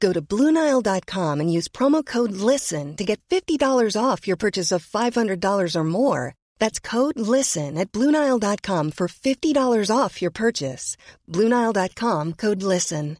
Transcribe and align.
Go 0.00 0.12
to 0.12 0.20
Bluenile.com 0.20 1.40
and 1.40 1.52
use 1.52 1.68
promo 1.68 2.04
code 2.04 2.32
LISTEN 2.32 2.96
to 2.96 3.04
get 3.04 3.20
$50 3.30 3.96
off 3.96 4.26
your 4.26 4.36
purchase 4.36 4.70
of 4.70 4.84
$500 4.84 5.76
or 5.76 5.84
more. 5.84 6.34
That's 6.58 6.78
code 6.78 7.18
LISTEN 7.18 7.78
at 7.78 7.92
Bluenile.com 7.92 8.90
for 8.90 9.08
$50 9.08 9.96
off 9.96 10.20
your 10.20 10.30
purchase. 10.30 10.96
Bluenile.com 11.30 12.32
code 12.34 12.62
LISTEN. 12.62 13.16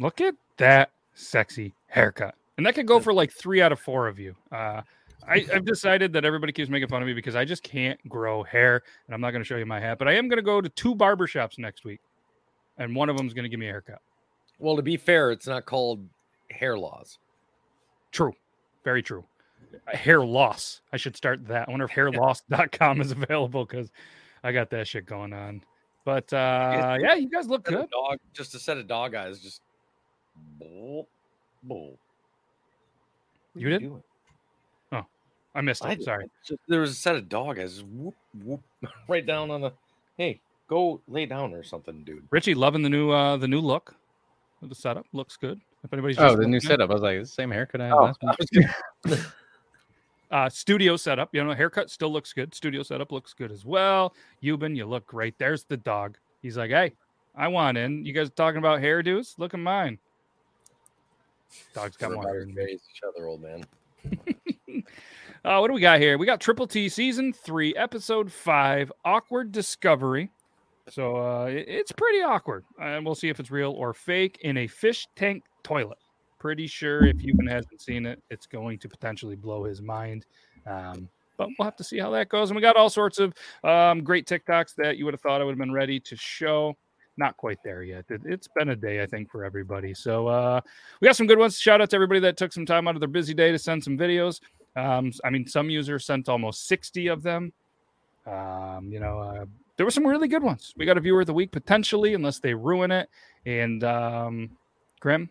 Look 0.00 0.20
at 0.20 0.34
that 0.56 0.90
sexy 1.14 1.74
haircut. 1.86 2.34
And 2.56 2.66
that 2.66 2.74
could 2.74 2.86
go 2.86 3.00
for 3.00 3.12
like 3.12 3.32
three 3.32 3.62
out 3.62 3.72
of 3.72 3.80
four 3.80 4.08
of 4.08 4.18
you. 4.18 4.34
Uh, 4.50 4.82
I, 5.26 5.46
I've 5.52 5.64
decided 5.64 6.12
that 6.12 6.24
everybody 6.24 6.52
keeps 6.52 6.68
making 6.68 6.88
fun 6.88 7.00
of 7.00 7.06
me 7.06 7.14
because 7.14 7.36
I 7.36 7.44
just 7.44 7.62
can't 7.62 7.98
grow 8.08 8.42
hair. 8.42 8.82
And 9.06 9.14
I'm 9.14 9.20
not 9.20 9.30
going 9.30 9.42
to 9.42 9.46
show 9.46 9.56
you 9.56 9.66
my 9.66 9.80
hat, 9.80 9.98
but 9.98 10.08
I 10.08 10.14
am 10.14 10.28
going 10.28 10.38
to 10.38 10.42
go 10.42 10.60
to 10.60 10.68
two 10.68 10.94
barbershops 10.94 11.58
next 11.58 11.84
week. 11.84 12.00
And 12.78 12.94
one 12.94 13.08
of 13.08 13.16
them 13.16 13.26
is 13.26 13.34
going 13.34 13.44
to 13.44 13.48
give 13.48 13.60
me 13.60 13.66
a 13.66 13.70
haircut. 13.70 14.00
Well, 14.58 14.76
to 14.76 14.82
be 14.82 14.96
fair, 14.96 15.30
it's 15.30 15.46
not 15.46 15.64
called 15.64 16.06
hair 16.50 16.78
laws. 16.78 17.18
True. 18.12 18.32
Very 18.84 19.02
true. 19.02 19.24
Hair 19.86 20.24
loss. 20.24 20.80
I 20.92 20.96
should 20.96 21.16
start 21.16 21.46
that. 21.48 21.68
I 21.68 21.70
wonder 21.70 21.86
if 21.86 21.90
hairloss.com 21.92 23.00
is 23.00 23.10
available 23.12 23.64
because 23.64 23.90
I 24.42 24.52
got 24.52 24.70
that 24.70 24.86
shit 24.86 25.06
going 25.06 25.32
on. 25.32 25.62
But 26.04 26.32
uh, 26.32 26.98
yeah, 27.00 27.14
you 27.14 27.30
guys 27.30 27.48
look 27.48 27.64
good. 27.64 27.88
Dog, 27.90 28.18
just 28.34 28.54
a 28.54 28.58
set 28.58 28.76
of 28.76 28.86
dog 28.86 29.14
eyes, 29.14 29.40
just 29.40 29.62
bull, 30.58 31.08
bull. 31.62 31.98
You 33.54 33.68
are 33.68 33.70
did? 33.70 33.80
doing? 33.80 34.02
I 35.54 35.60
missed 35.60 35.84
it. 35.84 35.96
did. 35.96 36.02
Sorry. 36.02 36.26
Just- 36.44 36.60
there 36.68 36.80
was 36.80 36.90
a 36.90 36.94
set 36.94 37.16
of 37.16 37.28
dog 37.28 37.58
eyes, 37.58 37.82
whoop 37.82 38.14
whoop, 38.42 38.60
right 39.08 39.24
down 39.24 39.50
on 39.50 39.60
the. 39.60 39.72
Hey, 40.16 40.40
go 40.68 41.00
lay 41.08 41.26
down 41.26 41.52
or 41.54 41.62
something, 41.62 42.04
dude. 42.04 42.26
Richie, 42.30 42.54
loving 42.54 42.82
the 42.82 42.88
new 42.90 43.10
uh 43.10 43.36
the 43.36 43.48
new 43.48 43.60
look. 43.60 43.94
The 44.62 44.74
setup 44.74 45.06
looks 45.12 45.36
good. 45.36 45.60
If 45.82 45.92
anybody's 45.92 46.18
Oh, 46.18 46.30
the 46.36 46.46
new 46.46 46.56
looking 46.56 46.60
setup. 46.60 46.90
I 46.90 46.94
was 46.94 47.02
like, 47.02 47.16
it's 47.18 47.30
the 47.30 47.34
same 47.34 47.50
haircut 47.50 47.80
I 47.82 47.84
had 47.86 47.92
Oh, 47.92 48.02
last 48.04 48.18
I 48.22 48.26
week. 48.30 48.36
was 48.38 48.48
gonna- 49.18 49.22
uh 50.30 50.48
studio 50.48 50.96
setup 50.96 51.28
you 51.34 51.44
know 51.44 51.52
haircut 51.52 51.90
still 51.90 52.10
looks 52.10 52.32
good 52.32 52.54
studio 52.54 52.82
setup 52.82 53.12
looks 53.12 53.34
good 53.34 53.52
as 53.52 53.64
well 53.66 54.14
Yuban, 54.42 54.74
you 54.74 54.86
look 54.86 55.06
great 55.06 55.34
there's 55.38 55.64
the 55.64 55.76
dog 55.76 56.16
he's 56.40 56.56
like 56.56 56.70
hey 56.70 56.92
i 57.36 57.46
want 57.46 57.76
in 57.76 58.04
you 58.06 58.12
guys 58.14 58.30
talking 58.30 58.56
about 58.58 58.80
hairdos 58.80 59.38
look 59.38 59.52
at 59.52 59.60
mine 59.60 59.98
dog's 61.74 61.98
got 61.98 62.10
more 62.12 62.26
hair 62.26 62.40
than 62.40 62.54
me. 62.54 62.64
raised 62.64 62.84
each 62.90 63.02
other, 63.06 63.26
old 63.26 63.42
man. 63.42 63.64
uh 65.44 65.58
what 65.58 65.68
do 65.68 65.74
we 65.74 65.80
got 65.80 66.00
here 66.00 66.16
we 66.16 66.24
got 66.26 66.40
triple 66.40 66.66
t 66.66 66.88
season 66.88 67.32
three 67.32 67.76
episode 67.76 68.32
five 68.32 68.90
awkward 69.04 69.52
discovery 69.52 70.30
so 70.88 71.16
uh 71.16 71.44
it- 71.46 71.66
it's 71.68 71.92
pretty 71.92 72.22
awkward 72.22 72.64
and 72.80 73.04
we'll 73.04 73.14
see 73.14 73.28
if 73.28 73.40
it's 73.40 73.50
real 73.50 73.72
or 73.72 73.94
fake 73.94 74.38
in 74.42 74.58
a 74.58 74.66
fish 74.66 75.06
tank 75.16 75.42
toilet 75.62 75.98
pretty 76.38 76.66
sure 76.66 77.06
if 77.06 77.16
Yuban 77.16 77.48
hasn't 77.48 77.80
seen 77.80 78.04
it 78.04 78.22
it's 78.30 78.46
going 78.46 78.78
to 78.78 78.88
potentially 78.88 79.36
blow 79.36 79.64
his 79.64 79.80
mind 79.80 80.26
um 80.66 81.08
but 81.36 81.48
we'll 81.58 81.64
have 81.64 81.76
to 81.76 81.84
see 81.84 81.98
how 81.98 82.10
that 82.10 82.28
goes. 82.28 82.50
And 82.50 82.56
we 82.56 82.62
got 82.62 82.76
all 82.76 82.90
sorts 82.90 83.18
of 83.18 83.34
um, 83.62 84.02
great 84.02 84.26
TikToks 84.26 84.74
that 84.76 84.96
you 84.96 85.04
would 85.04 85.14
have 85.14 85.20
thought 85.20 85.40
I 85.40 85.44
would 85.44 85.52
have 85.52 85.58
been 85.58 85.72
ready 85.72 86.00
to 86.00 86.16
show. 86.16 86.76
Not 87.16 87.36
quite 87.36 87.58
there 87.64 87.82
yet. 87.82 88.04
It, 88.08 88.22
has 88.28 88.48
been 88.56 88.70
a 88.70 88.76
day, 88.76 89.02
I 89.02 89.06
think, 89.06 89.30
for 89.30 89.44
everybody. 89.44 89.94
So 89.94 90.26
uh, 90.26 90.60
we 91.00 91.06
got 91.06 91.16
some 91.16 91.28
good 91.28 91.38
ones. 91.38 91.58
Shout 91.58 91.80
out 91.80 91.90
to 91.90 91.96
everybody 91.96 92.20
that 92.20 92.36
took 92.36 92.52
some 92.52 92.66
time 92.66 92.88
out 92.88 92.96
of 92.96 93.00
their 93.00 93.08
busy 93.08 93.34
day 93.34 93.52
to 93.52 93.58
send 93.58 93.84
some 93.84 93.96
videos. 93.96 94.40
Um, 94.74 95.12
I 95.24 95.30
mean, 95.30 95.46
some 95.46 95.70
users 95.70 96.04
sent 96.04 96.28
almost 96.28 96.66
60 96.66 97.06
of 97.06 97.22
them. 97.22 97.52
Um, 98.26 98.88
you 98.90 98.98
know, 98.98 99.18
uh, 99.20 99.44
there 99.76 99.86
were 99.86 99.90
some 99.90 100.06
really 100.06 100.28
good 100.28 100.42
ones. 100.42 100.72
We 100.76 100.86
got 100.86 100.96
a 100.96 101.00
viewer 101.00 101.20
of 101.20 101.26
the 101.26 101.34
week 101.34 101.52
potentially, 101.52 102.14
unless 102.14 102.38
they 102.38 102.54
ruin 102.54 102.90
it. 102.90 103.08
And 103.46 103.82
um, 103.84 104.50
Grim, 105.00 105.30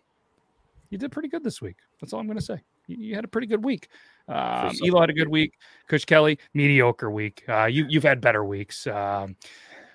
you 0.89 0.97
did 0.97 1.11
pretty 1.11 1.29
good 1.29 1.43
this 1.43 1.61
week. 1.61 1.77
That's 1.99 2.13
all 2.13 2.19
I'm 2.19 2.27
going 2.27 2.37
to 2.37 2.43
say. 2.43 2.61
You, 2.87 2.97
you 2.97 3.15
had 3.15 3.23
a 3.23 3.27
pretty 3.27 3.47
good 3.47 3.63
week. 3.63 3.87
Um, 4.27 4.73
some 4.73 4.87
Elo 4.87 5.01
had 5.01 5.09
a 5.09 5.13
good 5.13 5.27
week. 5.27 5.53
Kush 5.87 6.05
Kelly, 6.05 6.39
mediocre 6.53 7.11
week. 7.11 7.43
Uh, 7.47 7.65
you 7.65 7.85
you've 7.89 8.03
had 8.03 8.21
better 8.21 8.43
weeks. 8.43 8.87
Um, 8.87 9.35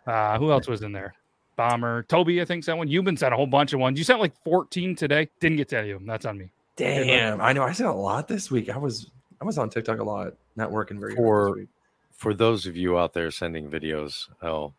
uh, 0.06 0.38
who 0.38 0.50
else 0.50 0.66
was 0.66 0.82
in 0.82 0.92
there? 0.92 1.14
Bomber, 1.56 2.04
Toby, 2.04 2.40
I 2.40 2.44
think 2.44 2.64
sent 2.64 2.78
one. 2.78 2.88
You've 2.88 3.04
been 3.04 3.16
sent 3.16 3.34
a 3.34 3.36
whole 3.36 3.46
bunch 3.46 3.72
of 3.72 3.80
ones. 3.80 3.98
You 3.98 4.04
sent 4.04 4.20
like 4.20 4.32
14 4.44 4.94
today. 4.94 5.28
Didn't 5.40 5.56
get 5.56 5.68
to 5.70 5.78
any 5.78 5.90
of 5.90 5.98
them. 5.98 6.06
That's 6.06 6.24
on 6.24 6.38
me. 6.38 6.50
Damn, 6.76 7.40
I 7.40 7.52
know. 7.52 7.64
I 7.64 7.72
said 7.72 7.86
a 7.86 7.92
lot 7.92 8.28
this 8.28 8.50
week. 8.50 8.70
I 8.70 8.78
was 8.78 9.10
I 9.40 9.44
was 9.44 9.58
on 9.58 9.68
TikTok 9.68 9.98
a 9.98 10.04
lot, 10.04 10.34
not 10.56 10.70
working 10.70 11.00
very 11.00 11.14
hard 11.14 11.24
For- 11.24 11.48
this 11.50 11.56
week. 11.60 11.68
For 12.18 12.34
those 12.34 12.66
of 12.66 12.76
you 12.76 12.98
out 12.98 13.14
there 13.14 13.30
sending 13.30 13.70
videos, 13.70 14.28
I'll 14.42 14.74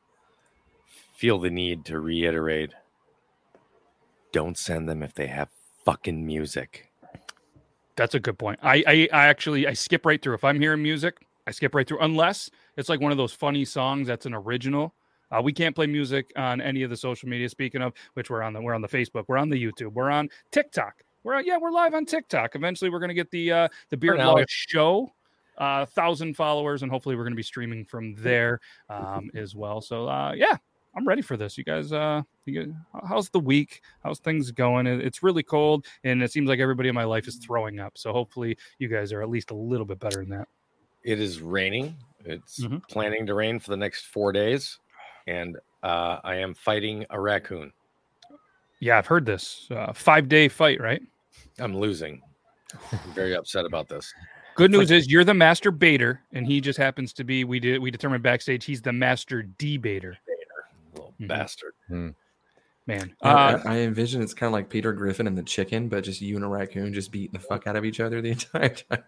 feel 1.16 1.40
the 1.40 1.50
need 1.50 1.86
to 1.86 1.98
reiterate: 2.02 2.74
don't 4.34 4.58
send 4.58 4.90
them 4.90 5.02
if 5.02 5.14
they 5.14 5.28
have 5.28 5.48
fucking 5.86 6.26
music. 6.26 6.92
That's 7.96 8.14
a 8.14 8.20
good 8.20 8.38
point. 8.38 8.60
I, 8.62 8.84
I 8.86 9.10
I 9.14 9.26
actually 9.28 9.68
I 9.68 9.74
skip 9.74 10.06
right 10.06 10.22
through. 10.22 10.34
If 10.34 10.44
I'm 10.44 10.60
hearing 10.60 10.84
music, 10.84 11.26
I 11.48 11.52
skip 11.52 11.74
right 11.74 11.88
through 11.88 12.00
unless 12.00 12.52
it's 12.76 12.90
like 12.90 13.00
one 13.00 13.14
of 13.14 13.18
those 13.18 13.32
funny 13.32 13.64
songs 13.64 14.08
that's 14.08 14.26
an 14.26 14.34
original. 14.34 14.94
Uh, 15.32 15.42
we 15.42 15.54
can't 15.54 15.74
play 15.74 15.88
music 15.88 16.34
on 16.36 16.60
any 16.60 16.84
of 16.84 16.90
the 16.90 16.98
social 16.98 17.30
media. 17.30 17.48
Speaking 17.48 17.82
of 17.82 17.94
which, 18.16 18.30
we're 18.30 18.42
on 18.42 18.52
the 18.52 18.62
we're 18.62 18.74
on 18.74 18.82
the 18.82 18.88
Facebook, 18.90 19.24
we're 19.30 19.38
on 19.38 19.48
the 19.48 19.64
YouTube, 19.64 19.94
we're 19.94 20.10
on 20.10 20.30
TikTok. 20.52 21.04
We're 21.24 21.36
on, 21.36 21.46
yeah, 21.46 21.58
we're 21.58 21.72
live 21.72 21.94
on 21.94 22.06
TikTok. 22.06 22.56
Eventually, 22.56 22.90
we're 22.90 23.00
gonna 23.00 23.14
get 23.14 23.32
the 23.32 23.52
uh, 23.52 23.68
the 23.90 23.98
Beard. 23.98 24.18
Law 24.20 24.44
Show, 24.48 25.14
uh, 25.60 25.86
thousand 25.86 26.36
followers, 26.36 26.82
and 26.84 26.92
hopefully, 26.92 27.16
we're 27.16 27.24
gonna 27.24 27.36
be 27.36 27.44
streaming 27.44 27.86
from 27.86 28.16
there 28.16 28.60
um, 28.90 29.30
as 29.36 29.56
well. 29.56 29.82
So 29.82 30.08
uh, 30.08 30.34
yeah, 30.36 30.58
I'm 30.96 31.08
ready 31.08 31.22
for 31.22 31.38
this. 31.38 31.58
You 31.58 31.64
guys, 31.64 31.92
uh, 31.94 32.22
you 32.46 32.64
guys, 32.64 32.74
how's 33.08 33.30
the 33.30 33.40
week? 33.40 33.82
How's 34.04 34.20
things 34.20 34.52
going? 34.52 34.88
It's 34.88 35.22
really 35.22 35.44
cold, 35.44 35.86
and 36.04 36.24
it 36.24 36.32
seems 36.32 36.48
like 36.50 36.60
everybody 36.60 36.90
in 36.90 36.96
my 36.96 37.04
life 37.04 37.28
is 37.28 37.36
throwing 37.38 37.80
up. 37.80 37.98
So 37.98 38.12
hopefully, 38.14 38.58
you 38.80 38.88
guys 38.88 39.12
are 39.14 39.22
at 39.22 39.30
least 39.30 39.52
a 39.52 39.56
little 39.56 39.86
bit 39.86 40.00
better 40.00 40.18
than 40.22 40.30
that. 40.30 40.48
It 41.04 41.20
is 41.20 41.42
raining. 41.42 41.96
It's 42.26 42.60
Mhm. 42.60 42.86
planning 42.90 43.26
to 43.28 43.34
rain 43.34 43.60
for 43.60 43.70
the 43.72 43.78
next 43.78 44.08
four 44.08 44.32
days, 44.34 44.80
and 45.28 45.58
uh, 45.84 46.20
I 46.24 46.36
am 46.36 46.54
fighting 46.54 47.06
a 47.10 47.20
raccoon. 47.20 47.72
Yeah, 48.82 48.98
I've 48.98 49.08
heard 49.08 49.26
this 49.26 49.68
uh, 49.72 49.94
five 49.94 50.28
day 50.30 50.48
fight. 50.48 50.80
Right. 50.82 51.02
I'm 51.60 51.76
losing. 51.78 52.22
I'm 52.92 53.14
very 53.14 53.36
upset 53.36 53.66
about 53.66 53.88
this. 53.90 54.14
Good 54.60 54.72
news 54.72 54.92
is 54.92 55.10
you're 55.10 55.24
the 55.24 55.34
master 55.34 55.72
baiter, 55.72 56.22
and 56.34 56.46
he 56.46 56.62
just 56.62 56.78
happens 56.78 57.14
to 57.14 57.24
be. 57.24 57.44
We 57.44 57.60
did 57.60 57.80
we 57.80 57.92
determined 57.92 58.24
backstage 58.24 58.66
he's 58.66 58.82
the 58.82 58.94
master 58.94 59.44
debater. 59.44 60.18
Little 60.94 61.14
Mhm. 61.20 61.28
bastard. 61.28 61.74
Man, 62.88 63.16
uh, 63.22 63.60
I, 63.66 63.76
I 63.76 63.78
envision 63.82 64.22
it's 64.22 64.34
kind 64.34 64.48
of 64.48 64.54
like 64.54 64.70
Peter 64.70 64.92
Griffin 64.94 65.28
and 65.28 65.38
the 65.38 65.44
chicken, 65.44 65.90
but 65.90 66.04
just 66.04 66.22
you 66.22 66.36
and 66.36 66.44
a 66.44 66.48
raccoon 66.48 66.94
just 66.94 67.12
beating 67.12 67.34
the 67.34 67.40
fuck 67.40 67.68
out 67.68 67.76
of 67.76 67.86
each 67.86 68.00
other 68.00 68.22
the 68.22 68.32
entire 68.32 68.70
time. 68.70 69.04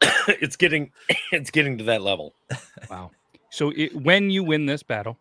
it's 0.28 0.56
getting 0.56 0.92
it's 1.32 1.50
getting 1.50 1.78
to 1.78 1.84
that 1.84 2.02
level. 2.02 2.34
wow. 2.90 3.10
So 3.50 3.70
it, 3.76 3.94
when 3.94 4.30
you 4.30 4.44
win 4.44 4.66
this 4.66 4.82
battle, 4.82 5.18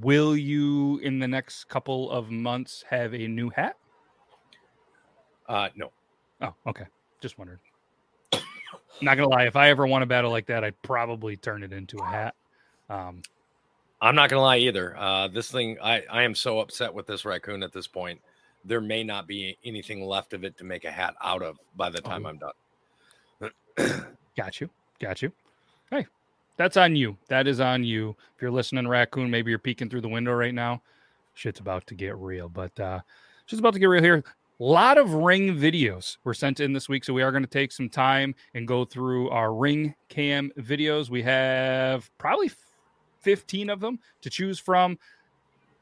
Will 0.00 0.36
you, 0.36 0.98
in 1.04 1.20
the 1.20 1.28
next 1.28 1.68
couple 1.68 2.10
of 2.10 2.28
months, 2.28 2.84
have 2.90 3.14
a 3.14 3.28
new 3.28 3.48
hat? 3.50 3.76
Uh, 5.48 5.68
no. 5.76 5.92
Oh, 6.40 6.52
okay. 6.66 6.86
Just 7.20 7.38
wondered. 7.38 7.60
Not 9.00 9.16
gonna 9.16 9.28
lie, 9.28 9.46
if 9.46 9.56
I 9.56 9.70
ever 9.70 9.86
won 9.86 10.02
a 10.02 10.06
battle 10.06 10.30
like 10.30 10.46
that, 10.46 10.64
I'd 10.64 10.80
probably 10.82 11.36
turn 11.36 11.62
it 11.62 11.72
into 11.72 11.98
a 11.98 12.04
hat. 12.06 12.34
Um, 12.88 13.22
I'm 14.00 14.14
not 14.14 14.30
gonna 14.30 14.42
lie 14.42 14.58
either. 14.58 14.96
Uh, 14.96 15.28
this 15.28 15.50
thing, 15.50 15.78
I 15.82 16.02
I 16.10 16.22
am 16.22 16.34
so 16.34 16.60
upset 16.60 16.92
with 16.92 17.06
this 17.06 17.24
raccoon 17.24 17.62
at 17.62 17.72
this 17.72 17.86
point. 17.86 18.20
There 18.64 18.80
may 18.80 19.04
not 19.04 19.26
be 19.26 19.58
anything 19.64 20.04
left 20.04 20.32
of 20.32 20.44
it 20.44 20.56
to 20.58 20.64
make 20.64 20.84
a 20.84 20.90
hat 20.90 21.14
out 21.22 21.42
of 21.42 21.58
by 21.76 21.90
the 21.90 22.00
time 22.00 22.24
Oh. 22.24 22.30
I'm 22.30 22.38
done. 23.78 24.06
Got 24.36 24.60
you. 24.60 24.70
Got 25.00 25.22
you. 25.22 25.32
Hey, 25.90 26.06
that's 26.56 26.76
on 26.76 26.96
you. 26.96 27.16
That 27.28 27.46
is 27.46 27.60
on 27.60 27.84
you. 27.84 28.16
If 28.36 28.42
you're 28.42 28.50
listening, 28.50 28.88
Raccoon, 28.88 29.30
maybe 29.30 29.50
you're 29.50 29.58
peeking 29.58 29.90
through 29.90 30.00
the 30.00 30.08
window 30.08 30.32
right 30.32 30.54
now. 30.54 30.82
Shit's 31.34 31.60
about 31.60 31.86
to 31.88 31.94
get 31.94 32.16
real, 32.16 32.48
but 32.48 32.78
uh 32.78 33.00
shit's 33.46 33.60
about 33.60 33.74
to 33.74 33.80
get 33.80 33.86
real 33.86 34.02
here. 34.02 34.24
A 34.60 34.64
lot 34.64 34.98
of 34.98 35.12
ring 35.12 35.56
videos 35.56 36.16
were 36.22 36.34
sent 36.34 36.60
in 36.60 36.72
this 36.72 36.88
week, 36.88 37.04
so 37.04 37.12
we 37.12 37.22
are 37.22 37.32
going 37.32 37.42
to 37.42 37.50
take 37.50 37.72
some 37.72 37.88
time 37.88 38.36
and 38.54 38.68
go 38.68 38.84
through 38.84 39.28
our 39.30 39.52
ring 39.52 39.94
cam 40.08 40.52
videos. 40.60 41.10
We 41.10 41.22
have 41.22 42.08
probably 42.18 42.52
15 43.22 43.68
of 43.68 43.80
them 43.80 43.98
to 44.22 44.30
choose 44.30 44.60
from. 44.60 44.96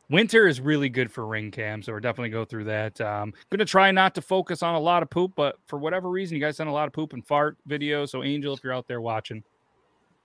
Winter 0.08 0.46
is 0.46 0.58
really 0.58 0.88
good 0.88 1.12
for 1.12 1.26
ring 1.26 1.50
cam, 1.50 1.82
so 1.82 1.92
we're 1.92 2.00
definitely 2.00 2.30
going 2.30 2.44
to 2.44 2.46
go 2.46 2.48
through 2.48 2.64
that. 2.64 2.98
Um, 3.02 3.34
going 3.50 3.58
to 3.58 3.66
try 3.66 3.90
not 3.90 4.14
to 4.14 4.22
focus 4.22 4.62
on 4.62 4.74
a 4.74 4.80
lot 4.80 5.02
of 5.02 5.10
poop, 5.10 5.32
but 5.36 5.56
for 5.66 5.78
whatever 5.78 6.08
reason, 6.08 6.36
you 6.36 6.40
guys 6.40 6.56
sent 6.56 6.70
a 6.70 6.72
lot 6.72 6.86
of 6.86 6.94
poop 6.94 7.12
and 7.12 7.26
fart 7.26 7.58
videos. 7.68 8.08
So, 8.08 8.22
Angel, 8.22 8.54
if 8.54 8.64
you're 8.64 8.72
out 8.72 8.88
there 8.88 9.02
watching, 9.02 9.42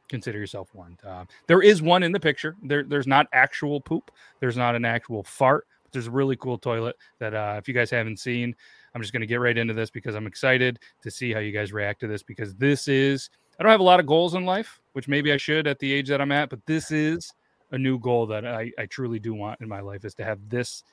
consider 0.07 0.39
yourself 0.39 0.69
warned. 0.73 0.99
Uh, 1.05 1.25
there 1.47 1.61
is 1.61 1.81
one 1.81 2.01
in 2.01 2.13
the 2.13 2.19
picture. 2.19 2.55
There, 2.63 2.83
there's 2.83 3.07
not 3.07 3.27
actual 3.33 3.81
poop. 3.81 4.09
There's 4.39 4.57
not 4.57 4.75
an 4.75 4.85
actual 4.85 5.23
fart. 5.23 5.67
There's 5.97 6.07
a 6.07 6.11
really 6.11 6.35
cool 6.35 6.59
toilet 6.59 6.95
that, 7.17 7.33
uh, 7.33 7.55
if 7.57 7.67
you 7.67 7.73
guys 7.73 7.89
haven't 7.89 8.19
seen, 8.19 8.55
I'm 8.93 9.01
just 9.01 9.13
going 9.13 9.21
to 9.21 9.27
get 9.27 9.39
right 9.39 9.57
into 9.57 9.73
this 9.73 9.89
because 9.89 10.13
I'm 10.13 10.27
excited 10.27 10.77
to 11.01 11.09
see 11.09 11.33
how 11.33 11.39
you 11.39 11.51
guys 11.51 11.73
react 11.73 12.01
to 12.01 12.07
this 12.07 12.21
because 12.21 12.53
this 12.53 12.87
is. 12.87 13.31
I 13.59 13.63
don't 13.63 13.71
have 13.71 13.79
a 13.79 13.83
lot 13.83 13.99
of 13.99 14.05
goals 14.05 14.35
in 14.35 14.45
life, 14.45 14.79
which 14.93 15.07
maybe 15.07 15.33
I 15.33 15.37
should 15.37 15.65
at 15.65 15.79
the 15.79 15.91
age 15.91 16.07
that 16.09 16.21
I'm 16.21 16.31
at, 16.31 16.51
but 16.51 16.63
this 16.67 16.91
is 16.91 17.33
a 17.71 17.77
new 17.79 17.97
goal 17.97 18.27
that 18.27 18.45
I, 18.45 18.71
I 18.77 18.85
truly 18.85 19.17
do 19.17 19.33
want 19.33 19.59
in 19.59 19.67
my 19.67 19.79
life 19.79 20.05
is 20.05 20.13
to 20.15 20.23
have 20.23 20.37
this 20.49 20.83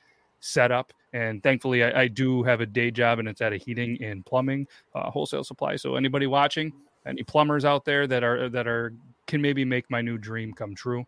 set 0.40 0.72
up. 0.72 0.92
And 1.12 1.42
thankfully, 1.42 1.84
I, 1.84 2.02
I 2.02 2.08
do 2.08 2.42
have 2.44 2.62
a 2.62 2.66
day 2.66 2.90
job 2.90 3.18
and 3.18 3.28
it's 3.28 3.42
at 3.42 3.52
a 3.52 3.58
heating 3.58 4.02
and 4.02 4.24
plumbing 4.24 4.66
uh, 4.94 5.10
wholesale 5.10 5.44
supply. 5.44 5.76
So 5.76 5.96
anybody 5.96 6.26
watching, 6.26 6.72
any 7.06 7.22
plumbers 7.22 7.66
out 7.66 7.84
there 7.84 8.06
that 8.06 8.24
are 8.24 8.48
that 8.48 8.66
are 8.66 8.94
can 9.26 9.42
maybe 9.42 9.64
make 9.64 9.90
my 9.90 10.00
new 10.00 10.16
dream 10.16 10.52
come 10.54 10.74
true, 10.74 11.04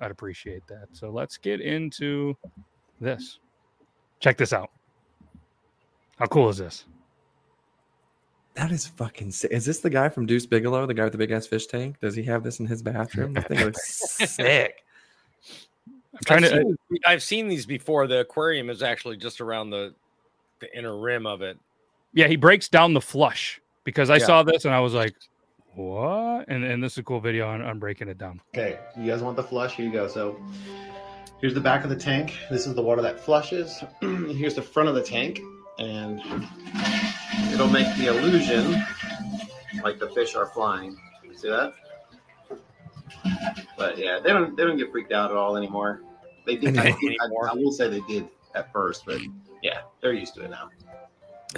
I'd 0.00 0.10
appreciate 0.10 0.66
that. 0.68 0.88
So 0.92 1.10
let's 1.10 1.36
get 1.36 1.60
into 1.60 2.36
this. 3.04 3.38
Check 4.20 4.36
this 4.36 4.52
out. 4.52 4.70
How 6.18 6.26
cool 6.26 6.48
is 6.48 6.58
this? 6.58 6.84
That 8.54 8.70
is 8.70 8.86
fucking 8.86 9.32
sick. 9.32 9.50
Is 9.50 9.64
this 9.64 9.80
the 9.80 9.90
guy 9.90 10.08
from 10.08 10.26
Deuce 10.26 10.46
Bigalow, 10.46 10.86
the 10.86 10.94
guy 10.94 11.02
with 11.04 11.12
the 11.12 11.18
big 11.18 11.32
ass 11.32 11.46
fish 11.46 11.66
tank? 11.66 11.96
Does 12.00 12.14
he 12.14 12.22
have 12.24 12.44
this 12.44 12.60
in 12.60 12.66
his 12.66 12.82
bathroom? 12.82 13.32
This 13.34 13.44
thing 13.44 13.60
looks 13.60 14.18
sick. 14.30 14.84
I'm 15.88 16.20
trying 16.24 16.44
I've 16.44 16.50
to. 16.50 16.56
seen, 16.62 16.76
uh, 17.04 17.08
I've 17.10 17.22
seen 17.22 17.48
these 17.48 17.66
before. 17.66 18.06
The 18.06 18.20
aquarium 18.20 18.70
is 18.70 18.82
actually 18.82 19.16
just 19.16 19.40
around 19.40 19.70
the 19.70 19.94
the 20.60 20.78
inner 20.78 20.96
rim 20.96 21.26
of 21.26 21.42
it. 21.42 21.58
Yeah, 22.12 22.28
he 22.28 22.36
breaks 22.36 22.68
down 22.68 22.94
the 22.94 23.00
flush 23.00 23.60
because 23.82 24.08
I 24.08 24.18
Yeah. 24.18 24.26
saw 24.26 24.42
this 24.44 24.64
and 24.64 24.72
I 24.72 24.78
was 24.78 24.94
like, 24.94 25.14
"What?" 25.74 26.44
And 26.46 26.62
and 26.64 26.80
this 26.80 26.92
is 26.92 26.98
a 26.98 27.02
cool 27.02 27.18
video 27.20 27.48
on, 27.48 27.60
on 27.60 27.80
breaking 27.80 28.08
it 28.08 28.18
down. 28.18 28.40
Okay, 28.54 28.78
you 28.96 29.10
guys 29.10 29.20
want 29.20 29.34
the 29.34 29.42
flush? 29.42 29.74
Here 29.74 29.84
you 29.86 29.92
go. 29.92 30.06
So 30.06 30.40
here's 31.44 31.52
the 31.52 31.60
back 31.60 31.84
of 31.84 31.90
the 31.90 31.96
tank. 31.96 32.38
This 32.50 32.66
is 32.66 32.74
the 32.74 32.80
water 32.80 33.02
that 33.02 33.20
flushes. 33.20 33.84
here's 34.00 34.54
the 34.54 34.62
front 34.62 34.88
of 34.88 34.94
the 34.94 35.02
tank, 35.02 35.42
and 35.78 36.18
it'll 37.52 37.68
make 37.68 37.94
the 37.98 38.06
illusion 38.06 38.82
like 39.82 39.98
the 39.98 40.08
fish 40.14 40.34
are 40.34 40.46
flying. 40.46 40.96
See 41.36 41.50
that? 41.50 41.74
But 43.76 43.98
yeah, 43.98 44.20
they 44.20 44.30
don't 44.30 44.56
they 44.56 44.64
don't 44.64 44.78
get 44.78 44.90
freaked 44.90 45.12
out 45.12 45.30
at 45.30 45.36
all 45.36 45.58
anymore. 45.58 46.00
They 46.46 46.56
did. 46.56 46.78
I, 46.78 46.88
I, 46.88 47.50
I 47.50 47.54
will 47.54 47.72
say 47.72 47.90
they 47.90 48.00
did 48.08 48.26
at 48.54 48.72
first, 48.72 49.04
but 49.04 49.20
yeah, 49.62 49.82
they're 50.00 50.14
used 50.14 50.32
to 50.36 50.44
it 50.44 50.50
now. 50.50 50.70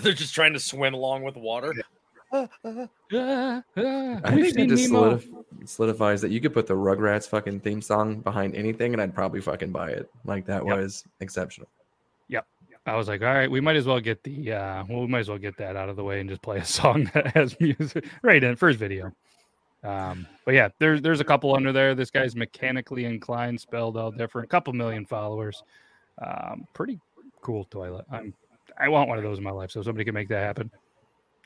They're 0.03 0.15
just 0.15 0.35
trying 0.35 0.55
to 0.55 0.59
swim 0.59 0.95
along 0.95 1.23
with 1.23 1.35
the 1.35 1.41
water. 1.41 1.73
Ah, 1.79 1.83
ah, 1.85 1.96
I 2.33 3.63
think 4.25 4.59
it 4.59 4.69
just 4.69 4.91
solidif- 4.91 5.45
solidifies 5.65 6.21
that 6.23 6.31
you 6.31 6.41
could 6.41 6.53
put 6.53 6.67
the 6.67 6.75
Rugrats 6.75 7.29
fucking 7.29 7.61
theme 7.61 7.81
song 7.81 8.21
behind 8.21 8.55
anything, 8.55 8.93
and 8.93 9.01
I'd 9.03 9.15
probably 9.15 9.41
fucking 9.41 9.71
buy 9.71 9.91
it. 9.91 10.11
Like 10.25 10.47
that 10.47 10.67
Yep. 10.67 10.77
was 10.77 11.05
exceptional. 11.21 11.69
Yep. 12.29 12.47
I 12.87 12.95
was 12.97 13.09
like, 13.09 13.23
all 13.23 13.35
right, 13.35 13.51
we 13.51 13.61
might 13.61 13.77
as 13.77 13.87
well 13.87 14.01
get 14.01 14.23
the 14.23 14.53
uh 14.53 14.85
well, 14.89 15.01
we 15.03 15.07
might 15.09 15.21
as 15.21 15.29
well 15.29 15.39
get 15.39 15.57
that 15.59 15.77
out 15.77 15.89
of 15.89 15.97
the 15.97 16.05
way 16.05 16.21
and 16.21 16.29
just 16.29 16.43
play 16.43 16.59
a 16.59 16.65
song 16.79 17.11
that 17.15 17.29
has 17.35 17.59
music 17.61 18.07
right 18.23 18.43
in 18.43 18.57
first 18.57 18.79
video. 18.79 19.13
Um, 19.85 20.27
but 20.45 20.55
yeah, 20.55 20.69
there's 20.79 21.01
there's 21.03 21.21
a 21.21 21.25
couple 21.25 21.55
under 21.55 21.73
there. 21.73 21.95
This 21.95 22.11
guy's 22.11 22.35
mechanically 22.35 23.05
inclined, 23.05 23.61
spelled 23.61 23.97
all 23.97 24.11
different, 24.11 24.49
couple 24.51 24.73
million 24.73 25.05
followers. 25.07 25.63
Um, 26.25 26.67
pretty 26.75 26.99
cool 27.41 27.65
toilet. 27.65 28.05
I'm 28.11 28.35
I 28.79 28.89
want 28.89 29.09
one 29.09 29.17
of 29.19 29.25
those 29.25 29.39
in 29.39 29.45
my 29.45 29.51
life, 29.53 29.71
so 29.71 29.83
somebody 29.83 30.05
can 30.05 30.15
make 30.15 30.29
that 30.29 30.43
happen. 30.43 30.71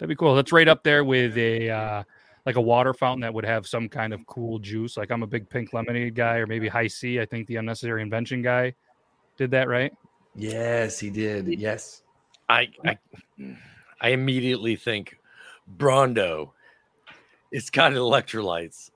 That'd 0.01 0.09
be 0.09 0.17
cool. 0.17 0.35
That's 0.35 0.51
right 0.51 0.67
up 0.67 0.83
there 0.83 1.05
with 1.05 1.37
a 1.37 1.69
uh 1.69 2.03
like 2.47 2.57
a 2.57 2.61
water 2.61 2.95
fountain 2.95 3.21
that 3.21 3.35
would 3.35 3.45
have 3.45 3.67
some 3.67 3.87
kind 3.87 4.15
of 4.15 4.27
cool 4.27 4.59
juice. 4.59 4.97
Like 4.97 5.11
I'm 5.11 5.23
a 5.23 5.27
big 5.27 5.51
pink 5.51 5.75
lemonade 5.75 6.15
guy, 6.15 6.37
or 6.37 6.47
maybe 6.47 6.69
Hi-C. 6.69 7.21
I 7.21 7.27
think 7.27 7.47
the 7.47 7.57
unnecessary 7.57 8.01
invention 8.01 8.41
guy 8.41 8.75
did 9.37 9.51
that 9.51 9.69
right. 9.69 9.93
Yes, 10.35 10.99
he 10.99 11.11
did. 11.11 11.49
Yes. 11.49 12.03
I, 12.49 12.69
I 12.83 12.99
I 14.01 14.09
immediately 14.09 14.75
think 14.75 15.19
Brawndo. 15.77 16.53
It's 17.53 17.69
got 17.69 17.93
electrolytes. 17.93 18.91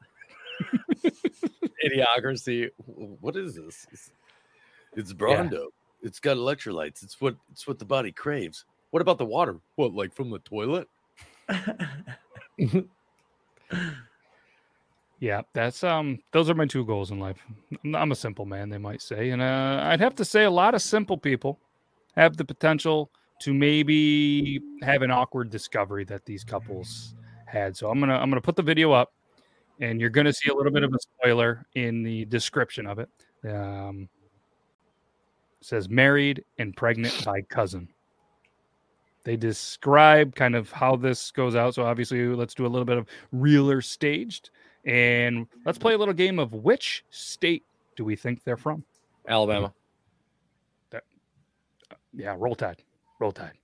Idiocracy. 1.85 2.71
What 2.87 3.37
is 3.37 3.57
this? 3.57 3.87
It's, 3.93 4.11
it's 4.95 5.13
Brawndo. 5.13 5.67
It's 6.03 6.19
got 6.19 6.39
electrolytes. 6.39 7.03
It's 7.03 7.21
what 7.21 7.37
it's 7.53 7.67
what 7.67 7.79
the 7.79 7.85
body 7.85 8.11
craves. 8.11 8.65
What 8.91 9.03
about 9.03 9.19
the 9.19 9.27
water? 9.27 9.59
What, 9.77 9.93
like 9.93 10.15
from 10.15 10.31
the 10.31 10.39
toilet? 10.39 10.89
Yeah, 15.21 15.43
that's 15.55 15.83
um 15.85 16.19
those 16.33 16.51
are 16.51 16.55
my 16.55 16.67
two 16.67 16.85
goals 16.85 17.11
in 17.11 17.19
life. 17.19 17.39
I'm- 17.95 18.13
a 18.13 18.17
simple 18.17 18.45
man, 18.47 18.69
they 18.69 18.79
might 18.79 19.01
say. 19.01 19.31
And 19.31 19.41
uh, 19.41 19.81
I'd 19.85 20.01
have 20.01 20.15
to 20.17 20.25
say 20.25 20.45
a 20.45 20.51
lot 20.51 20.75
of 20.75 20.83
simple 20.83 21.17
people 21.17 21.61
have 22.17 22.37
the 22.37 22.45
potential 22.45 23.11
to 23.43 23.55
maybe 23.55 24.61
have 24.83 25.03
an 25.03 25.11
awkward 25.11 25.51
discovery 25.51 26.05
that 26.07 26.25
these 26.27 26.45
couples 26.45 27.15
had. 27.47 27.77
So 27.77 27.91
I'm 27.91 28.01
to 28.11 28.17
I'm 28.17 28.31
to 28.33 28.41
put 28.41 28.57
the 28.57 28.63
video 28.63 28.93
up 28.93 29.13
and 29.81 30.01
you're 30.01 30.11
to 30.27 30.33
see 30.35 30.51
a 30.51 30.55
little 30.55 30.73
bit 30.73 30.85
of 30.85 30.93
a 30.95 30.99
spoiler 31.01 31.67
in 31.75 32.03
the 32.05 32.27
description 32.27 32.87
of 32.87 32.99
it. 33.01 33.11
Um 33.49 34.09
it 35.61 35.67
says 35.67 35.89
married 35.89 36.45
and 36.59 36.77
pregnant 36.77 37.25
by 37.25 37.43
cousin. 37.43 37.94
They 39.25 39.37
describe 39.37 40.35
kind 40.35 40.55
of 40.55 40.71
how 40.71 40.97
this 40.97 41.31
goes 41.31 41.57
out. 41.57 41.75
So 41.75 41.85
obviously, 41.85 42.27
let's 42.27 42.55
do 42.55 42.67
a 42.67 42.69
little 42.69 42.85
bit 42.85 42.99
of 42.99 43.07
realer 43.33 43.81
staged, 43.81 44.51
and 44.85 45.47
let's 45.65 45.79
play 45.79 45.95
a 45.95 45.99
little 45.99 46.15
game 46.15 46.39
of 46.39 46.53
which 46.53 47.05
state 47.11 47.65
do 47.97 48.05
we 48.05 48.17
think 48.17 48.45
they're 48.45 48.57
from? 48.57 48.85
Alabama. 49.27 49.73
Yeah, 52.17 52.37
roll 52.39 52.55
tide, 52.55 52.83
roll 53.19 53.33
tide. 53.33 53.55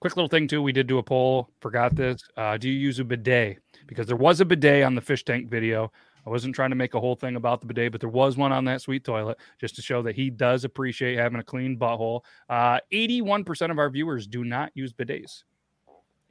Quick 0.00 0.16
little 0.16 0.28
thing 0.28 0.46
too. 0.46 0.62
We 0.62 0.72
did 0.72 0.86
do 0.86 0.98
a 0.98 1.02
poll. 1.02 1.50
Forgot 1.60 1.96
this. 1.96 2.22
Uh, 2.36 2.56
do 2.56 2.70
you 2.70 2.78
use 2.78 2.98
a 3.00 3.04
bidet? 3.04 3.58
Because 3.86 4.06
there 4.06 4.16
was 4.16 4.40
a 4.40 4.44
bidet 4.44 4.84
on 4.84 4.94
the 4.94 5.00
fish 5.00 5.24
tank 5.24 5.50
video. 5.50 5.92
I 6.26 6.30
wasn't 6.30 6.54
trying 6.54 6.70
to 6.70 6.76
make 6.76 6.94
a 6.94 7.00
whole 7.00 7.14
thing 7.16 7.36
about 7.36 7.60
the 7.60 7.66
bidet, 7.66 7.92
but 7.92 8.00
there 8.00 8.10
was 8.10 8.36
one 8.36 8.52
on 8.52 8.64
that 8.66 8.82
sweet 8.82 9.04
toilet 9.04 9.38
just 9.58 9.74
to 9.76 9.82
show 9.82 10.02
that 10.02 10.14
he 10.14 10.30
does 10.30 10.64
appreciate 10.64 11.16
having 11.18 11.40
a 11.40 11.44
clean 11.44 11.78
butthole. 11.78 12.22
Uh, 12.48 12.78
81% 12.92 13.70
of 13.70 13.78
our 13.78 13.88
viewers 13.90 14.26
do 14.26 14.44
not 14.44 14.70
use 14.74 14.92
bidets. 14.92 15.44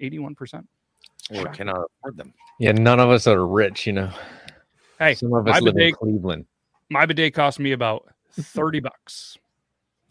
81%. 0.02 0.66
Or 1.36 1.46
cannot 1.50 1.86
afford 2.00 2.18
them. 2.18 2.34
Yeah, 2.60 2.72
none 2.72 3.00
of 3.00 3.10
us 3.10 3.28
are 3.28 3.46
rich, 3.46 3.86
you 3.88 3.94
know. 3.94 4.12
Hey, 5.00 5.16
Some 5.16 5.34
of 5.34 5.46
my 5.46 5.52
us 5.52 5.62
live 5.62 5.74
in 5.76 5.78
bidet, 5.78 5.96
Cleveland. 5.96 6.46
my 6.90 7.06
bidet 7.06 7.34
cost 7.34 7.60
me 7.60 7.72
about 7.72 8.08
30 8.34 8.80
bucks. 8.82 9.38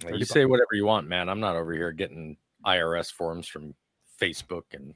You 0.02 0.10
30 0.10 0.24
say 0.24 0.44
whatever 0.44 0.68
you 0.74 0.86
want, 0.86 1.08
man. 1.08 1.28
I'm 1.28 1.40
not 1.40 1.56
over 1.56 1.72
here 1.72 1.92
getting 1.92 2.36
IRS 2.64 3.12
forms 3.12 3.48
from 3.48 3.74
Facebook 4.20 4.62
and 4.72 4.94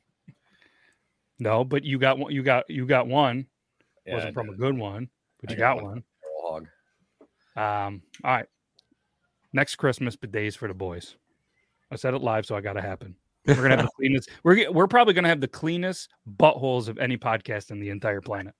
No, 1.38 1.64
but 1.64 1.84
you 1.84 1.98
got 1.98 2.18
one. 2.18 2.32
You 2.32 2.42
got 2.42 2.68
you 2.70 2.86
got 2.86 3.08
one. 3.08 3.46
Yeah, 4.06 4.14
Wasn't 4.14 4.34
from 4.34 4.48
a 4.48 4.54
good 4.54 4.76
one, 4.76 5.08
but 5.40 5.50
I 5.50 5.52
you 5.54 5.58
got 5.58 5.82
one. 5.82 6.04
Um, 7.54 8.02
all 8.24 8.36
right. 8.36 8.46
Next 9.52 9.76
Christmas, 9.76 10.16
bidets 10.16 10.56
for 10.56 10.68
the 10.68 10.74
boys. 10.74 11.16
I 11.90 11.96
said 11.96 12.14
it 12.14 12.22
live, 12.22 12.46
so 12.46 12.56
I 12.56 12.60
got 12.62 12.72
to 12.74 12.80
happen. 12.80 13.14
We're 13.46 13.56
gonna 13.56 13.76
have 13.76 13.84
the 13.84 13.90
cleanest. 13.96 14.30
We're 14.44 14.70
we're 14.70 14.86
probably 14.86 15.14
gonna 15.14 15.28
have 15.28 15.40
the 15.40 15.48
cleanest 15.48 16.08
buttholes 16.38 16.88
of 16.88 16.98
any 16.98 17.16
podcast 17.16 17.70
in 17.70 17.80
the 17.80 17.90
entire 17.90 18.20
planet. 18.20 18.54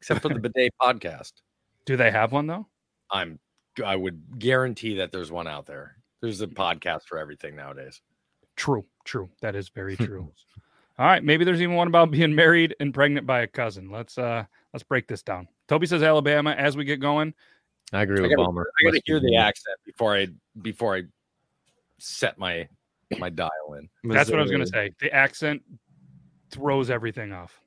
Except 0.00 0.22
for 0.22 0.28
the 0.28 0.38
bidet 0.38 0.72
podcast. 0.80 1.32
Do 1.84 1.96
they 1.96 2.10
have 2.10 2.32
one 2.32 2.46
though? 2.46 2.66
I'm 3.10 3.38
I 3.84 3.96
would 3.96 4.38
guarantee 4.38 4.96
that 4.96 5.12
there's 5.12 5.32
one 5.32 5.48
out 5.48 5.66
there. 5.66 5.96
There's 6.20 6.40
a 6.40 6.46
podcast 6.46 7.02
for 7.06 7.18
everything 7.18 7.56
nowadays. 7.56 8.00
True, 8.56 8.84
true. 9.04 9.28
That 9.40 9.54
is 9.54 9.68
very 9.68 9.96
true. 9.96 10.32
All 10.98 11.06
right, 11.06 11.22
maybe 11.22 11.44
there's 11.44 11.62
even 11.62 11.76
one 11.76 11.86
about 11.86 12.10
being 12.10 12.34
married 12.34 12.74
and 12.80 12.92
pregnant 12.92 13.26
by 13.26 13.40
a 13.40 13.46
cousin. 13.46 13.90
Let's 13.90 14.18
uh 14.18 14.44
let's 14.72 14.82
break 14.82 15.06
this 15.06 15.22
down. 15.22 15.48
Toby 15.68 15.86
says 15.86 16.02
Alabama 16.02 16.50
as 16.52 16.76
we 16.76 16.84
get 16.84 17.00
going. 17.00 17.34
I 17.92 18.02
agree 18.02 18.18
I 18.18 18.22
with 18.22 18.30
gotta, 18.30 18.44
Balmer. 18.44 18.70
I 18.80 18.84
gotta 18.84 18.96
West 18.96 19.02
hear 19.06 19.20
the 19.20 19.36
accent 19.36 19.76
before 19.84 20.16
I 20.16 20.28
before 20.62 20.96
I 20.96 21.02
set 21.98 22.38
my 22.38 22.68
my 23.18 23.30
dial 23.30 23.50
in. 23.78 23.88
That's 24.04 24.30
what 24.30 24.38
I 24.38 24.42
was 24.42 24.50
gonna 24.50 24.66
say. 24.66 24.92
The 25.00 25.12
accent 25.12 25.62
throws 26.50 26.90
everything 26.90 27.32
off. 27.32 27.60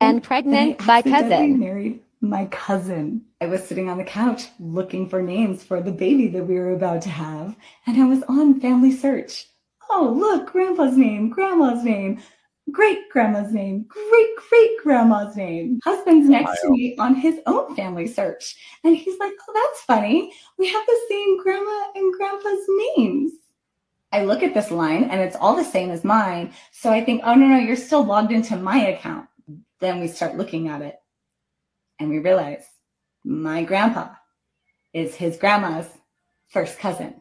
and 0.00 0.22
pregnant 0.22 0.84
by 0.86 1.02
cousin. 1.02 1.58
married 1.58 2.00
my 2.20 2.46
cousin. 2.46 3.22
I 3.40 3.46
was 3.46 3.62
sitting 3.62 3.88
on 3.88 3.98
the 3.98 4.04
couch 4.04 4.46
looking 4.58 5.08
for 5.08 5.22
names 5.22 5.62
for 5.62 5.82
the 5.82 5.92
baby 5.92 6.28
that 6.28 6.44
we 6.44 6.54
were 6.54 6.72
about 6.72 7.02
to 7.02 7.10
have, 7.10 7.56
and 7.86 8.00
I 8.00 8.06
was 8.06 8.22
on 8.24 8.60
Family 8.60 8.92
Search. 8.92 9.46
Oh, 9.90 10.14
look, 10.16 10.50
grandpa's 10.50 10.96
name, 10.96 11.28
grandma's 11.28 11.84
name, 11.84 12.22
great 12.74 13.08
grandma's 13.10 13.52
name, 13.52 13.86
great 13.88 14.36
great 14.48 14.70
grandma's 14.82 15.36
name. 15.36 15.80
Husband's 15.84 16.28
next 16.28 16.60
to 16.62 16.70
me 16.70 16.96
on 16.98 17.14
his 17.14 17.40
own 17.46 17.74
Family 17.76 18.06
Search. 18.06 18.56
And 18.82 18.96
he's 18.96 19.18
like, 19.18 19.32
Oh, 19.48 19.52
that's 19.54 19.82
funny. 19.82 20.32
We 20.58 20.68
have 20.68 20.84
the 20.86 21.00
same 21.08 21.42
grandma 21.42 21.84
and 21.94 22.12
grandpa's 22.14 22.66
names. 22.96 23.32
I 24.12 24.24
look 24.24 24.42
at 24.42 24.54
this 24.54 24.70
line 24.70 25.04
and 25.04 25.20
it's 25.20 25.36
all 25.36 25.56
the 25.56 25.64
same 25.64 25.90
as 25.90 26.04
mine. 26.04 26.52
So 26.72 26.90
I 26.90 27.04
think, 27.04 27.22
Oh, 27.24 27.34
no, 27.34 27.46
no, 27.46 27.58
you're 27.58 27.76
still 27.76 28.04
logged 28.04 28.32
into 28.32 28.56
my 28.56 28.88
account. 28.88 29.28
Then 29.80 30.00
we 30.00 30.08
start 30.08 30.36
looking 30.36 30.68
at 30.68 30.82
it 30.82 30.96
and 31.98 32.10
we 32.10 32.18
realize 32.18 32.64
my 33.24 33.64
grandpa 33.64 34.10
is 34.92 35.14
his 35.14 35.36
grandma's 35.36 35.88
first 36.48 36.78
cousin. 36.78 37.14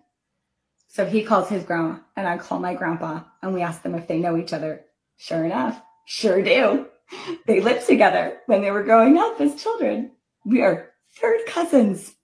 So 0.88 1.06
he 1.06 1.24
calls 1.24 1.50
his 1.50 1.64
grandma 1.64 1.98
and 2.16 2.28
I 2.28 2.38
call 2.38 2.60
my 2.60 2.76
grandpa 2.76 3.22
and 3.42 3.54
we 3.54 3.62
ask 3.62 3.82
them 3.82 3.96
if 3.96 4.08
they 4.08 4.20
know 4.20 4.38
each 4.38 4.54
other. 4.54 4.86
Sure 5.18 5.44
enough, 5.46 5.82
sure 6.06 6.42
do. 6.42 6.88
They 7.48 7.60
lived 7.62 7.86
together 7.88 8.40
when 8.48 8.62
they 8.62 8.72
were 8.72 8.84
growing 8.84 9.18
up 9.18 9.40
as 9.40 9.62
children. 9.62 10.12
We 10.46 10.62
are 10.62 10.90
third 11.22 11.42
cousins. 11.48 12.16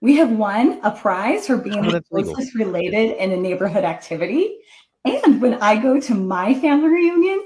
We 0.00 0.16
have 0.16 0.32
won 0.32 0.80
a 0.82 0.90
prize 0.90 1.46
for 1.46 1.56
being 1.56 1.78
Oh, 1.78 1.82
the 1.84 1.90
that's 1.92 2.10
legal. 2.10 2.34
closest 2.34 2.54
related 2.56 3.16
in 3.18 3.30
a 3.30 3.36
neighborhood 3.36 3.84
activity. 3.84 4.58
And 5.04 5.40
when 5.40 5.54
I 5.54 5.76
go 5.80 6.00
to 6.00 6.14
my 6.14 6.54
family 6.54 6.88
reunion, 6.88 7.40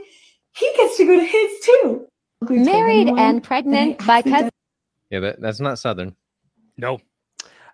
he 0.53 0.73
gets 0.77 0.97
to 0.97 1.05
go 1.07 1.17
to 1.19 1.25
his 1.25 1.61
too. 1.61 2.07
Married 2.49 3.09
and 3.09 3.43
pregnant 3.43 4.05
by 4.07 4.23
cousin. 4.23 4.51
Yeah, 5.11 5.21
that, 5.21 5.41
that's 5.41 5.61
not 5.61 5.79
Southern. 5.79 6.17
No. 6.77 6.99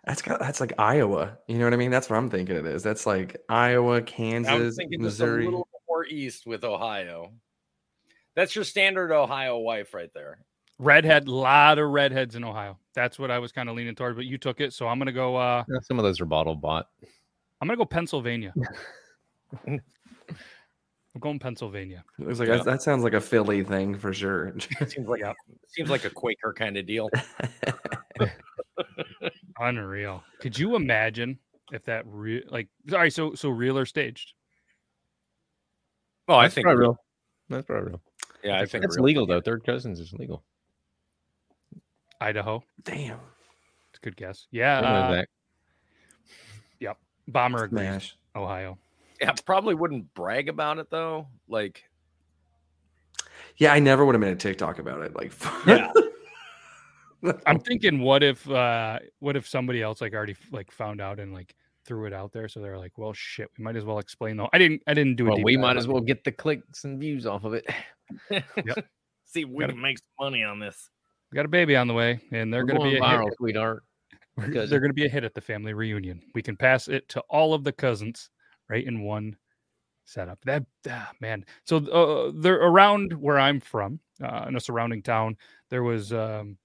That's 0.04 0.20
got 0.20 0.40
that's 0.40 0.60
like 0.60 0.72
Iowa. 0.78 1.38
You 1.46 1.58
know 1.58 1.64
what 1.64 1.74
I 1.74 1.76
mean? 1.76 1.92
That's 1.92 2.10
what 2.10 2.16
I'm 2.16 2.28
thinking 2.28 2.56
it 2.56 2.66
is. 2.66 2.82
That's 2.82 3.06
like 3.06 3.36
Iowa, 3.48 3.96
I 3.96 4.00
was 4.00 4.04
Kansas, 4.06 4.76
thinking 4.76 5.00
just 5.00 5.20
a 5.20 5.24
Missouri. 5.24 5.44
little 5.44 5.68
more 6.02 6.06
east 6.06 6.46
with 6.46 6.64
Ohio. 6.64 7.32
That's 8.34 8.54
your 8.56 8.64
standard 8.64 9.12
Ohio 9.12 9.58
wife 9.58 9.94
right 9.94 10.10
there. 10.14 10.38
Redhead, 10.78 11.28
lot 11.28 11.78
of 11.78 11.90
redheads 11.90 12.34
in 12.34 12.44
Ohio. 12.44 12.78
That's 12.94 13.18
what 13.18 13.30
I 13.30 13.38
was 13.38 13.52
kind 13.52 13.68
of 13.68 13.76
leaning 13.76 13.94
toward, 13.94 14.16
but 14.16 14.24
you 14.24 14.38
took 14.38 14.60
it. 14.60 14.72
So 14.72 14.88
I'm 14.88 14.98
gonna 14.98 15.12
go 15.12 15.36
uh 15.36 15.64
Yeah, 15.68 15.78
Some 15.82 15.98
of 15.98 16.02
those 16.04 16.20
are 16.20 16.24
bottle 16.24 16.56
bought. 16.56 16.88
I'm 17.60 17.68
gonna 17.68 17.76
go 17.76 17.84
Pennsylvania. 17.84 18.52
I'm 19.66 21.20
going 21.20 21.38
Pennsylvania. 21.38 22.04
It 22.18 22.26
was 22.26 22.40
like 22.40 22.48
Yeah. 22.48 22.56
that, 22.56 22.64
that 22.64 22.82
sounds 22.82 23.04
like 23.04 23.12
a 23.12 23.20
Philly 23.20 23.62
thing 23.62 23.96
for 23.96 24.12
sure. 24.14 24.54
Seems 24.86 25.06
like 25.08 25.20
a, 25.20 25.34
seems 25.68 25.90
like 25.90 26.04
a 26.06 26.10
Quaker 26.10 26.54
kind 26.56 26.76
of 26.78 26.86
deal. 26.86 27.10
Unreal. 29.60 30.24
Could 30.40 30.58
you 30.58 30.74
imagine 30.74 31.38
if 31.70 31.84
that 31.84 32.04
re- 32.06 32.44
like 32.48 32.68
sorry, 32.88 33.10
so 33.10 33.34
so 33.34 33.50
real 33.50 33.78
or 33.78 33.84
staged? 33.86 34.32
Oh, 36.28 36.34
I 36.34 36.44
That's 36.44 36.54
think 36.54 36.64
probably 36.64 36.80
real. 36.80 36.96
That's 37.48 37.66
probably 37.66 37.90
real. 37.90 38.02
Yeah, 38.44 38.60
I 38.60 38.66
think 38.66 38.82
That's 38.82 38.96
real. 38.96 39.04
legal 39.04 39.26
though. 39.26 39.40
Third 39.40 39.64
cousins 39.64 40.00
is 40.00 40.12
legal. 40.12 40.42
Idaho. 42.20 42.62
Damn. 42.84 43.18
It's 43.90 43.98
a 43.98 44.00
good 44.00 44.16
guess. 44.16 44.46
Yeah. 44.50 44.78
Uh. 44.80 45.22
Yep. 46.80 46.98
Bomber 47.28 47.64
agrees. 47.64 47.80
Smash. 47.86 48.16
Ohio. 48.36 48.78
Yeah, 49.20 49.32
probably 49.44 49.74
wouldn't 49.74 50.12
brag 50.14 50.48
about 50.48 50.78
it 50.78 50.88
though. 50.90 51.26
Like, 51.48 51.84
Yeah, 53.56 53.72
I 53.72 53.78
never 53.78 54.04
would 54.04 54.14
have 54.14 54.20
made 54.20 54.32
a 54.32 54.36
TikTok 54.36 54.78
about 54.78 55.02
it. 55.02 55.14
Like, 55.14 55.32
yeah, 55.66 55.92
I'm 57.46 57.60
thinking, 57.60 58.00
what 58.00 58.22
if, 58.24 58.48
uh, 58.50 58.98
what 59.20 59.36
if 59.36 59.46
somebody 59.46 59.82
else 59.82 60.00
like 60.00 60.12
already 60.14 60.34
like 60.50 60.72
found 60.72 61.00
out 61.00 61.20
and 61.20 61.32
like 61.32 61.54
threw 61.84 62.06
it 62.06 62.12
out 62.12 62.32
there? 62.32 62.48
So 62.48 62.60
they're 62.60 62.78
like, 62.78 62.96
well, 62.96 63.12
shit, 63.12 63.50
we 63.58 63.64
might 63.64 63.76
as 63.76 63.84
well 63.84 63.98
explain 63.98 64.36
though. 64.36 64.48
I 64.52 64.58
didn't, 64.58 64.82
I 64.86 64.94
didn't 64.94 65.16
do 65.16 65.26
it. 65.26 65.30
Well, 65.30 65.42
we 65.42 65.56
might 65.56 65.76
as 65.76 65.86
well 65.86 66.00
get 66.00 66.24
the 66.24 66.32
clicks 66.32 66.84
and 66.84 66.98
views 66.98 67.26
off 67.26 67.44
of 67.44 67.54
it. 67.54 67.66
see, 69.24 69.42
if 69.42 69.48
we 69.48 69.60
Gotta- 69.60 69.72
can 69.72 69.82
make 69.82 69.98
some 69.98 70.26
money 70.26 70.42
on 70.44 70.58
this. 70.58 70.90
We 71.30 71.36
got 71.36 71.46
a 71.46 71.48
baby 71.48 71.76
on 71.76 71.88
the 71.88 71.94
way, 71.94 72.20
and 72.30 72.52
they're 72.52 72.64
going 72.64 72.78
to 72.78 72.90
be 72.90 72.98
a 72.98 73.00
viral, 73.00 73.24
hit. 73.24 73.34
sweetheart. 73.38 73.84
They're 74.36 74.66
going 74.66 74.90
to 74.90 74.94
be 74.94 75.04
a 75.04 75.10
hit 75.10 75.24
at 75.24 75.34
the 75.34 75.40
family 75.42 75.74
reunion. 75.74 76.22
We 76.34 76.42
can 76.42 76.56
pass 76.56 76.88
it 76.88 77.06
to 77.10 77.20
all 77.28 77.52
of 77.52 77.64
the 77.64 77.72
cousins, 77.72 78.30
right 78.68 78.86
in 78.86 79.02
one 79.02 79.36
setup. 80.04 80.38
That 80.44 80.64
ah, 80.88 81.10
man. 81.20 81.44
So 81.64 81.76
uh, 81.76 82.32
they're 82.34 82.62
around 82.62 83.12
where 83.12 83.38
I'm 83.38 83.60
from, 83.60 84.00
uh, 84.22 84.46
in 84.48 84.56
a 84.56 84.60
surrounding 84.60 85.02
town. 85.02 85.36
There 85.68 85.82
was 85.82 86.12
um, 86.12 86.56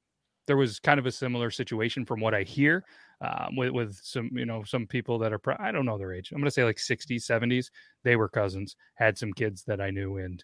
there 0.48 0.58
was 0.58 0.80
kind 0.80 1.00
of 1.00 1.06
a 1.06 1.12
similar 1.12 1.52
situation 1.52 2.06
from 2.06 2.22
what 2.22 2.34
I 2.34 2.44
hear. 2.44 2.86
Um, 3.20 3.56
with, 3.56 3.72
with 3.72 4.00
some, 4.04 4.30
you 4.34 4.46
know, 4.46 4.64
some 4.64 4.86
people 4.86 5.18
that 5.20 5.34
are, 5.34 5.40
pro- 5.40 5.56
I 5.60 5.72
don't 5.72 5.86
know 5.88 5.98
their 5.98 6.14
age. 6.14 6.32
I'm 6.32 6.38
going 6.38 6.46
to 6.46 6.52
say 6.52 6.64
like 6.64 6.78
60s, 6.78 7.24
70s. 7.24 7.72
They 8.04 8.16
were 8.16 8.30
cousins, 8.30 8.76
had 8.94 9.18
some 9.18 9.34
kids 9.34 9.64
that 9.64 9.82
I 9.82 9.90
knew, 9.90 10.18
and 10.18 10.44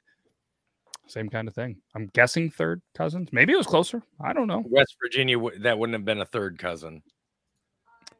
same 1.05 1.29
kind 1.29 1.47
of 1.47 1.53
thing. 1.53 1.77
I'm 1.93 2.09
guessing 2.13 2.49
third 2.49 2.81
cousins. 2.95 3.29
Maybe 3.31 3.53
it 3.53 3.57
was 3.57 3.67
closer. 3.67 4.01
I 4.19 4.33
don't 4.33 4.47
know. 4.47 4.63
West 4.65 4.95
Virginia, 5.03 5.37
that 5.59 5.77
wouldn't 5.77 5.93
have 5.93 6.05
been 6.05 6.21
a 6.21 6.25
third 6.25 6.57
cousin. 6.57 7.03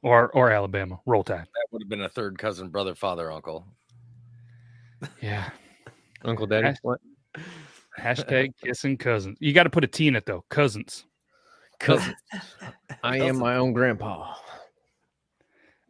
Or 0.04 0.30
or 0.32 0.52
Alabama. 0.52 1.00
Roll 1.06 1.24
Tide. 1.24 1.46
That 1.46 1.68
would 1.72 1.82
have 1.82 1.90
been 1.90 2.02
a 2.02 2.10
third 2.10 2.38
cousin, 2.38 2.68
brother, 2.70 2.94
father, 2.94 3.32
uncle. 3.32 3.66
Yeah. 5.22 5.50
Uncle 6.24 6.46
Daddy. 6.46 6.68
Hash- 6.68 6.78
What? 6.82 7.00
Hashtag 7.98 8.50
kissing 8.64 8.98
cousins. 8.98 9.38
You 9.40 9.54
got 9.54 9.64
to 9.64 9.70
put 9.70 9.84
a 9.84 9.88
T 9.88 10.08
in 10.08 10.16
it 10.16 10.26
though. 10.26 10.44
Cousins. 10.50 11.06
Cousins. 11.80 12.16
I 13.04 13.18
am 13.18 13.38
my 13.38 13.56
own 13.58 13.74
grandpa. 13.74 14.34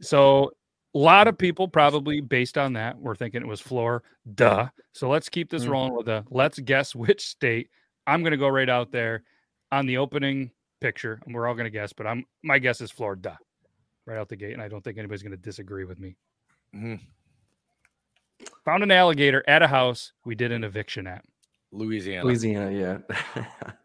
So 0.02 0.52
a 0.96 0.98
lot 0.98 1.28
of 1.28 1.38
people 1.38 1.68
probably 1.68 2.22
based 2.22 2.58
on 2.58 2.74
that 2.74 3.00
were 3.00 3.16
thinking 3.16 3.42
it 3.42 3.48
was 3.48 3.62
floor. 3.62 4.04
Duh. 4.36 4.68
So 4.92 5.10
let's 5.10 5.30
keep 5.30 5.50
this 5.50 5.66
Mhm. 5.66 5.70
rolling 5.72 5.96
with 5.96 6.08
a 6.08 6.26
let's 6.30 6.60
guess 6.60 6.94
which 6.96 7.26
state. 7.26 7.70
I'm 8.06 8.24
gonna 8.24 8.38
go 8.38 8.48
right 8.50 8.70
out 8.70 8.92
there 8.92 9.24
on 9.72 9.86
the 9.86 9.98
opening 9.98 10.52
picture. 10.82 11.22
and 11.26 11.34
We're 11.34 11.48
all 11.48 11.56
gonna 11.56 11.70
guess, 11.70 11.94
but 11.94 12.06
I'm 12.06 12.26
my 12.44 12.60
guess 12.60 12.82
is 12.82 12.92
Florida. 12.92 13.38
Right 14.06 14.18
out 14.18 14.28
the 14.28 14.36
gate, 14.36 14.54
and 14.54 14.62
I 14.62 14.68
don't 14.68 14.84
think 14.84 14.98
anybody's 14.98 15.24
gonna 15.24 15.38
disagree 15.38 15.86
with 15.86 16.00
me. 16.00 16.18
Mhm. 16.76 17.00
Found 18.66 18.84
an 18.84 18.92
alligator 18.92 19.44
at 19.48 19.62
a 19.62 19.68
house 19.68 20.12
we 20.26 20.36
did 20.36 20.52
an 20.52 20.64
eviction 20.64 21.08
at. 21.08 21.24
Louisiana. 21.72 22.26
Louisiana, 22.26 22.72
yeah. 22.72 22.98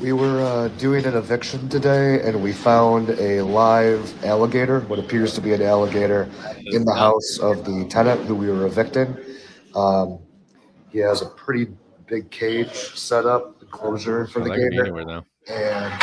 We 0.00 0.12
were 0.12 0.42
uh, 0.42 0.68
doing 0.78 1.04
an 1.04 1.14
eviction 1.14 1.68
today, 1.68 2.22
and 2.22 2.42
we 2.42 2.52
found 2.52 3.10
a 3.10 3.42
live 3.42 4.24
alligator, 4.24 4.80
what 4.80 4.98
appears 4.98 5.34
to 5.34 5.40
be 5.40 5.52
an 5.52 5.62
alligator, 5.62 6.28
in 6.58 6.84
the 6.84 6.94
house 6.94 7.38
of 7.38 7.64
the 7.64 7.86
tenant 7.88 8.22
who 8.22 8.34
we 8.34 8.48
were 8.48 8.66
evicting. 8.66 9.16
Um, 9.76 10.18
he 10.90 10.98
has 10.98 11.22
a 11.22 11.26
pretty 11.26 11.68
big 12.06 12.30
cage 12.30 12.74
set 12.74 13.26
up, 13.26 13.62
enclosure 13.62 14.26
for 14.26 14.40
the 14.40 14.50
that 14.50 14.56
could 14.56 14.70
be 14.70 14.76
gator, 14.76 14.82
anywhere 14.86 15.04
though. 15.04 15.24
and 15.48 16.02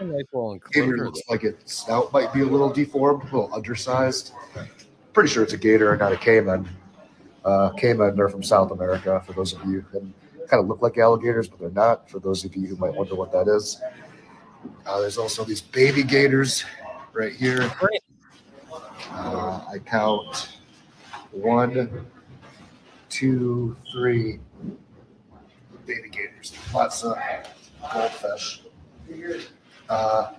A 0.00 0.04
nice 0.04 0.60
gator 0.72 1.04
looks 1.04 1.20
like 1.30 1.44
its 1.44 1.72
snout 1.72 2.12
might 2.12 2.32
be 2.32 2.40
a 2.40 2.46
little 2.46 2.70
deformed, 2.70 3.22
a 3.22 3.24
little 3.26 3.54
undersized. 3.54 4.32
Pretty 5.12 5.28
sure 5.28 5.42
it's 5.42 5.52
a 5.52 5.58
gator 5.58 5.92
and 5.92 6.00
not 6.00 6.12
a 6.12 6.16
caiman. 6.16 6.68
Uh, 7.44 7.70
caiman 7.78 8.18
are 8.18 8.28
from 8.28 8.42
South 8.42 8.72
America, 8.72 9.22
for 9.24 9.34
those 9.34 9.52
of 9.52 9.64
you, 9.66 9.84
and 9.92 10.12
kind 10.48 10.62
of 10.62 10.68
look 10.68 10.82
like 10.82 10.98
alligators, 10.98 11.48
but 11.48 11.58
they're 11.58 11.70
not. 11.70 12.10
For 12.10 12.18
those 12.18 12.44
of 12.44 12.54
you 12.56 12.66
who 12.66 12.76
might 12.76 12.94
wonder 12.94 13.14
what 13.14 13.32
that 13.32 13.48
is, 13.48 13.80
uh, 14.86 15.00
there's 15.00 15.18
also 15.18 15.44
these 15.44 15.60
baby 15.60 16.02
gators 16.02 16.64
right 17.12 17.32
here. 17.32 17.70
Uh, 19.10 19.60
I 19.72 19.78
count 19.84 20.58
one, 21.30 22.06
two, 23.08 23.76
three 23.92 24.40
baby 25.86 26.08
gators. 26.10 26.52
Lots 26.74 27.04
of 27.04 27.16
goldfish. 27.92 28.62
Uh, 29.88 30.32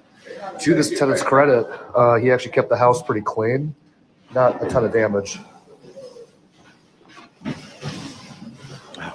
to 0.60 0.74
this 0.74 0.98
tenant's 1.00 1.24
credit, 1.24 1.68
uh, 1.96 2.16
he 2.16 2.32
actually 2.32 2.52
kept 2.52 2.70
the 2.70 2.78
house 2.78 3.02
pretty 3.02 3.22
clean. 3.22 3.74
Not 4.34 4.64
a 4.64 4.68
ton 4.68 4.84
of 4.84 4.92
damage. 4.92 5.40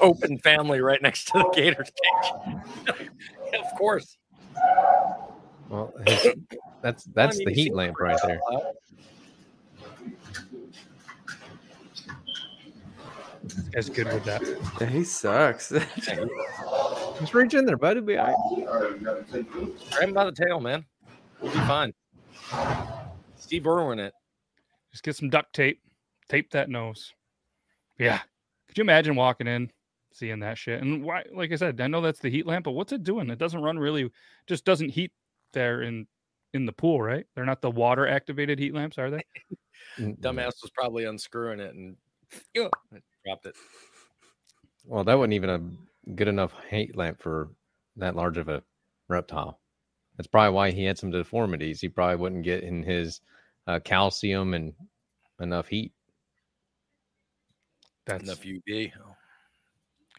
Open 0.03 0.39
family 0.39 0.81
right 0.81 1.01
next 1.01 1.27
to 1.29 1.39
the 1.39 1.47
oh. 1.47 1.53
gator's 1.53 1.91
cage. 2.89 3.09
of 3.55 3.79
course. 3.79 4.17
Well, 5.69 5.93
his, 6.07 6.35
that's 6.83 7.05
that's 7.05 7.39
mean, 7.39 7.49
the 7.49 7.55
heat 7.55 7.75
lamp 7.75 7.99
right 7.99 8.19
there. 8.25 8.41
As 13.75 13.89
good 13.89 14.07
with 14.13 14.25
that. 14.25 14.43
Yeah, 14.81 14.87
he 14.87 15.05
sucks. 15.05 15.71
Just 17.21 17.35
reach 17.35 17.55
in 17.55 17.65
there, 17.65 17.77
buddy. 17.77 18.01
Be 18.01 18.19
all 18.19 18.55
right. 18.59 19.31
Grab 19.31 20.09
him 20.09 20.13
by 20.13 20.25
the 20.25 20.33
tail, 20.33 20.61
man. 20.61 20.85
We'll 21.41 21.53
be 21.53 21.59
fine. 21.61 21.93
Steve 23.37 23.67
Irwin 23.67 23.99
it. 23.99 24.13
Just 24.91 25.03
get 25.03 25.17
some 25.17 25.31
duct 25.31 25.53
tape, 25.55 25.81
tape 26.29 26.51
that 26.51 26.69
nose. 26.69 27.15
Yeah. 27.99 28.21
Could 28.69 28.79
you 28.79 28.83
imagine 28.83 29.17
walking 29.17 29.47
in, 29.47 29.71
seeing 30.15 30.41
that 30.41 30.59
shit? 30.59 30.81
And 30.81 31.03
why, 31.05 31.25
like 31.33 31.53
I 31.53 31.57
said, 31.57 31.81
I 31.81 31.87
know 31.87 32.01
that's 32.01 32.21
the 32.21 32.31
heat 32.31 32.47
lamp, 32.47 32.65
but 32.65 32.73
what's 32.73 32.93
it 32.93 33.03
doing? 33.03 33.31
It 33.31 33.39
doesn't 33.39 33.63
run 33.63 33.79
really, 33.79 34.11
just 34.47 34.65
doesn't 34.65 34.91
heat 34.91 35.13
there 35.53 35.83
in 35.83 36.07
in 36.55 36.67
the 36.67 36.73
pool, 36.73 37.01
right? 37.01 37.27
They're 37.35 37.47
not 37.47 37.63
the 37.63 37.71
water 37.71 38.07
activated 38.07 38.59
heat 38.59 38.75
lamps, 38.75 38.99
are 38.99 39.11
they? 39.11 39.23
Dumbass 39.99 40.63
was 40.63 40.71
probably 40.75 41.05
unscrewing 41.05 41.61
it 41.61 41.75
and 41.75 41.97
Ugh, 42.59 42.71
dropped 43.25 43.47
it. 43.47 43.57
Well, 44.85 45.05
that 45.05 45.19
wasn't 45.19 45.35
even 45.35 45.51
a 45.51 46.11
good 46.15 46.29
enough 46.29 46.53
heat 46.71 46.97
lamp 46.97 47.23
for 47.23 47.51
that 47.97 48.17
large 48.17 48.39
of 48.39 48.49
a 48.49 48.63
reptile. 49.09 49.61
That's 50.17 50.27
probably 50.27 50.55
why 50.55 50.71
he 50.71 50.85
had 50.85 50.99
some 50.99 51.11
deformities. 51.11 51.81
He 51.81 51.89
probably 51.89 52.17
wouldn't 52.17 52.45
get 52.45 52.65
in 52.65 52.83
his 52.83 53.21
uh, 53.67 53.81
calcium 53.81 54.55
and 54.55 54.75
enough 55.41 55.69
heat. 55.69 55.93
That's 58.07 58.25
Enough 58.25 58.43
UV. 58.43 58.93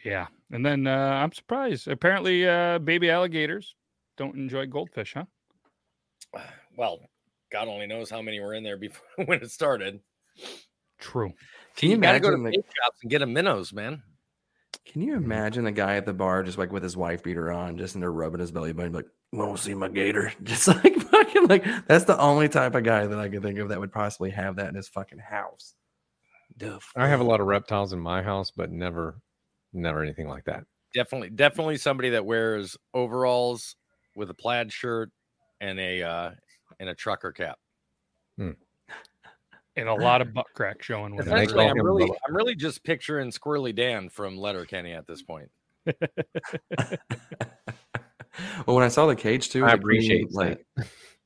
Yeah. 0.04 0.28
And 0.52 0.66
then 0.66 0.88
uh, 0.88 1.20
I'm 1.24 1.32
surprised. 1.32 1.88
Apparently, 1.88 2.48
uh, 2.48 2.80
baby 2.80 3.10
alligators 3.10 3.76
don't 4.18 4.36
enjoy 4.36 4.68
goldfish, 4.68 5.16
huh? 5.16 5.26
Well, 6.78 7.00
God 7.52 7.68
only 7.68 7.88
knows 7.88 8.10
how 8.10 8.22
many 8.22 8.40
were 8.40 8.54
in 8.54 8.64
there 8.64 8.78
before 8.78 9.06
when 9.26 9.42
it 9.42 9.52
started. 9.52 10.00
True. 11.00 11.34
Can 11.76 11.90
you 11.92 11.98
gotta 11.98 12.20
go 12.20 12.30
to 12.30 12.36
imagine, 12.36 12.60
like- 12.60 12.66
bait 12.66 12.74
shops 12.84 13.00
and 13.02 13.12
get 13.12 13.22
a 13.22 13.28
minnows, 13.28 13.74
man. 13.74 14.02
Can 14.86 15.02
you 15.02 15.16
imagine 15.16 15.64
the 15.64 15.72
guy 15.72 15.96
at 15.96 16.06
the 16.06 16.14
bar 16.14 16.44
just 16.44 16.58
like 16.58 16.72
with 16.72 16.84
his 16.84 16.98
wife 16.98 17.24
beater 17.24 17.52
on, 17.52 17.78
just 17.78 17.96
in 17.96 18.02
there 18.02 18.12
rubbing 18.12 18.40
his 18.42 18.52
belly 18.52 18.74
button, 18.74 18.92
like, 18.92 19.06
"Want 19.32 19.56
to 19.56 19.64
see 19.64 19.74
my 19.74 19.88
gator?" 19.88 20.34
Just 20.44 20.68
like 20.68 20.96
fucking 21.12 21.48
like 21.48 21.64
that's 21.88 22.06
the 22.06 22.20
only 22.20 22.50
type 22.50 22.76
of 22.76 22.84
guy 22.84 23.06
that 23.06 23.20
I 23.20 23.30
can 23.30 23.42
think 23.42 23.60
of 23.60 23.70
that 23.70 23.80
would 23.80 23.94
possibly 23.94 24.32
have 24.32 24.56
that 24.58 24.70
in 24.70 24.76
his 24.76 24.90
fucking 24.90 25.20
house. 25.20 25.76
The 26.58 26.80
I 26.96 27.08
have 27.08 27.22
a 27.22 27.24
lot 27.24 27.40
of 27.40 27.48
reptiles 27.48 27.94
in 27.94 28.00
my 28.00 28.24
house, 28.24 28.52
but 28.52 28.72
never, 28.72 29.20
never 29.74 30.04
anything 30.04 30.28
like 30.28 30.46
that. 30.46 30.64
Definitely, 30.94 31.32
definitely 31.32 31.78
somebody 31.78 32.12
that 32.12 32.26
wears 32.26 32.78
overalls 32.94 33.76
with 34.16 34.30
a 34.30 34.34
plaid 34.34 34.72
shirt 34.72 35.10
and 35.60 35.80
a 35.80 36.04
uh 36.04 36.32
and 36.80 36.90
a 36.90 36.96
trucker 36.96 37.32
cap. 37.32 37.58
And 38.38 39.90
a 39.90 39.94
lot 39.94 40.22
of 40.22 40.34
butt 40.34 40.46
crack 40.54 40.84
showing 40.84 41.16
with 41.16 41.28
And. 41.28 41.36
Essentially, 41.36 41.66
I'm 41.66 41.82
really, 41.82 42.06
Bubba. 42.06 42.16
I'm 42.28 42.36
really 42.36 42.56
just 42.56 42.84
picturing 42.84 43.32
Squirrely 43.32 43.76
Dan 43.76 44.08
from 44.10 44.38
Letterkenny 44.38 44.94
at 44.94 45.08
this 45.08 45.24
point. 45.24 45.50
Well, 48.66 48.76
when 48.76 48.86
I 48.86 48.90
saw 48.90 49.06
the 49.06 49.16
cage 49.16 49.50
too, 49.50 49.66
I 49.66 49.76
the 49.76 49.78
green, 49.78 50.00
appreciate 50.00 50.34
like 50.34 50.66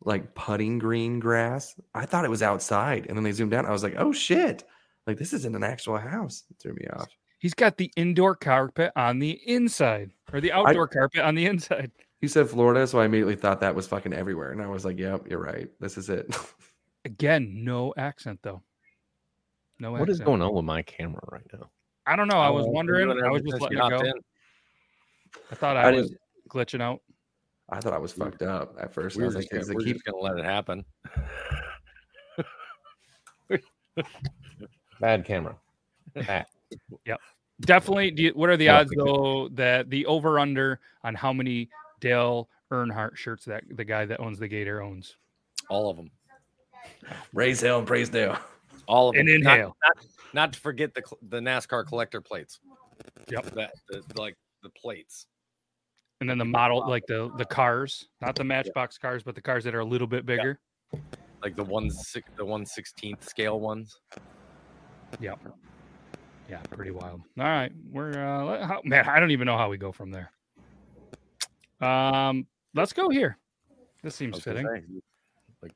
like 0.03 0.35
putting 0.35 0.77
green 0.77 1.19
grass. 1.19 1.75
I 1.93 2.05
thought 2.05 2.25
it 2.25 2.29
was 2.29 2.43
outside, 2.43 3.05
and 3.07 3.17
then 3.17 3.23
they 3.23 3.31
zoomed 3.31 3.53
out. 3.53 3.65
I 3.65 3.71
was 3.71 3.83
like, 3.83 3.95
"Oh 3.97 4.11
shit!" 4.11 4.63
Like 5.05 5.17
this 5.17 5.33
isn't 5.33 5.55
an 5.55 5.63
actual 5.63 5.97
house. 5.97 6.43
It 6.49 6.57
threw 6.59 6.73
me 6.73 6.85
off. 6.93 7.07
He's 7.39 7.53
got 7.53 7.77
the 7.77 7.91
indoor 7.95 8.35
carpet 8.35 8.91
on 8.95 9.19
the 9.19 9.39
inside 9.45 10.11
or 10.33 10.41
the 10.41 10.51
outdoor 10.51 10.87
carpet 10.87 11.21
on 11.21 11.35
the 11.35 11.45
inside. 11.45 11.91
You 12.19 12.27
said 12.27 12.49
Florida, 12.49 12.87
so 12.87 12.99
I 12.99 13.05
immediately 13.05 13.35
thought 13.35 13.59
that 13.61 13.75
was 13.75 13.85
fucking 13.85 14.11
everywhere, 14.11 14.51
and 14.51 14.59
I 14.59 14.65
was 14.65 14.83
like, 14.83 14.97
"Yep, 14.97 15.27
you're 15.29 15.37
right. 15.37 15.69
This 15.79 15.99
is 15.99 16.09
it." 16.09 16.35
Again, 17.05 17.63
no 17.63 17.93
accent 17.95 18.39
though. 18.41 18.63
No 19.77 19.91
What 19.91 20.09
is 20.09 20.15
accent. 20.15 20.25
going 20.25 20.41
on 20.41 20.51
with 20.55 20.65
my 20.65 20.81
camera 20.81 21.21
right 21.31 21.45
now? 21.53 21.69
I 22.07 22.15
don't 22.15 22.27
know. 22.27 22.39
I 22.39 22.49
was 22.49 22.65
Oh, 22.65 22.69
wondering. 22.71 23.11
I 23.11 23.29
was 23.29 23.43
just 23.43 23.51
since 23.51 23.61
letting 23.61 23.77
it 23.77 23.89
go. 23.91 23.99
in. 23.99 24.13
I 25.51 25.55
thought 25.55 25.77
I 25.77 25.89
I, 25.89 25.91
was 25.91 26.11
glitching 26.49 26.81
out. 26.81 27.01
I 27.69 27.79
thought 27.81 27.93
I 27.93 27.99
was 27.99 28.13
fucked 28.13 28.41
up 28.41 28.75
at 28.81 28.91
first. 28.91 29.15
We 29.15 29.21
I 29.21 29.27
was 29.27 29.35
just 29.35 29.43
like, 29.45 29.51
gonna, 29.51 29.59
"Does 29.61 29.69
it 29.69 29.75
we're 29.75 29.81
keep 29.83 30.03
gonna 30.03 30.17
let 30.17 30.39
it 30.39 30.43
happen. 30.45 30.85
Bad 34.99 35.23
camera. 35.25 35.55
Bad. 36.15 36.47
Yep. 37.05 37.19
Definitely. 37.61 38.11
Do 38.11 38.23
you, 38.23 38.31
what 38.31 38.49
are 38.49 38.57
the 38.57 38.69
I 38.69 38.81
odds 38.81 38.91
though 38.95 39.49
that 39.53 39.89
the 39.89 40.05
over 40.05 40.39
under 40.39 40.79
on 41.03 41.15
how 41.15 41.33
many 41.33 41.69
Dale 41.99 42.49
Earnhardt 42.71 43.15
shirts 43.15 43.45
that 43.45 43.63
the 43.69 43.83
guy 43.83 44.05
that 44.05 44.19
owns 44.19 44.39
the 44.39 44.47
Gator 44.47 44.81
owns? 44.81 45.17
All 45.69 45.89
of 45.89 45.97
them. 45.97 46.11
raise 47.33 47.61
hell 47.61 47.79
and 47.79 47.87
praise 47.87 48.09
Dale?" 48.09 48.37
All 48.87 49.09
of 49.09 49.15
them. 49.15 49.21
And 49.21 49.29
inhale. 49.29 49.75
Not, 49.83 50.05
not 50.33 50.53
to 50.53 50.59
forget 50.59 50.93
the 50.93 51.03
the 51.29 51.39
NASCAR 51.39 51.85
collector 51.87 52.21
plates. 52.21 52.59
Yep. 53.29 53.45
That 53.55 53.71
the, 53.89 54.03
like 54.15 54.35
the 54.63 54.69
plates. 54.69 55.27
And 56.19 56.29
then 56.29 56.37
the 56.37 56.45
model, 56.45 56.87
like 56.87 57.05
the 57.07 57.31
the 57.37 57.45
cars, 57.45 58.07
not 58.21 58.35
the 58.35 58.43
Matchbox 58.43 58.97
cars, 58.97 59.23
but 59.23 59.35
the 59.35 59.41
cars 59.41 59.63
that 59.65 59.75
are 59.75 59.81
a 59.81 59.85
little 59.85 60.07
bit 60.07 60.25
bigger. 60.25 60.59
Like 61.43 61.55
the 61.55 61.63
one 61.63 61.91
six, 61.91 62.27
the 62.37 62.45
one 62.45 62.65
sixteenth 62.65 63.27
scale 63.27 63.59
ones. 63.59 63.99
Yep. 65.19 65.39
Yeah, 66.49 66.59
pretty 66.71 66.91
wild. 66.91 67.21
All 67.39 67.45
right, 67.45 67.71
we're 67.91 68.11
uh, 68.11 68.65
how, 68.65 68.81
man. 68.83 69.07
I 69.07 69.19
don't 69.19 69.31
even 69.31 69.45
know 69.45 69.57
how 69.57 69.69
we 69.69 69.77
go 69.77 69.91
from 69.91 70.11
there. 70.11 70.31
Um, 71.81 72.47
let's 72.73 72.93
go 72.93 73.09
here. 73.09 73.37
This 74.01 74.15
seems 74.15 74.39
fitting. 74.41 74.65
say, 74.65 74.81
Like 75.61 75.73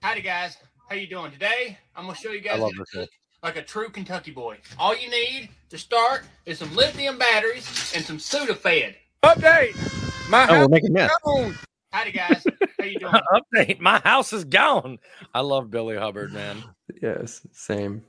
Howdy 0.00 0.22
guys, 0.22 0.56
how 0.88 0.94
you 0.94 1.06
doing 1.08 1.32
today? 1.32 1.76
I'm 1.96 2.04
gonna 2.06 2.16
show 2.16 2.30
you 2.30 2.38
I 2.38 2.42
guys 2.42 2.60
love 2.60 2.72
how 2.76 2.84
to 2.84 2.84
this. 2.84 2.90
cook 2.92 3.10
like 3.42 3.56
a 3.56 3.62
true 3.62 3.88
Kentucky 3.88 4.30
boy. 4.30 4.58
All 4.78 4.96
you 4.96 5.10
need 5.10 5.50
to 5.70 5.78
start 5.78 6.24
is 6.46 6.58
some 6.58 6.74
lithium 6.74 7.18
batteries 7.18 7.92
and 7.94 8.04
some 8.04 8.18
Sudafed. 8.18 8.94
Update. 9.22 10.28
My 10.30 10.46
Oh, 10.48 10.50
we're 10.52 10.56
house 10.60 10.68
making 10.70 10.96
is 10.96 11.10
gone. 11.24 11.58
Howdy 11.90 12.12
guys, 12.12 12.44
how 12.78 12.84
you 12.84 12.98
doing? 12.98 13.12
Update. 13.56 13.80
My 13.80 13.98
house 14.00 14.32
is 14.32 14.44
gone. 14.44 14.98
I 15.34 15.40
love 15.40 15.70
Billy 15.70 15.96
Hubbard, 15.96 16.32
man. 16.32 16.62
Yes, 17.02 17.40
same. 17.52 18.04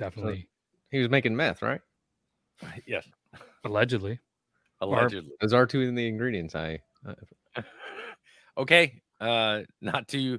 Definitely, 0.00 0.48
He 0.90 0.98
was 0.98 1.08
making 1.10 1.36
meth, 1.36 1.62
right? 1.62 1.80
Yes. 2.86 3.06
allegedly. 3.64 4.18
Allegedly. 4.80 5.32
Those 5.40 5.52
are 5.52 5.66
two 5.66 5.82
in 5.82 5.94
the 5.94 6.06
ingredients. 6.08 6.54
I 6.54 6.80
uh, 7.06 7.14
Okay. 8.58 9.00
Uh 9.20 9.60
not 9.80 10.08
to 10.08 10.38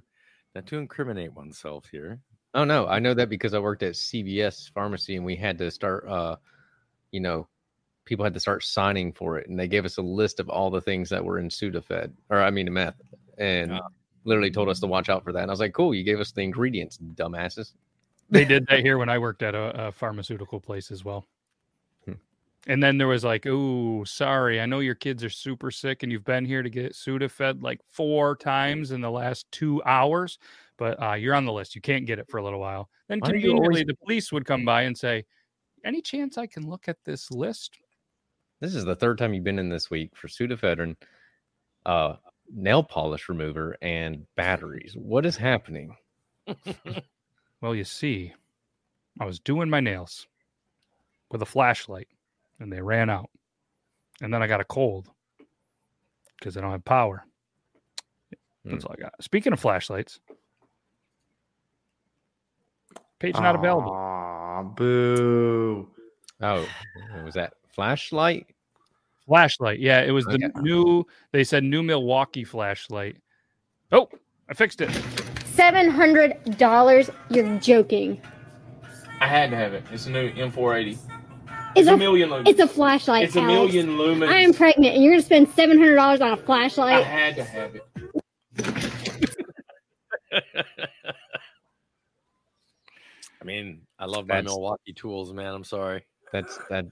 not 0.56 0.66
to 0.68 0.78
incriminate 0.78 1.34
oneself 1.34 1.86
here. 1.92 2.20
oh 2.56 2.64
no, 2.66 2.88
I 2.88 3.00
know 3.00 3.14
that 3.14 3.30
because 3.30 3.54
I 3.54 3.60
worked 3.60 3.84
at 3.84 3.94
CVS 3.94 4.72
pharmacy 4.74 5.16
and 5.16 5.26
we 5.26 5.36
had 5.36 5.58
to 5.60 5.70
start. 5.72 6.08
uh 6.08 6.36
You 7.12 7.20
know, 7.22 7.48
people 8.06 8.24
had 8.26 8.34
to 8.34 8.40
start 8.40 8.64
signing 8.64 9.14
for 9.14 9.38
it, 9.38 9.48
and 9.48 9.60
they 9.60 9.68
gave 9.68 9.86
us 9.86 9.98
a 9.98 10.02
list 10.02 10.40
of 10.40 10.50
all 10.50 10.70
the 10.72 10.82
things 10.82 11.10
that 11.10 11.24
were 11.24 11.38
in 11.40 11.50
Sudafed, 11.50 12.12
or 12.30 12.42
I 12.42 12.50
mean 12.52 12.72
meth, 12.74 13.00
and 13.38 13.72
Ah. 13.74 13.88
literally 14.26 14.52
told 14.52 14.70
us 14.70 14.80
to 14.82 14.88
watch 14.88 15.10
out 15.10 15.24
for 15.24 15.32
that. 15.34 15.42
And 15.44 15.52
I 15.52 15.54
was 15.54 15.60
like, 15.60 15.74
cool, 15.74 15.94
you 15.96 16.04
gave 16.04 16.20
us 16.20 16.32
the 16.32 16.42
ingredients, 16.42 16.98
dumbasses. 17.16 17.74
They 18.32 18.46
did 18.46 18.66
that 18.68 18.80
here 18.80 18.98
when 18.98 19.10
I 19.10 19.18
worked 19.18 19.44
at 19.44 19.54
a, 19.56 19.88
a 19.88 19.92
pharmaceutical 19.92 20.60
place 20.62 20.90
as 20.90 21.04
well. 21.04 21.28
Hmm. 22.06 22.14
And 22.66 22.82
then 22.82 22.98
there 22.98 23.08
was 23.08 23.24
like, 23.26 23.46
"Oh, 23.46 24.04
sorry, 24.06 24.62
I 24.62 24.66
know 24.66 24.80
your 24.80 24.96
kids 24.96 25.24
are 25.24 25.30
super 25.30 25.70
sick, 25.70 26.02
and 26.02 26.12
you've 26.12 26.24
been 26.24 26.46
here 26.46 26.64
to 26.64 26.70
get 26.70 26.94
Sudafed 26.94 27.62
like 27.62 27.82
four 27.92 28.38
times 28.38 28.92
in 28.92 29.02
the 29.02 29.12
last 29.12 29.52
two 29.52 29.84
hours, 29.84 30.40
but 30.78 31.02
uh, 31.04 31.14
you're 31.14 31.36
on 31.36 31.46
the 31.46 31.52
list. 31.52 31.76
You 31.76 31.82
can't 31.82 32.06
get 32.06 32.20
it 32.20 32.30
for 32.30 32.38
a 32.38 32.44
little 32.44 32.60
while." 32.60 32.90
Then 33.10 33.20
Why 33.20 33.32
conveniently, 33.32 33.68
always- 33.68 33.86
the 33.86 33.96
police 33.96 34.32
would 34.32 34.46
come 34.46 34.64
by 34.64 34.84
and 34.84 34.98
say, 34.98 35.26
"Any 35.84 36.02
chance 36.02 36.38
I 36.38 36.48
can 36.48 36.68
look 36.70 36.88
at 36.88 36.98
this 37.04 37.30
list?" 37.32 37.78
This 38.62 38.76
is 38.76 38.86
the 38.86 38.96
third 38.96 39.18
time 39.18 39.34
you've 39.34 39.44
been 39.44 39.60
in 39.60 39.70
this 39.70 39.90
week 39.90 40.16
for 40.16 40.28
Sudafedrin, 40.28 40.96
uh, 41.86 42.16
nail 42.54 42.84
polish 42.84 43.28
remover, 43.28 43.76
and 43.82 44.26
batteries. 44.36 44.96
What 44.96 45.26
is 45.26 45.36
happening? 45.36 45.98
Well, 47.62 47.76
you 47.76 47.84
see, 47.84 48.34
I 49.20 49.26
was 49.26 49.40
doing 49.40 49.70
my 49.70 49.80
nails 49.80 50.28
with 51.32 51.42
a 51.42 51.46
flashlight 51.46 52.08
and 52.60 52.72
they 52.72 52.82
ran 52.82 53.10
out. 53.10 53.30
And 54.22 54.34
then 54.34 54.44
I 54.44 54.48
got 54.48 54.62
a 54.62 54.66
cold 54.66 55.10
because 56.38 56.58
I 56.58 56.62
don't 56.62 56.72
have 56.72 56.86
power. 56.86 57.24
Hmm. 58.64 58.72
That's 58.72 58.86
all 58.86 58.96
I 58.98 59.02
got. 59.02 59.14
Speaking 59.24 59.54
of 59.54 59.60
flashlights, 59.60 60.20
page 63.20 63.36
not 63.36 63.56
available. 63.56 63.92
Aw, 63.92 64.64
boo. 64.64 65.88
Oh, 66.42 66.68
was 67.24 67.36
that 67.36 67.54
flashlight? 67.74 68.48
Flashlight. 69.28 69.80
Yeah, 69.80 70.02
it 70.02 70.12
was 70.12 70.26
the 70.26 70.52
new, 70.62 71.06
they 71.32 71.44
said 71.44 71.64
new 71.64 71.84
Milwaukee 71.84 72.44
flashlight. 72.44 73.18
Oh, 73.92 74.10
I 74.50 74.54
fixed 74.54 74.82
it. 74.82 74.90
$700? 75.56 77.10
You're 77.30 77.60
joking. 77.60 78.22
I 79.20 79.28
had 79.28 79.52
to 79.52 79.56
have 79.58 79.74
it. 79.74 79.84
It's 79.92 80.08
a 80.08 80.10
new 80.10 80.32
M480. 80.32 80.98
It's 81.76 81.88
a 81.88 81.94
a 81.94 81.98
million 81.98 82.30
lumens. 82.30 82.48
It's 82.48 82.60
a 82.60 82.68
flashlight. 82.68 83.24
It's 83.24 83.36
a 83.36 83.42
million 83.42 83.90
lumens. 83.90 84.28
I 84.28 84.40
am 84.40 84.54
pregnant, 84.54 84.96
and 84.96 85.04
you're 85.04 85.14
gonna 85.14 85.24
spend 85.24 85.48
seven 85.50 85.78
hundred 85.78 85.96
dollars 85.96 86.20
on 86.20 86.32
a 86.32 86.38
flashlight. 86.38 86.98
I 86.98 87.02
had 87.02 87.36
to 87.38 87.44
have 87.44 87.76
it. 87.76 87.86
I 93.42 93.44
mean, 93.46 93.82
I 93.98 94.06
love 94.06 94.28
my 94.28 94.36
That's- 94.36 94.46
Milwaukee 94.54 94.94
tools, 94.94 95.34
man. 95.34 95.54
I'm 95.54 95.64
sorry. 95.64 96.06
That's 96.32 96.58
that. 96.70 96.86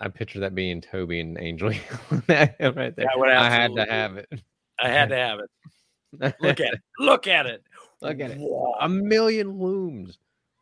I 0.00 0.08
picture 0.08 0.40
that 0.40 0.54
being 0.54 0.80
Toby 0.80 1.20
and 1.20 1.38
Angel 1.40 1.68
right 2.28 2.56
there. 2.56 2.94
I 3.08 3.50
had 3.50 3.74
to 3.76 3.84
have 3.84 4.16
it. 4.16 4.28
I 4.78 4.88
had 4.88 5.08
to 5.10 5.16
have 5.16 5.38
it. 5.40 5.50
Look 6.40 6.60
at 6.60 6.74
it. 6.74 6.80
Look 6.98 7.26
at 7.26 7.46
it. 7.46 7.62
Look 8.00 8.20
at 8.20 8.32
it. 8.32 8.40
A 8.80 8.88
million 8.88 9.58
looms. 9.58 10.18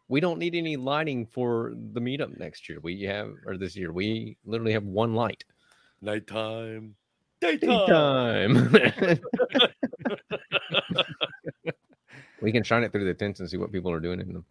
We 0.08 0.20
don't 0.20 0.38
need 0.38 0.54
any 0.54 0.76
lighting 0.76 1.26
for 1.26 1.72
the 1.74 2.00
meetup 2.00 2.38
next 2.38 2.68
year. 2.68 2.78
We 2.82 3.02
have, 3.02 3.32
or 3.46 3.56
this 3.56 3.76
year, 3.76 3.92
we 3.92 4.36
literally 4.44 4.72
have 4.72 4.84
one 4.84 5.14
light. 5.14 5.44
Nighttime. 6.02 6.96
Daytime. 7.40 8.80
we 12.40 12.52
can 12.52 12.62
shine 12.62 12.84
it 12.84 12.92
through 12.92 13.04
the 13.04 13.14
tents 13.14 13.40
and 13.40 13.48
see 13.48 13.56
what 13.56 13.72
people 13.72 13.90
are 13.90 14.00
doing 14.00 14.20
in 14.20 14.32
them. 14.32 14.44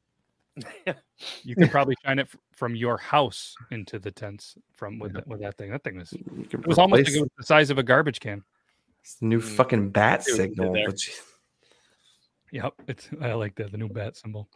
You 1.43 1.55
can 1.55 1.69
probably 1.69 1.95
shine 2.03 2.19
it 2.19 2.27
f- 2.31 2.35
from 2.51 2.75
your 2.75 2.97
house 2.97 3.55
into 3.69 3.99
the 3.99 4.11
tents 4.11 4.55
from 4.73 4.99
with 4.99 5.13
that, 5.13 5.27
with 5.27 5.39
that 5.41 5.57
thing. 5.57 5.71
That 5.71 5.83
thing 5.83 5.97
was 5.97 6.11
it 6.13 6.67
was 6.67 6.77
almost 6.79 7.05
like 7.05 7.15
it 7.15 7.21
was 7.21 7.29
the 7.37 7.43
size 7.43 7.69
of 7.69 7.77
a 7.77 7.83
garbage 7.83 8.19
can. 8.19 8.43
It's 9.03 9.15
the 9.15 9.27
new 9.27 9.39
mm. 9.39 9.43
fucking 9.43 9.91
bat 9.91 10.23
See 10.23 10.31
what 10.31 10.39
you 10.39 10.45
signal. 10.45 10.75
There. 12.51 12.61
but 12.61 12.63
you- 12.63 12.63
Yep, 12.63 12.73
it's 12.87 13.09
I 13.21 13.33
like 13.33 13.55
that 13.55 13.71
the 13.71 13.77
new 13.77 13.89
bat 13.89 14.17
symbol. 14.17 14.49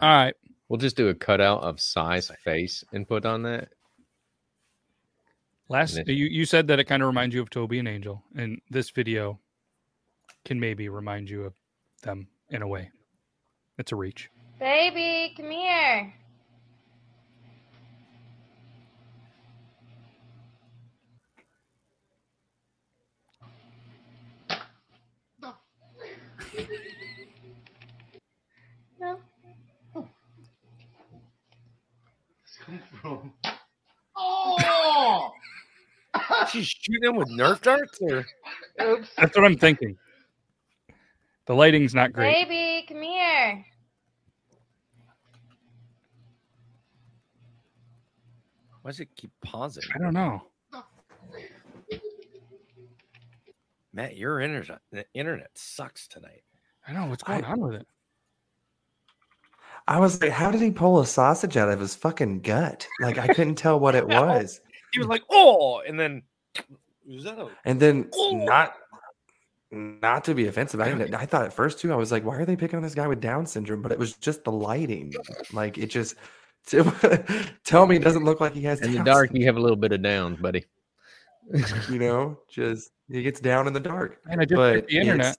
All 0.00 0.08
right, 0.08 0.34
We'll 0.68 0.78
just 0.78 0.96
do 0.96 1.08
a 1.08 1.14
cutout 1.14 1.62
of 1.62 1.80
size 1.80 2.30
face 2.44 2.82
and 2.94 3.06
put 3.06 3.26
on 3.26 3.42
that. 3.42 3.68
last 5.68 5.96
And 5.98 6.08
you 6.08 6.24
you 6.26 6.44
said 6.46 6.66
that 6.68 6.78
it 6.80 6.84
kind 6.84 7.02
of 7.02 7.06
reminds 7.08 7.34
you 7.34 7.42
of 7.42 7.50
Toby 7.50 7.78
and 7.78 7.86
Angel, 7.88 8.22
and 8.34 8.60
this 8.70 8.88
video 8.90 9.38
can 10.46 10.58
maybe 10.58 10.88
remind 10.88 11.28
you 11.28 11.44
of 11.44 11.54
them 12.02 12.28
in 12.48 12.62
a 12.62 12.66
way. 12.68 12.90
It's 13.78 13.92
a 13.92 13.96
reach. 13.96 14.30
Baby, 14.58 15.34
come 15.36 15.50
here. 15.50 16.14
Oh! 33.04 33.30
She's 36.50 36.66
shooting 36.66 37.10
him 37.10 37.16
with 37.16 37.28
Nerf 37.30 37.62
darts? 37.62 37.98
Or... 38.00 38.24
Oops. 38.80 39.08
That's 39.16 39.36
what 39.36 39.44
I'm 39.44 39.56
thinking. 39.56 39.96
The 41.46 41.54
lighting's 41.54 41.94
not 41.94 42.12
great. 42.12 42.48
Baby, 42.48 42.86
come 42.86 43.02
here. 43.02 43.64
Why 48.82 48.90
does 48.90 49.00
it 49.00 49.08
keep 49.16 49.30
pausing? 49.44 49.82
I 49.94 49.98
don't 49.98 50.14
know. 50.14 50.42
Matt, 53.92 54.16
your 54.16 54.40
internet 54.40 54.80
internet 55.14 55.50
sucks 55.54 56.08
tonight. 56.08 56.42
I 56.86 56.92
know 56.92 57.06
what's 57.06 57.22
going 57.22 57.44
on 57.44 57.60
with 57.60 57.74
it. 57.74 57.86
I 59.88 59.98
was 59.98 60.20
like, 60.20 60.30
how 60.30 60.50
did 60.50 60.60
he 60.60 60.70
pull 60.70 61.00
a 61.00 61.06
sausage 61.06 61.56
out 61.56 61.68
of 61.68 61.80
his 61.80 61.94
fucking 61.94 62.40
gut? 62.40 62.86
Like 63.00 63.18
I 63.18 63.28
couldn't 63.28 63.56
tell 63.56 63.80
what 63.80 63.94
it 63.94 64.06
was. 64.08 64.60
He 64.92 64.98
was 64.98 65.08
like, 65.08 65.22
oh, 65.30 65.82
and 65.86 65.98
then 65.98 66.22
was 67.06 67.24
that 67.24 67.38
a 67.38 67.48
And 67.64 67.80
then 67.80 68.08
oh. 68.14 68.44
not 68.44 68.74
not 69.70 70.24
to 70.24 70.34
be 70.34 70.46
offensive, 70.48 70.80
I 70.80 70.92
didn't, 70.92 71.14
I 71.14 71.24
thought 71.24 71.46
at 71.46 71.52
first 71.52 71.80
too, 71.80 71.92
I 71.92 71.96
was 71.96 72.12
like, 72.12 72.24
why 72.24 72.36
are 72.36 72.44
they 72.44 72.56
picking 72.56 72.76
on 72.76 72.82
this 72.82 72.94
guy 72.94 73.08
with 73.08 73.22
Down 73.22 73.46
syndrome? 73.46 73.80
But 73.80 73.90
it 73.90 73.98
was 73.98 74.12
just 74.14 74.44
the 74.44 74.52
lighting. 74.52 75.14
Like 75.52 75.78
it 75.78 75.86
just 75.86 76.14
tell 77.64 77.86
me 77.86 77.96
it 77.96 78.04
doesn't 78.04 78.24
look 78.24 78.40
like 78.40 78.52
he 78.52 78.62
has 78.62 78.82
In 78.82 78.90
the 78.90 78.96
Down 78.98 79.06
dark, 79.06 79.30
you 79.32 79.46
have 79.46 79.56
a 79.56 79.60
little 79.60 79.76
bit 79.76 79.92
of 79.92 80.02
downs, 80.02 80.38
buddy. 80.38 80.64
you 81.90 81.98
know, 81.98 82.38
just 82.50 82.90
he 83.08 83.22
gets 83.22 83.40
down 83.40 83.66
in 83.66 83.72
the 83.72 83.80
dark. 83.80 84.20
And 84.26 84.40
I 84.40 84.44
just 84.44 84.56
but 84.56 84.86
the 84.86 84.98
internet. 84.98 85.36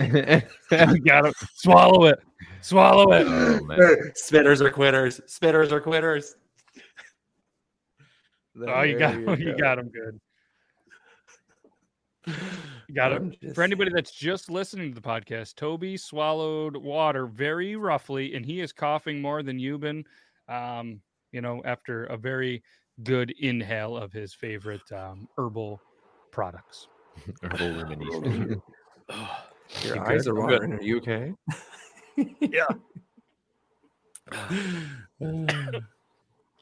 you 0.00 1.00
got 1.00 1.22
to 1.22 1.34
swallow 1.54 2.06
it. 2.06 2.20
Swallow 2.60 3.12
it. 3.12 3.26
Oh. 3.26 3.60
Spitters 4.16 4.60
are 4.60 4.70
quitters. 4.70 5.20
Spitters 5.26 5.72
are 5.72 5.80
quitters. 5.80 6.34
Oh, 8.66 8.82
you 8.82 8.98
got 8.98 9.14
There 9.14 9.38
you, 9.38 9.52
go. 9.52 9.58
got 9.58 9.78
him 9.78 9.88
good. 9.90 10.20
You 12.88 12.94
got 12.94 13.12
I'm 13.12 13.30
just- 13.40 13.54
For 13.54 13.62
anybody 13.62 13.90
that's 13.94 14.10
just 14.10 14.50
listening 14.50 14.92
to 14.92 15.00
the 15.00 15.06
podcast, 15.06 15.54
Toby 15.54 15.96
swallowed 15.96 16.76
water 16.76 17.26
very 17.26 17.76
roughly, 17.76 18.34
and 18.34 18.44
he 18.44 18.60
is 18.60 18.72
coughing 18.72 19.20
more 19.22 19.42
than 19.42 19.58
you've 19.58 19.80
been. 19.80 20.04
Um, 20.48 21.00
you 21.32 21.40
know, 21.40 21.62
after 21.64 22.04
a 22.06 22.16
very 22.16 22.62
good 23.04 23.30
inhale 23.38 23.96
of 23.96 24.12
his 24.12 24.34
favorite 24.34 24.90
um, 24.92 25.28
herbal 25.36 25.80
products. 26.32 26.88
Herbal 27.42 27.74
remedies. 27.82 28.56
Your 29.84 29.96
You 29.96 30.02
eyes 30.02 30.24
good? 30.24 30.28
are 30.28 30.38
I'm 30.38 30.50
watering. 30.50 30.72
Are 30.74 30.82
you 30.82 30.96
okay? 30.98 31.32
Yeah. 32.40 32.66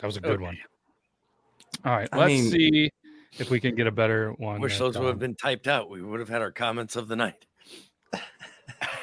That 0.00 0.06
was 0.06 0.16
a 0.18 0.20
good 0.20 0.40
one. 0.40 0.58
All 1.84 1.92
right, 1.96 2.08
let's 2.12 2.28
mean- 2.28 2.50
see 2.50 2.90
if 3.38 3.50
we 3.50 3.60
can 3.60 3.74
get 3.74 3.86
a 3.86 3.90
better 3.90 4.32
one. 4.32 4.60
Wish 4.60 4.74
that, 4.78 4.84
those 4.84 4.98
would 4.98 5.08
have 5.08 5.18
been 5.18 5.34
typed 5.34 5.66
out. 5.66 5.88
We 5.88 6.02
would 6.02 6.20
have 6.20 6.28
had 6.28 6.42
our 6.42 6.52
comments 6.52 6.96
of 6.96 7.08
the 7.08 7.16
night. 7.16 7.46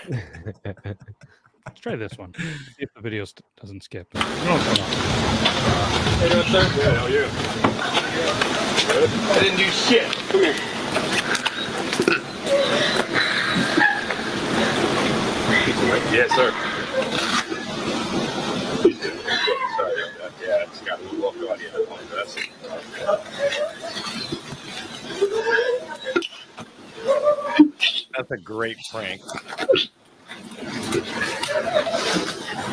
Let's 0.10 1.80
try 1.80 1.96
this 1.96 2.18
one. 2.18 2.34
See 2.36 2.44
if 2.80 2.94
the 2.94 3.02
video 3.02 3.26
st- 3.26 3.44
doesn't 3.60 3.84
skip. 3.84 4.08
I 4.13 4.20
don't 4.20 4.60
what's 4.60 4.78
going 4.78 4.82
on. 4.82 5.84
How 6.20 6.28
doing, 6.30 6.48
sir? 6.48 6.63
Good. 6.76 6.94
How 6.94 7.06
are 7.06 7.10
you? 7.10 7.26
Good. 8.88 9.10
I 9.32 9.39
didn't 9.42 9.58
do 9.58 9.70
shit. 9.72 10.12
Come 10.30 10.42
here. 12.98 13.03
Yes, 16.12 16.32
sir. 16.32 16.51
Sorry 16.51 16.62
about 20.01 20.17
that. 20.19 20.32
Yeah, 20.41 20.63
it's 20.63 20.82
got 20.82 20.99
a 20.99 21.03
little 21.03 21.25
off 21.25 21.36
the 21.38 21.51
audio. 21.51 21.69
That's- 22.10 23.43
That's 28.15 28.32
a 28.32 28.38
great 28.38 28.77
prank. 28.91 29.21
All 29.25 29.34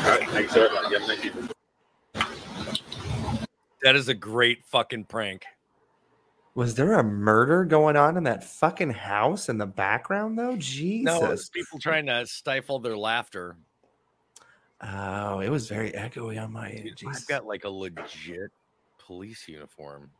right, 0.06 0.28
thanks, 0.30 0.52
sir. 0.52 0.68
Yeah, 0.90 0.98
thank 1.06 1.24
you. 1.24 1.32
That 3.82 3.96
is 3.96 4.08
a 4.08 4.14
great 4.14 4.64
fucking 4.66 5.04
prank. 5.04 5.44
Was 6.60 6.74
there 6.74 6.98
a 6.98 7.02
murder 7.02 7.64
going 7.64 7.96
on 7.96 8.18
in 8.18 8.24
that 8.24 8.44
fucking 8.44 8.90
house 8.90 9.48
in 9.48 9.56
the 9.56 9.64
background 9.64 10.38
though? 10.38 10.56
Jesus. 10.58 11.04
No, 11.06 11.30
it's 11.30 11.48
people 11.48 11.78
trying 11.78 12.04
to 12.04 12.26
stifle 12.26 12.78
their 12.78 12.98
laughter. 12.98 13.56
Oh, 14.82 15.40
it 15.40 15.48
was 15.48 15.70
very 15.70 15.90
echoey 15.92 16.38
on 16.38 16.52
my. 16.52 16.70
Dude, 16.72 17.00
I've 17.08 17.26
got 17.26 17.46
like 17.46 17.64
a 17.64 17.70
legit 17.70 18.50
police 18.98 19.48
uniform 19.48 20.10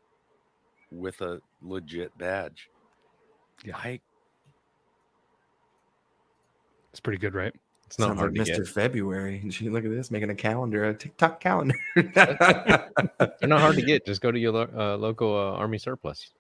with 0.91 1.21
a 1.21 1.43
legit 1.61 2.17
badge. 2.17 2.71
Yeah. 3.63 3.77
I 3.77 4.01
It's 6.93 7.01
pretty 7.01 7.19
good, 7.19 7.35
right? 7.35 7.55
It's 7.91 7.99
not 7.99 8.11
Sounds 8.11 8.21
hard 8.21 8.39
like 8.39 8.47
to 8.47 8.53
Mr. 8.53 8.57
get. 8.59 8.69
February. 8.69 9.43
Gee, 9.49 9.69
look 9.69 9.85
at 9.85 9.91
this, 9.91 10.13
making 10.13 10.31
a 10.31 10.35
calendar, 10.37 10.85
a 10.85 10.95
TikTok 10.95 11.41
calendar. 11.41 11.75
They're 11.97 13.49
not 13.49 13.61
hard 13.61 13.75
to 13.75 13.83
get. 13.83 14.07
Just 14.07 14.21
go 14.21 14.31
to 14.31 14.39
your 14.39 14.53
lo- 14.53 14.71
uh, 14.73 14.97
local 14.97 15.37
uh, 15.37 15.57
army 15.57 15.77
surplus. 15.77 16.31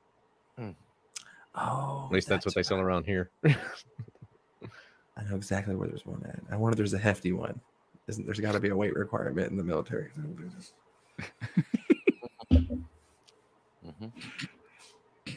Oh, 1.57 2.05
At 2.07 2.13
least 2.13 2.29
that's, 2.29 2.47
what 2.47 2.55
they 2.55 2.63
sell 2.63 2.79
around 2.79 3.05
here. 3.05 3.31
I 3.45 5.25
know 5.29 5.35
exactly 5.35 5.75
where 5.75 5.89
there's 5.89 6.07
one 6.07 6.25
at. 6.25 6.39
I 6.53 6.57
wonder 6.57 6.75
if 6.75 6.77
there's 6.77 6.95
a 6.95 6.99
hefty 6.99 7.33
one. 7.33 7.61
Isn't 8.07 8.27
there's 8.27 8.39
got 8.39 8.53
to 8.53 8.61
be 8.61 8.69
a 8.69 8.77
weight 8.77 8.95
requirement 8.95 9.51
in 9.51 9.57
the 9.57 9.65
military? 9.65 10.11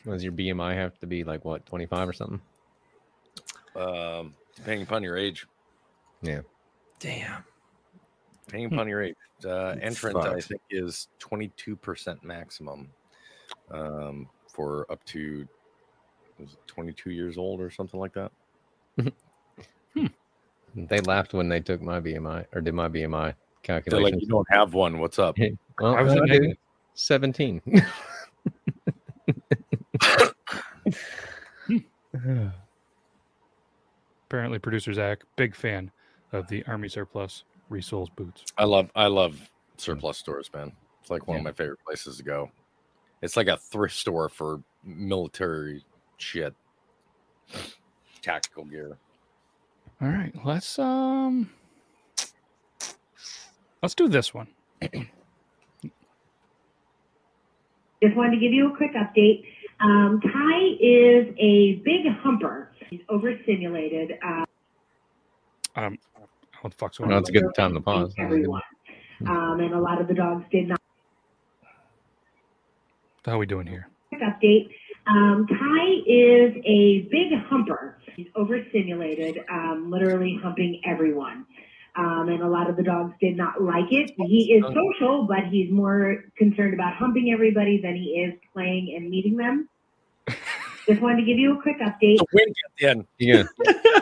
Does 0.05 0.23
your 0.23 0.33
BMI 0.33 0.75
have 0.75 0.99
to 0.99 1.07
be 1.07 1.23
like 1.23 1.43
what, 1.43 1.65
25 1.65 2.09
or 2.09 2.13
something? 2.13 2.41
um 3.75 4.35
depending 4.55 4.83
upon 4.83 5.01
your 5.01 5.17
age. 5.17 5.47
Yeah. 6.23 6.41
Damn. 6.99 7.43
Depending 8.45 8.73
upon 8.73 8.87
your 8.87 9.03
age. 9.03 9.15
Uh 9.45 9.75
entrant 9.81 10.17
I 10.17 10.39
think 10.39 10.61
is 10.69 11.09
22% 11.19 12.23
maximum. 12.23 12.89
Um 13.71 14.29
for 14.47 14.91
up 14.91 15.03
to 15.05 15.47
was 16.39 16.53
it 16.53 16.67
22 16.67 17.11
years 17.11 17.37
old 17.37 17.61
or 17.61 17.69
something 17.69 17.99
like 17.99 18.13
that. 18.13 18.31
They 20.75 20.99
laughed 21.01 21.33
when 21.33 21.49
they 21.49 21.59
took 21.59 21.81
my 21.81 21.99
BMI 21.99 22.45
or 22.53 22.61
did 22.61 22.73
my 22.73 22.87
BMI. 22.89 23.35
They're 23.65 23.81
like, 24.01 24.15
you 24.19 24.27
don't 24.27 24.47
have 24.49 24.73
one. 24.73 24.99
What's 24.99 25.19
up? 25.19 25.37
well, 25.79 25.93
Why 25.93 26.01
was 26.01 26.13
it 26.13 26.21
I 26.31 26.55
17. 26.95 27.61
Apparently, 34.27 34.59
producer 34.59 34.93
Zach, 34.93 35.23
big 35.35 35.55
fan 35.55 35.91
of 36.33 36.47
the 36.47 36.63
Army 36.67 36.89
surplus 36.89 37.43
resoles 37.69 38.09
boots. 38.09 38.43
I 38.57 38.65
love 38.65 38.91
I 38.95 39.07
love 39.07 39.49
surplus 39.77 40.17
stores, 40.17 40.49
man. 40.53 40.71
It's 41.01 41.09
like 41.11 41.27
one 41.27 41.37
of 41.37 41.43
my 41.43 41.51
favorite 41.51 41.79
places 41.85 42.17
to 42.17 42.23
go. 42.23 42.49
It's 43.21 43.37
like 43.37 43.47
a 43.47 43.57
thrift 43.57 43.95
store 43.95 44.29
for 44.29 44.61
military 44.83 45.83
shit. 46.17 46.53
Tactical 48.21 48.65
gear. 48.65 48.97
All 50.01 50.09
right, 50.09 50.33
let's 50.43 50.77
um, 50.79 51.49
let's 53.81 53.95
do 53.95 54.07
this 54.07 54.33
one. 54.33 54.47
Just 58.01 58.17
wanted 58.17 58.31
to 58.31 58.37
give 58.37 58.51
you 58.51 58.73
a 58.73 58.75
quick 58.75 58.93
update. 58.95 59.45
Um, 59.79 60.19
Kai 60.21 60.75
is 60.79 61.33
a 61.37 61.75
big 61.85 62.05
humper. 62.21 62.71
He's 62.89 63.01
overstimulated. 63.09 64.17
Uh, 64.25 64.45
Um, 65.75 65.97
what 66.63 66.71
the 66.71 66.77
fuck's 66.77 66.97
Well, 66.99 67.09
going 67.09 67.17
on? 67.17 67.23
that's 67.23 67.29
a 67.29 67.33
good 67.33 67.53
time 67.55 67.73
to 67.73 67.81
pause. 67.81 68.13
everyone. 68.17 68.61
Um, 69.27 69.59
and 69.59 69.73
a 69.73 69.79
lot 69.79 69.99
of 69.99 70.07
the 70.07 70.13
dogs 70.13 70.45
did 70.49 70.69
not. 70.69 70.79
How 73.25 73.33
are 73.33 73.37
we 73.37 73.45
doing 73.45 73.67
here? 73.67 73.89
Quick 74.09 74.21
update. 74.21 74.69
Um, 75.07 75.45
Kai 75.47 75.85
is 76.07 76.53
a 76.65 77.01
big 77.11 77.33
humper. 77.49 77.97
He's 78.15 78.27
overstimulated, 78.35 79.39
um, 79.51 79.89
literally 79.91 80.39
humping 80.41 80.81
everyone. 80.85 81.45
Um, 81.97 82.29
and 82.29 82.41
a 82.41 82.47
lot 82.47 82.69
of 82.69 82.77
the 82.77 82.83
dogs 82.83 83.13
did 83.19 83.35
not 83.35 83.61
like 83.61 83.91
it. 83.91 84.11
He 84.17 84.53
is 84.53 84.63
social, 84.63 85.23
but 85.27 85.45
he's 85.51 85.69
more 85.71 86.23
concerned 86.37 86.73
about 86.73 86.95
humping 86.95 87.31
everybody 87.33 87.79
than 87.81 87.95
he 87.95 88.21
is 88.25 88.33
playing 88.53 88.93
and 88.95 89.09
meeting 89.09 89.35
them. 89.35 89.67
Just 90.87 91.01
wanted 91.01 91.17
to 91.17 91.25
give 91.25 91.37
you 91.37 91.57
a 91.57 91.61
quick 91.61 91.79
update. 91.79 92.17
The 92.17 92.25
wink 92.33 92.55
at 92.65 92.71
the 92.77 92.87
end. 92.87 93.05
Yeah. 93.19 93.99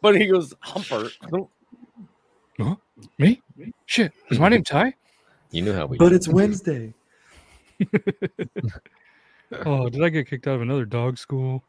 But 0.00 0.16
he 0.16 0.26
goes, 0.26 0.54
Humper. 0.60 1.10
Huh? 2.60 2.74
Me? 3.18 3.40
Shit, 3.86 4.12
is 4.32 4.40
my 4.40 4.48
name 4.48 4.64
Ty? 4.64 4.92
You 5.52 5.62
knew 5.62 5.72
how 5.72 5.86
we 5.86 5.96
But 5.96 6.12
it's 6.12 6.26
Wednesday. 6.26 6.92
Oh, 9.64 9.88
did 9.88 10.02
I 10.02 10.10
get 10.10 10.28
kicked 10.28 10.46
out 10.46 10.56
of 10.56 10.62
another 10.62 10.84
dog 10.84 11.16
school? 11.16 11.64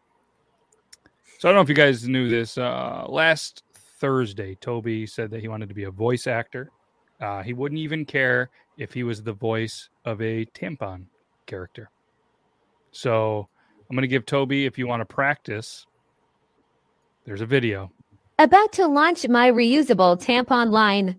So 1.38 1.48
I 1.48 1.52
don't 1.52 1.56
know 1.56 1.62
if 1.62 1.70
you 1.70 1.76
guys 1.76 2.08
knew 2.08 2.28
this. 2.28 2.58
Uh, 2.58 3.06
last 3.08 3.64
Thursday, 3.74 4.56
Toby 4.56 5.06
said 5.06 5.32
that 5.32 5.40
he 5.40 5.48
wanted 5.48 5.70
to 5.70 5.76
be 5.76 5.86
a 5.86 5.92
voice 5.92 6.28
actor. 6.28 6.72
Uh, 7.22 7.42
he 7.42 7.54
wouldn't 7.54 7.80
even 7.80 8.06
care 8.06 8.50
if 8.78 8.94
he 8.94 9.04
was 9.04 9.24
the 9.24 9.34
voice 9.34 9.90
of 10.04 10.22
a 10.22 10.46
tampon 10.48 11.06
character. 11.46 11.90
So 12.92 13.48
I'm 13.90 13.96
going 13.96 14.02
to 14.02 14.08
give 14.08 14.26
Toby, 14.26 14.66
if 14.66 14.78
you 14.78 14.88
want 14.88 15.02
to 15.02 15.06
practice, 15.06 15.86
there's 17.26 17.42
a 17.42 17.46
video. 17.46 17.92
About 18.40 18.74
to 18.74 18.88
launch 18.88 19.28
my 19.28 19.52
reusable 19.52 20.20
tampon 20.20 20.72
line. 20.72 21.16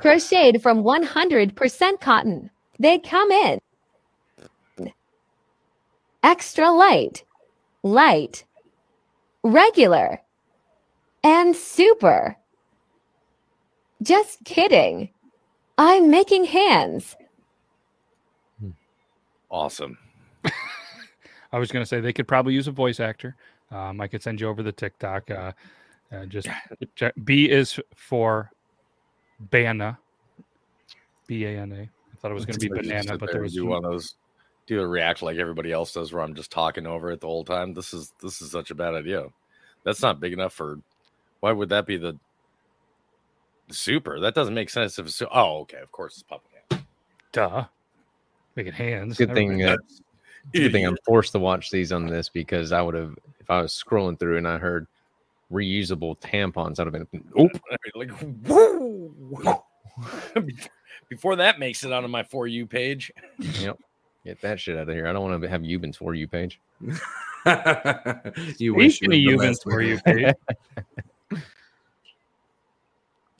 Crocheted 0.00 0.62
from 0.62 0.82
100% 0.82 2.00
cotton. 2.00 2.50
They 2.78 2.98
come 2.98 3.30
in 3.30 3.60
extra 6.22 6.70
light, 6.70 7.24
light, 7.82 8.44
regular, 9.42 10.20
and 11.22 11.54
super. 11.54 12.36
Just 14.02 14.44
kidding. 14.44 15.10
I'm 15.76 16.10
making 16.10 16.44
hands. 16.44 17.16
Awesome. 19.50 19.98
I 21.52 21.58
was 21.58 21.70
going 21.72 21.82
to 21.82 21.86
say 21.86 22.00
they 22.00 22.12
could 22.12 22.28
probably 22.28 22.54
use 22.54 22.68
a 22.68 22.72
voice 22.72 23.00
actor. 23.00 23.36
Um, 23.70 24.00
I 24.00 24.06
could 24.06 24.22
send 24.22 24.40
you 24.40 24.48
over 24.48 24.62
the 24.62 24.72
TikTok. 24.72 25.30
Uh, 25.30 25.52
uh, 26.12 26.26
just 26.26 26.48
check. 26.96 27.14
B 27.24 27.48
is 27.48 27.78
for 27.94 28.50
Bana. 29.38 29.98
B 31.26 31.44
A 31.44 31.50
N 31.58 31.72
A. 31.72 31.80
I 31.82 31.88
thought 32.20 32.30
it 32.30 32.34
was 32.34 32.44
going 32.46 32.58
to 32.58 32.68
be 32.68 32.68
banana, 32.68 33.16
but 33.16 33.26
there 33.26 33.34
there 33.34 33.42
was 33.42 33.54
do 33.54 33.66
one 33.66 33.84
of 33.84 33.90
those 33.90 34.16
do 34.66 34.80
a 34.80 34.86
react 34.86 35.22
like 35.22 35.38
everybody 35.38 35.72
else 35.72 35.92
does 35.94 36.12
where 36.12 36.22
I'm 36.22 36.34
just 36.34 36.50
talking 36.52 36.86
over 36.86 37.10
it 37.10 37.20
the 37.20 37.26
whole 37.26 37.44
time. 37.44 37.72
This 37.74 37.92
is 37.94 38.12
this 38.20 38.42
is 38.42 38.50
such 38.50 38.70
a 38.70 38.74
bad 38.74 38.94
idea. 38.94 39.26
That's 39.84 40.02
not 40.02 40.20
big 40.20 40.32
enough 40.32 40.52
for 40.52 40.78
why 41.40 41.52
would 41.52 41.70
that 41.70 41.86
be 41.86 41.96
the 41.96 42.18
super? 43.70 44.20
That 44.20 44.34
doesn't 44.34 44.54
make 44.54 44.70
sense 44.70 44.98
if 44.98 45.06
it's 45.06 45.22
oh 45.22 45.60
okay, 45.60 45.78
of 45.78 45.90
course 45.92 46.14
it's 46.14 46.22
puppet 46.22 46.50
hand. 46.70 46.84
duh. 47.32 47.64
Making 48.56 48.72
hands. 48.72 49.16
Good 49.16 49.32
thing. 49.32 49.62
Everybody- 49.62 49.72
Uh, 49.72 50.50
good 50.52 50.72
thing 50.72 50.84
I'm 50.86 50.96
forced 51.06 51.32
to 51.32 51.38
watch 51.38 51.70
these 51.70 51.92
on 51.92 52.06
this 52.06 52.28
because 52.28 52.72
I 52.72 52.82
would 52.82 52.94
have, 52.94 53.16
if 53.38 53.48
I 53.48 53.62
was 53.62 53.72
scrolling 53.72 54.18
through 54.18 54.38
and 54.38 54.48
I 54.48 54.58
heard 54.58 54.86
reusable 55.50 56.18
tampons, 56.20 56.78
out 56.78 56.86
of 56.86 56.94
have 56.94 57.10
been, 57.10 57.24
oop. 57.38 57.60
like 57.94 58.10
whoa. 58.46 59.64
Before 61.08 61.36
that 61.36 61.58
makes 61.58 61.84
it 61.84 61.92
onto 61.92 62.08
my 62.08 62.22
for 62.22 62.46
you 62.46 62.66
page. 62.66 63.12
Yep. 63.38 63.78
Get 64.24 64.40
that 64.42 64.60
shit 64.60 64.76
out 64.76 64.88
of 64.88 64.94
here. 64.94 65.06
I 65.06 65.12
don't 65.12 65.28
want 65.28 65.42
to 65.42 65.48
have 65.48 65.62
Yuban's 65.62 65.96
for 65.96 66.14
you 66.14 66.28
page. 66.28 66.60
you 68.58 68.74
wish 68.74 69.00
you 69.00 69.08
Speaking 69.08 69.08
of 69.08 69.10
the 69.10 69.18
Yuban's 69.18 69.58
best 69.58 69.62
for 69.64 69.82
you 69.82 69.98
it. 70.04 70.04
page. 70.04 70.34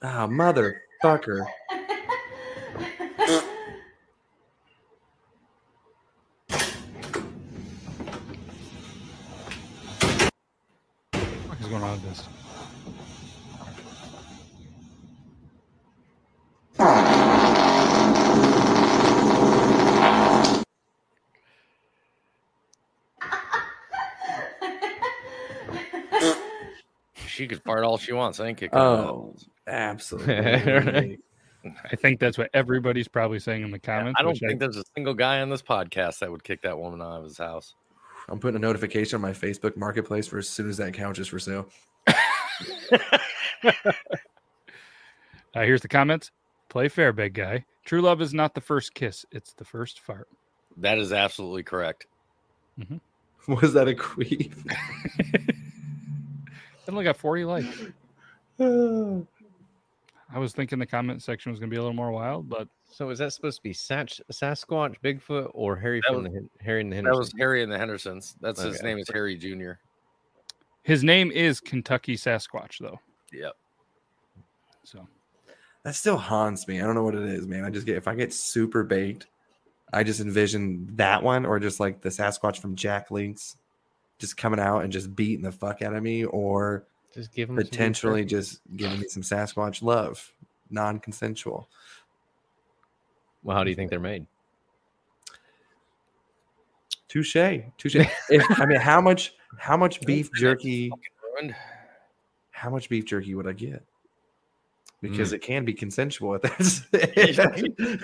Ah, 0.02 0.26
motherfucker. 0.26 1.44
What 12.02 12.12
is 12.12 12.22
going 12.22 12.36
on 12.58 12.64
with 12.64 12.74
this? 12.78 13.30
She 27.26 27.46
could 27.46 27.62
fart 27.62 27.84
all 27.84 27.98
she 27.98 28.12
wants. 28.12 28.40
I 28.40 28.48
ain't 28.48 28.58
kicking 28.58 28.78
her 28.78 28.84
Oh, 28.84 29.34
out. 29.34 29.72
absolutely. 29.72 31.18
I 31.92 31.96
think 31.96 32.20
that's 32.20 32.38
what 32.38 32.48
everybody's 32.54 33.08
probably 33.08 33.38
saying 33.38 33.62
in 33.62 33.70
the 33.70 33.78
comments. 33.78 34.18
I 34.18 34.22
don't 34.22 34.32
which 34.32 34.40
think 34.40 34.60
there's 34.60 34.76
a 34.78 34.84
single 34.94 35.12
guy 35.14 35.40
on 35.42 35.50
this 35.50 35.60
podcast 35.62 36.20
that 36.20 36.30
would 36.30 36.42
kick 36.42 36.62
that 36.62 36.78
woman 36.78 37.02
out 37.02 37.18
of 37.18 37.24
his 37.24 37.36
house. 37.36 37.74
I'm 38.28 38.38
putting 38.38 38.56
a 38.56 38.60
notification 38.60 39.16
on 39.16 39.20
my 39.22 39.32
Facebook 39.32 39.76
marketplace 39.76 40.26
for 40.26 40.38
as 40.38 40.48
soon 40.48 40.70
as 40.70 40.78
that 40.78 40.94
couch 40.94 41.18
is 41.18 41.28
for 41.28 41.38
sale. 41.38 41.66
Uh, 45.52 45.62
here's 45.62 45.80
the 45.82 45.88
comments. 45.88 46.30
Play 46.68 46.88
fair, 46.88 47.12
big 47.12 47.34
guy. 47.34 47.64
True 47.84 48.00
love 48.00 48.22
is 48.22 48.32
not 48.32 48.54
the 48.54 48.60
first 48.60 48.94
kiss; 48.94 49.26
it's 49.32 49.52
the 49.54 49.64
first 49.64 49.98
fart. 49.98 50.28
That 50.76 50.96
is 50.98 51.12
absolutely 51.12 51.64
correct. 51.64 52.06
Was 53.48 53.72
that 53.72 53.88
a 53.88 53.94
queef? 53.94 54.52
It 56.86 56.92
only 56.92 57.04
got 57.04 57.16
40 57.16 57.44
likes. 57.44 57.82
I 60.32 60.38
was 60.38 60.52
thinking 60.52 60.78
the 60.78 60.86
comment 60.86 61.22
section 61.22 61.50
was 61.52 61.58
going 61.60 61.68
to 61.70 61.74
be 61.74 61.76
a 61.78 61.80
little 61.80 61.94
more 61.94 62.10
wild, 62.10 62.48
but 62.48 62.68
So 62.90 63.10
is 63.10 63.18
that 63.20 63.32
supposed 63.32 63.58
to 63.58 63.62
be 63.62 63.72
Sach- 63.72 64.18
Sasquatch, 64.32 64.96
Bigfoot, 65.04 65.50
or 65.54 65.76
Harry 65.76 66.00
That 66.00 66.14
from 66.14 66.22
was- 66.24 66.32
the 66.32 66.48
Harry 66.64 66.80
and 66.80 66.90
the 66.90 66.96
Hendersons? 66.96 67.16
That 67.16 67.34
was 67.36 67.40
Harry 67.40 67.62
and 67.62 67.70
the 67.72 67.78
Hendersons. 67.78 68.34
That's 68.40 68.60
his 68.62 68.82
name 68.82 68.98
is 68.98 69.08
Harry 69.12 69.36
Jr. 69.36 69.72
his 70.82 71.04
name 71.04 71.30
is 71.30 71.60
Kentucky 71.60 72.16
Sasquatch, 72.16 72.78
though. 72.78 73.00
Yep. 73.32 73.52
So 74.84 75.06
That 75.84 75.94
still 75.94 76.16
haunts 76.16 76.66
me. 76.66 76.80
I 76.80 76.84
don't 76.84 76.94
know 76.94 77.04
what 77.04 77.14
it 77.14 77.22
is, 77.24 77.46
man. 77.46 77.64
I 77.64 77.70
just 77.70 77.86
get 77.86 77.96
if 77.96 78.08
I 78.08 78.14
get 78.14 78.32
super 78.32 78.82
baked, 78.82 79.26
I 79.92 80.02
just 80.04 80.20
envision 80.20 80.88
that 80.96 81.22
one 81.22 81.44
or 81.46 81.58
just 81.58 81.80
like 81.80 82.00
the 82.00 82.08
Sasquatch 82.08 82.58
from 82.58 82.74
Jack 82.76 83.10
Links 83.10 83.56
just 84.18 84.36
coming 84.36 84.60
out 84.60 84.80
and 84.84 84.92
just 84.92 85.14
beating 85.16 85.42
the 85.42 85.50
fuck 85.52 85.80
out 85.82 85.94
of 85.94 86.02
me, 86.02 86.24
or 86.24 86.84
Just 87.14 87.32
give 87.32 87.48
him 87.48 87.56
potentially 87.56 88.24
just 88.24 88.60
giving 88.76 89.00
me 89.00 89.08
some 89.08 89.22
Sasquatch 89.22 89.82
love, 89.82 90.32
non-consensual. 90.68 91.66
Well, 93.42 93.56
how 93.56 93.64
do 93.64 93.70
you 93.70 93.76
think 93.76 93.88
they're 93.90 93.98
made? 93.98 94.26
Touche, 97.08 97.34
touche. 97.78 97.96
If- 98.28 98.60
I 98.60 98.66
mean, 98.66 98.78
how 98.78 99.00
much 99.00 99.34
how 99.58 99.76
much 99.76 100.00
beef 100.02 100.30
jerky? 100.34 100.90
How 102.50 102.70
much 102.70 102.88
beef 102.88 103.04
jerky 103.04 103.34
would 103.34 103.46
I 103.46 103.52
get? 103.52 103.82
Mm. 105.02 105.10
Because 105.10 105.32
it 105.32 105.40
can 105.40 105.64
be 105.64 105.72
consensual 105.72 106.34
at 106.34 106.42
that. 106.42 108.00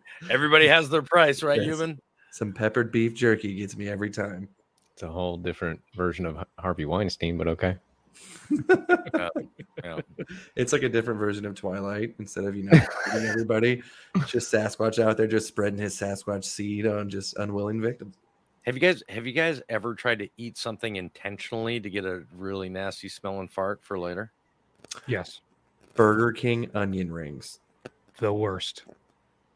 Everybody 0.30 0.66
has 0.66 0.88
their 0.88 1.02
price, 1.02 1.42
right, 1.42 1.58
Yes. 1.58 1.66
Human? 1.66 2.00
Some 2.32 2.52
peppered 2.52 2.92
beef 2.92 3.14
jerky 3.14 3.54
gets 3.54 3.76
me 3.76 3.88
every 3.88 4.10
time. 4.10 4.48
It's 4.92 5.02
a 5.02 5.08
whole 5.08 5.36
different 5.36 5.80
version 5.94 6.26
of 6.26 6.44
Harvey 6.58 6.84
Weinstein, 6.84 7.38
but 7.38 7.48
okay. 7.48 7.76
Yeah, 9.14 9.28
yeah. 9.84 10.00
It's 10.56 10.72
like 10.72 10.82
a 10.82 10.88
different 10.88 11.20
version 11.20 11.46
of 11.46 11.54
Twilight. 11.54 12.14
Instead 12.18 12.44
of 12.44 12.56
you 12.56 12.64
know 12.64 12.80
everybody, 13.12 13.82
just 14.26 14.52
Sasquatch 14.52 15.02
out 15.02 15.16
there 15.16 15.26
just 15.26 15.46
spreading 15.46 15.78
his 15.78 15.94
Sasquatch 15.98 16.44
seed 16.44 16.86
on 16.86 17.08
just 17.08 17.36
unwilling 17.36 17.80
victims. 17.80 18.16
Have 18.68 18.74
you 18.76 18.82
guys 18.82 19.02
have 19.08 19.26
you 19.26 19.32
guys 19.32 19.62
ever 19.70 19.94
tried 19.94 20.18
to 20.18 20.28
eat 20.36 20.58
something 20.58 20.96
intentionally 20.96 21.80
to 21.80 21.88
get 21.88 22.04
a 22.04 22.24
really 22.36 22.68
nasty 22.68 23.08
smelling 23.08 23.48
fart 23.48 23.82
for 23.82 23.98
later? 23.98 24.30
Yes. 25.06 25.40
Burger 25.94 26.32
King 26.32 26.70
onion 26.74 27.10
rings. 27.10 27.60
The 28.18 28.30
worst. 28.30 28.84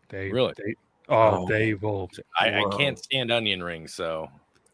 They 0.08 0.30
Really? 0.30 0.54
They, 0.56 0.76
oh, 1.10 1.42
Oh. 1.42 1.46
they 1.46 1.74
will. 1.74 2.08
I, 2.40 2.60
I 2.60 2.64
can't 2.78 2.98
stand 2.98 3.30
onion 3.30 3.62
rings, 3.62 3.92
so 3.92 4.30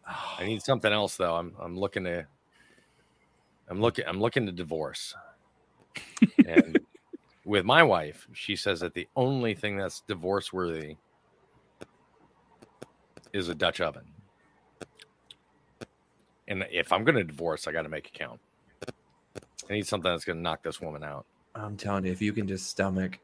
I 0.06 0.44
need 0.46 0.62
something 0.62 0.92
else 0.92 1.16
though. 1.16 1.34
I'm 1.34 1.52
I'm 1.60 1.76
looking 1.76 2.04
to 2.04 2.24
I'm 3.68 3.80
looking 3.80 4.04
I'm 4.06 4.20
looking 4.20 4.46
to 4.46 4.52
divorce. 4.52 5.16
and 6.46 6.78
with 7.44 7.64
my 7.64 7.82
wife, 7.82 8.28
she 8.34 8.54
says 8.54 8.78
that 8.78 8.94
the 8.94 9.08
only 9.16 9.54
thing 9.54 9.76
that's 9.76 10.02
divorce 10.02 10.52
worthy 10.52 10.96
is 13.32 13.48
a 13.48 13.54
Dutch 13.56 13.80
oven. 13.80 14.04
And 16.48 16.66
if 16.72 16.92
I'm 16.92 17.04
gonna 17.04 17.24
divorce, 17.24 17.68
I 17.68 17.72
gotta 17.72 17.88
make 17.88 18.06
it 18.06 18.14
count. 18.14 18.40
I 19.70 19.74
need 19.74 19.86
something 19.86 20.10
that's 20.10 20.24
gonna 20.24 20.40
knock 20.40 20.62
this 20.62 20.80
woman 20.80 21.04
out. 21.04 21.26
I'm 21.54 21.76
telling 21.76 22.04
you, 22.06 22.12
if 22.12 22.22
you 22.22 22.32
can 22.32 22.48
just 22.48 22.68
stomach 22.68 23.18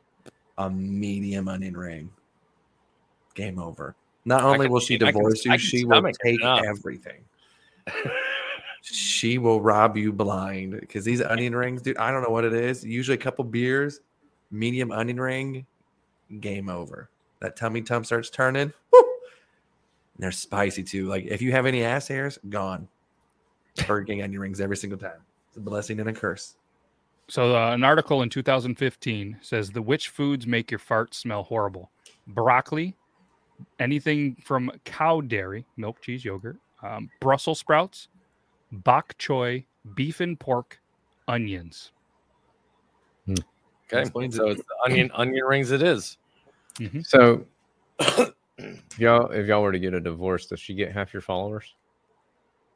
a 0.59 0.71
medium 0.71 1.49
onion 1.49 1.77
ring, 1.77 2.11
game 3.35 3.59
over. 3.59 3.97
Not 4.25 4.43
only 4.43 4.67
can- 4.67 4.73
will 4.73 4.81
she 4.81 4.95
I 4.97 4.99
can- 4.99 5.07
divorce 5.09 5.45
you, 5.45 5.59
she 5.59 5.85
will 5.85 6.03
take 6.23 6.43
everything. 6.43 7.25
she 8.83 9.39
will 9.39 9.61
rob 9.61 9.97
you 9.97 10.13
blind 10.13 10.79
because 10.81 11.05
these 11.05 11.23
onion 11.23 11.57
rings, 11.57 11.83
dude. 11.83 11.97
I 11.97 12.11
don't 12.11 12.23
know 12.23 12.31
what 12.31 12.45
it 12.45 12.53
is. 12.53 12.85
Usually 12.85 13.15
a 13.17 13.21
couple 13.21 13.45
beers, 13.45 14.01
medium 14.51 14.93
onion 14.93 15.19
ring, 15.21 15.67
game 16.41 16.69
over. 16.69 17.09
That 17.41 17.57
tummy 17.57 17.83
tum 17.83 18.05
starts 18.05 18.31
turning. 18.31 18.73
woo! 18.93 19.01
And 19.01 20.23
they're 20.23 20.31
spicy 20.33 20.83
too. 20.83 21.07
Like 21.09 21.25
if 21.25 21.41
you 21.43 21.53
have 21.53 21.67
any 21.67 21.85
ass 21.85 22.09
hairs, 22.09 22.39
gone. 22.49 22.89
Burger 23.87 24.05
King 24.05 24.23
onion 24.23 24.41
rings 24.41 24.61
every 24.61 24.77
single 24.77 24.99
time. 24.99 25.21
It's 25.49 25.57
a 25.57 25.61
blessing 25.61 26.01
and 26.01 26.09
a 26.09 26.13
curse. 26.13 26.57
So 27.29 27.57
uh, 27.57 27.73
an 27.73 27.85
article 27.85 28.23
in 28.23 28.29
2015 28.29 29.39
says 29.41 29.71
the 29.71 29.83
which 29.83 30.09
foods 30.09 30.47
make 30.47 30.71
your 30.71 30.79
fart 30.79 31.15
smell 31.15 31.43
horrible? 31.43 31.91
Broccoli, 32.27 32.95
anything 33.79 34.37
from 34.45 34.71
cow 34.85 35.21
dairy, 35.21 35.65
milk, 35.77 36.01
cheese, 36.03 36.25
yogurt, 36.25 36.59
um, 36.83 37.11
Brussels 37.21 37.59
sprouts, 37.59 38.09
bok 38.71 39.17
choy, 39.19 39.65
beef 39.95 40.21
and 40.21 40.39
pork, 40.39 40.81
onions. 41.27 41.93
Okay, 43.93 44.11
so 44.31 44.49
it's 44.49 44.63
onion 44.85 45.11
onion 45.15 45.45
rings. 45.45 45.71
It 45.71 45.83
is. 45.83 46.17
So, 47.03 47.47
if 47.99 48.35
y'all 48.99 49.31
if 49.31 49.47
y'all 49.47 49.63
were 49.63 49.73
to 49.73 49.79
get 49.79 49.95
a 49.95 50.01
divorce, 50.01 50.47
does 50.47 50.61
she 50.61 50.75
get 50.75 50.93
half 50.93 51.13
your 51.13 51.23
followers? 51.23 51.75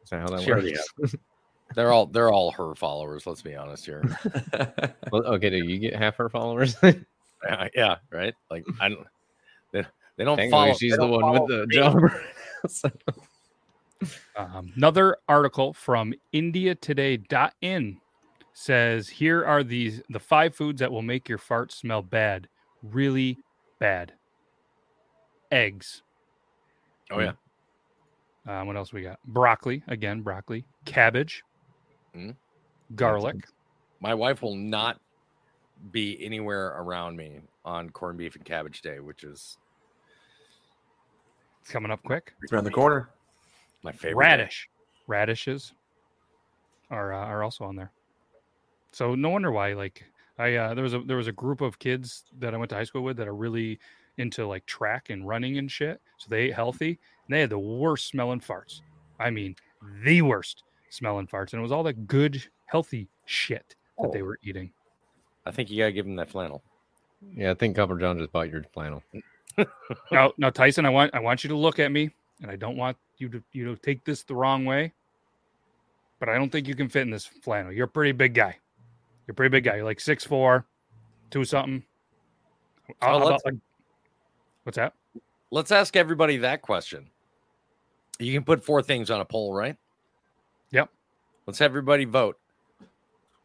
Is 0.09 0.11
that 0.13 0.21
how 0.21 0.29
that 0.29 0.41
She 0.41 0.51
already 0.51 0.75
works? 0.99 1.15
They're 1.75 1.93
all 1.93 2.07
they're 2.07 2.33
all 2.33 2.51
her 2.53 2.75
followers. 2.75 3.27
Let's 3.27 3.43
be 3.43 3.55
honest 3.55 3.85
here. 3.85 4.03
well, 5.13 5.27
okay, 5.35 5.51
do 5.51 5.59
you 5.59 5.79
get 5.79 5.95
half 5.95 6.17
her 6.17 6.31
followers? 6.31 6.75
Yeah, 6.83 7.69
yeah, 7.75 7.97
right. 8.11 8.33
Like 8.51 8.65
I 8.81 8.89
don't. 8.89 9.07
They, 9.73 9.85
they 10.17 10.25
don't 10.25 10.39
Thankfully, 10.39 10.69
follow. 10.69 10.79
she's 10.79 10.93
the 10.93 10.97
don't 10.97 11.11
one 11.11 11.33
with 11.33 11.47
the 11.49 11.67
me. 11.67 11.77
job. 11.77 12.01
Um, 14.35 14.73
another 14.77 15.19
article 15.29 15.75
from 15.75 16.15
IndiaToday.in 16.33 18.01
says 18.55 19.09
here 19.11 19.45
are 19.45 19.63
these 19.63 20.01
the 20.09 20.21
five 20.21 20.55
foods 20.55 20.81
that 20.81 20.91
will 20.91 21.03
make 21.03 21.29
your 21.29 21.37
fart 21.37 21.71
smell 21.71 22.01
bad, 22.01 22.49
really 22.83 23.37
bad. 23.79 24.15
Eggs. 25.53 26.03
Oh 27.11 27.21
yeah. 27.21 27.33
Uh, 28.49 28.65
what 28.65 28.77
else 28.77 28.93
we 28.95 29.03
got? 29.03 29.19
Broccoli 29.27 29.83
again, 29.89 30.23
broccoli, 30.23 30.65
cabbage, 30.87 31.45
Mhm. 32.17 32.35
garlic. 32.95 33.37
My 34.01 34.15
wife 34.15 34.41
will 34.41 34.55
not 34.55 34.99
be 35.93 36.25
anywhere 36.25 36.69
around 36.69 37.17
me 37.17 37.43
on 37.65 37.91
corned 37.91 38.17
beef 38.17 38.37
and 38.37 38.45
cabbage 38.45 38.81
day, 38.81 39.01
which 39.01 39.23
is 39.23 39.59
It's 41.61 41.71
coming 41.71 41.91
up 41.91 42.03
quick. 42.03 42.35
It's 42.43 42.51
around 42.53 42.65
the 42.65 42.71
corner. 42.71 43.11
my 43.83 43.93
favorite. 43.93 44.25
day. 44.25 44.31
Radish, 44.31 44.69
radishes 45.07 45.75
are 46.91 47.13
uh, 47.13 47.27
are 47.27 47.43
also 47.43 47.65
on 47.65 47.77
there. 47.77 47.93
So 48.93 49.15
no 49.15 49.29
wonder 49.29 49.53
why. 49.53 49.75
Like 49.75 50.05
I 50.39 50.55
uh, 50.55 50.75
there 50.75 50.83
was 50.83 50.95
a 50.95 51.01
there 51.01 51.19
was 51.19 51.27
a 51.29 51.33
group 51.33 51.61
of 51.61 51.79
kids 51.79 52.25
that 52.39 52.55
I 52.55 52.57
went 52.57 52.71
to 52.71 52.77
high 52.77 52.85
school 52.85 53.03
with 53.05 53.19
that 53.19 53.29
are 53.29 53.35
really 53.35 53.79
into 54.17 54.47
like 54.47 54.65
track 54.65 55.11
and 55.11 55.29
running 55.29 55.59
and 55.59 55.71
shit. 55.71 56.01
So 56.17 56.29
they 56.31 56.45
ate 56.45 56.55
healthy 56.55 56.99
and 57.29 57.37
they 57.37 57.41
had 57.41 57.51
the 57.51 57.59
worst 57.59 58.09
smelling 58.09 58.41
farts. 58.41 58.81
I 59.21 59.31
mean, 59.31 59.55
the 60.03 60.23
worst 60.23 60.65
smelling 60.91 61.27
farts, 61.27 61.53
and 61.53 61.61
it 61.61 61.63
was 61.63 61.73
all 61.73 61.83
that 61.85 62.07
good 62.07 62.43
healthy 62.67 63.09
shit 63.27 63.75
that 64.01 64.13
they 64.13 64.23
Oh. 64.23 64.27
were 64.27 64.39
eating. 64.43 64.73
I 65.47 65.51
think 65.51 65.71
you 65.71 65.79
gotta 65.79 65.93
give 65.93 66.07
him 66.07 66.17
that 66.17 66.31
flannel. 66.31 66.63
yeah, 67.35 67.51
I 67.51 67.55
think 67.55 67.77
Copper 67.77 67.99
John 67.99 68.19
just 68.19 68.33
bought 68.33 68.51
your 68.51 68.63
flannel. 68.73 69.03
now, 70.13 70.33
now 70.39 70.51
Tyson, 70.51 70.87
I 70.87 70.91
want 70.91 71.15
I 71.15 71.21
want 71.21 71.43
you 71.45 71.49
to 71.49 71.57
look 71.57 71.79
at 71.79 71.91
me, 71.93 72.11
and 72.43 72.51
I 72.51 72.57
don't 72.57 72.77
want 72.77 72.97
you 73.19 73.29
to 73.31 73.43
you 73.53 73.65
know 73.67 73.75
take 73.75 74.05
this 74.05 74.23
the 74.23 74.35
wrong 74.35 74.65
way. 74.65 74.93
But 76.21 76.29
I 76.29 76.35
don't 76.37 76.51
think 76.51 76.67
you 76.67 76.75
can 76.75 76.89
fit 76.89 77.03
in 77.03 77.11
this 77.11 77.27
flannel. 77.27 77.73
You're 77.73 77.85
a 77.87 77.89
pretty 77.89 78.13
big 78.13 78.35
guy. 78.35 78.57
You're 79.27 79.33
a 79.33 79.35
pretty 79.35 79.51
big 79.51 79.65
guy. 79.65 79.77
You're 79.77 79.85
like 79.85 80.01
six 80.01 80.25
four, 80.25 80.65
two 81.31 81.45
something. 81.45 81.85
Oh, 83.03 83.17
about, 83.19 83.41
like- 83.45 83.55
what's 84.65 84.77
that? 84.77 84.95
Let's 85.51 85.73
ask 85.73 85.97
everybody 85.97 86.37
that 86.39 86.63
question. 86.63 87.09
You 88.19 88.33
can 88.33 88.45
put 88.45 88.65
four 88.65 88.83
things 88.83 89.11
on 89.11 89.21
a 89.21 89.25
poll, 89.25 89.55
right? 89.55 89.77
Yep. 90.73 90.91
Let's 91.47 91.59
have 91.61 91.71
everybody 91.71 92.05
vote 92.05 92.37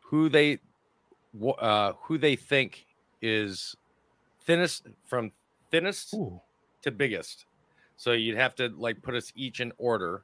who 0.01 0.29
they 0.29 0.59
uh, 1.59 1.93
who 2.03 2.17
they 2.17 2.35
think 2.35 2.85
is 3.21 3.75
thinnest 4.41 4.87
from 5.05 5.31
thinnest 5.71 6.15
to 6.81 6.91
biggest. 6.91 7.45
So 7.95 8.11
you'd 8.11 8.37
have 8.37 8.55
to 8.55 8.69
like 8.69 9.01
put 9.01 9.15
us 9.15 9.31
each 9.35 9.59
in 9.59 9.71
order. 9.77 10.23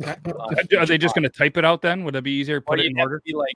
Uh, 0.06 0.54
are 0.78 0.86
they 0.86 0.96
just 0.98 1.14
going 1.14 1.22
to 1.22 1.28
type 1.28 1.56
it 1.56 1.64
out 1.64 1.82
then? 1.82 2.04
Would 2.04 2.16
it 2.16 2.24
be 2.24 2.30
easier 2.32 2.60
to 2.60 2.66
Or 2.66 2.76
put 2.76 2.80
it 2.80 2.86
in 2.86 2.98
order? 2.98 3.20
be 3.24 3.34
like, 3.34 3.54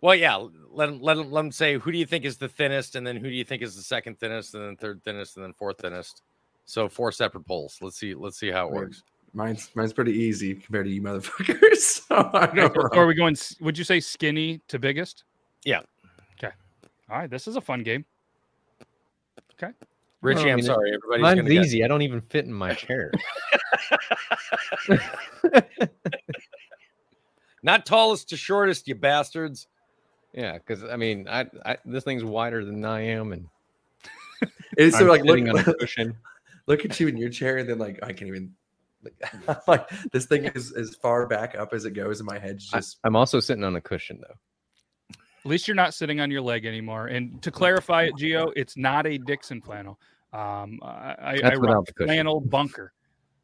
well, 0.00 0.14
yeah. 0.14 0.36
Let 0.70 0.86
them, 0.86 1.00
let 1.00 1.14
them 1.14 1.30
let 1.30 1.42
them 1.42 1.52
say 1.52 1.78
who 1.78 1.92
do 1.92 1.98
you 1.98 2.04
think 2.04 2.24
is 2.24 2.36
the 2.36 2.48
thinnest, 2.48 2.96
and 2.96 3.06
then 3.06 3.16
who 3.16 3.28
do 3.28 3.34
you 3.34 3.44
think 3.44 3.62
is 3.62 3.74
the 3.76 3.82
second 3.82 4.18
thinnest, 4.18 4.54
and 4.54 4.64
then 4.64 4.76
third 4.76 5.02
thinnest, 5.04 5.36
and 5.36 5.44
then 5.44 5.52
fourth 5.54 5.78
thinnest. 5.78 6.22
So 6.66 6.88
four 6.88 7.12
separate 7.12 7.46
polls. 7.46 7.78
Let's 7.80 7.96
see. 7.96 8.14
Let's 8.14 8.38
see 8.38 8.50
how 8.50 8.66
it 8.68 8.72
works. 8.72 9.02
Mine's 9.32 9.70
mine's 9.74 9.92
pretty 9.92 10.12
easy 10.12 10.54
compared 10.54 10.86
to 10.86 10.92
you 10.92 11.00
motherfuckers. 11.02 12.02
So 12.08 12.30
I 12.34 12.52
know. 12.54 12.70
So 12.74 12.98
are 12.98 13.06
we 13.06 13.14
going? 13.14 13.36
Would 13.60 13.78
you 13.78 13.84
say 13.84 14.00
skinny 14.00 14.60
to 14.68 14.78
biggest? 14.78 15.24
Yeah. 15.64 15.80
Okay. 16.38 16.52
All 17.10 17.18
right. 17.18 17.30
This 17.30 17.48
is 17.48 17.56
a 17.56 17.60
fun 17.60 17.82
game. 17.82 18.04
Okay. 19.54 19.72
Richie, 20.24 20.40
Well, 20.40 20.48
I 20.48 20.52
I'm 20.52 20.62
sorry. 20.62 20.88
Everybody's 20.94 21.22
Mine's 21.22 21.40
gonna 21.40 21.54
guess. 21.54 21.66
easy. 21.66 21.84
I 21.84 21.88
don't 21.88 22.02
even 22.02 22.20
fit 22.22 22.46
in 22.46 22.52
my 22.52 22.72
chair. 22.74 23.12
Not 27.62 27.86
tallest 27.86 28.28
to 28.30 28.36
shortest, 28.36 28.88
you 28.88 28.94
bastards. 28.94 29.66
Yeah, 30.32 30.54
because 30.54 30.84
I 30.84 30.96
mean, 30.96 31.26
I, 31.28 31.46
I 31.64 31.76
this 31.84 32.04
thing's 32.04 32.24
wider 32.24 32.64
than 32.64 32.84
I 32.84 33.00
am, 33.02 33.32
and 33.32 33.46
It's 34.76 34.96
I'm 34.96 35.06
like 35.08 35.22
sitting 35.24 35.46
look, 35.46 35.66
on 35.68 35.74
a 35.74 35.74
cushion. 35.78 36.16
look 36.66 36.84
at 36.84 36.98
you 37.00 37.08
in 37.08 37.16
your 37.16 37.30
chair, 37.30 37.58
and 37.58 37.68
then 37.68 37.78
like 37.78 38.00
I 38.02 38.12
can't 38.12 38.28
even. 38.28 38.54
Like, 39.46 39.68
like 39.68 39.90
this 40.12 40.24
thing 40.26 40.46
is 40.46 40.72
as 40.72 40.94
far 40.96 41.26
back 41.26 41.54
up 41.54 41.74
as 41.74 41.84
it 41.84 41.90
goes, 41.90 42.20
and 42.20 42.26
my 42.26 42.38
head's 42.38 42.70
I- 42.72 42.78
just. 42.78 42.98
I'm 43.04 43.16
also 43.16 43.38
sitting 43.40 43.62
on 43.64 43.76
a 43.76 43.80
cushion 43.80 44.18
though. 44.20 44.34
At 45.44 45.50
least 45.50 45.68
you're 45.68 45.74
not 45.74 45.92
sitting 45.92 46.20
on 46.20 46.30
your 46.30 46.40
leg 46.40 46.64
anymore. 46.64 47.08
And 47.08 47.42
to 47.42 47.50
clarify 47.50 48.04
it, 48.04 48.16
Geo, 48.16 48.50
it's 48.56 48.78
not 48.78 49.06
a 49.06 49.18
Dixxon 49.18 49.62
flannel. 49.62 50.00
Um, 50.34 50.80
I, 50.82 50.86
I, 50.86 51.16
I 51.20 51.40
That's 51.42 51.58
rock 51.58 51.60
without 51.60 51.86
the 51.86 51.92
cushion. 51.92 52.08
flannel 52.08 52.40
bunker. 52.40 52.92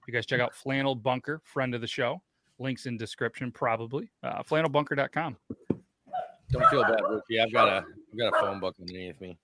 You 0.07 0.13
guys 0.13 0.27
check 0.27 0.41
out 0.41 0.55
flannel 0.55 0.97
bunker, 0.97 1.41
friend 1.45 1.73
of 1.75 1.81
the 1.81 1.87
show. 1.87 2.21
Links 2.59 2.87
in 2.87 2.97
description, 2.97 3.53
probably. 3.53 4.11
Uh, 4.25 4.43
flannelbunker.com. 4.43 5.37
Don't 6.51 6.67
feel 6.69 6.83
bad, 6.83 7.01
Ricky. 7.09 7.41
I've 7.41 7.53
got 7.53 7.69
a 7.69 7.85
I've 8.13 8.19
got 8.19 8.37
a 8.37 8.41
phone 8.41 8.59
book 8.59 8.75
underneath 8.81 9.21
me. 9.21 9.39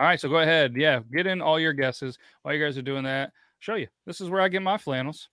All 0.00 0.06
right, 0.06 0.18
so 0.18 0.30
go 0.30 0.38
ahead. 0.38 0.74
Yeah, 0.74 1.00
get 1.12 1.26
in 1.26 1.42
all 1.42 1.60
your 1.60 1.74
guesses 1.74 2.18
while 2.40 2.54
you 2.54 2.64
guys 2.64 2.78
are 2.78 2.82
doing 2.82 3.04
that. 3.04 3.32
Show 3.58 3.74
you. 3.74 3.86
This 4.06 4.20
is 4.20 4.30
where 4.30 4.40
I 4.40 4.48
get 4.48 4.62
my 4.62 4.78
flannels. 4.78 5.28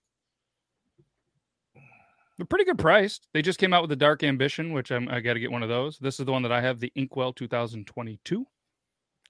They're 2.37 2.45
pretty 2.45 2.65
good 2.65 2.77
priced. 2.77 3.27
They 3.33 3.41
just 3.41 3.59
came 3.59 3.73
out 3.73 3.81
with 3.81 3.89
the 3.89 3.95
Dark 3.95 4.23
Ambition, 4.23 4.71
which 4.73 4.91
I'm, 4.91 5.09
I 5.09 5.19
got 5.21 5.33
to 5.33 5.39
get 5.39 5.51
one 5.51 5.63
of 5.63 5.69
those. 5.69 5.97
This 5.97 6.19
is 6.19 6.25
the 6.25 6.31
one 6.31 6.43
that 6.43 6.51
I 6.51 6.61
have, 6.61 6.79
the 6.79 6.91
Inkwell 6.95 7.33
2022. 7.33 8.45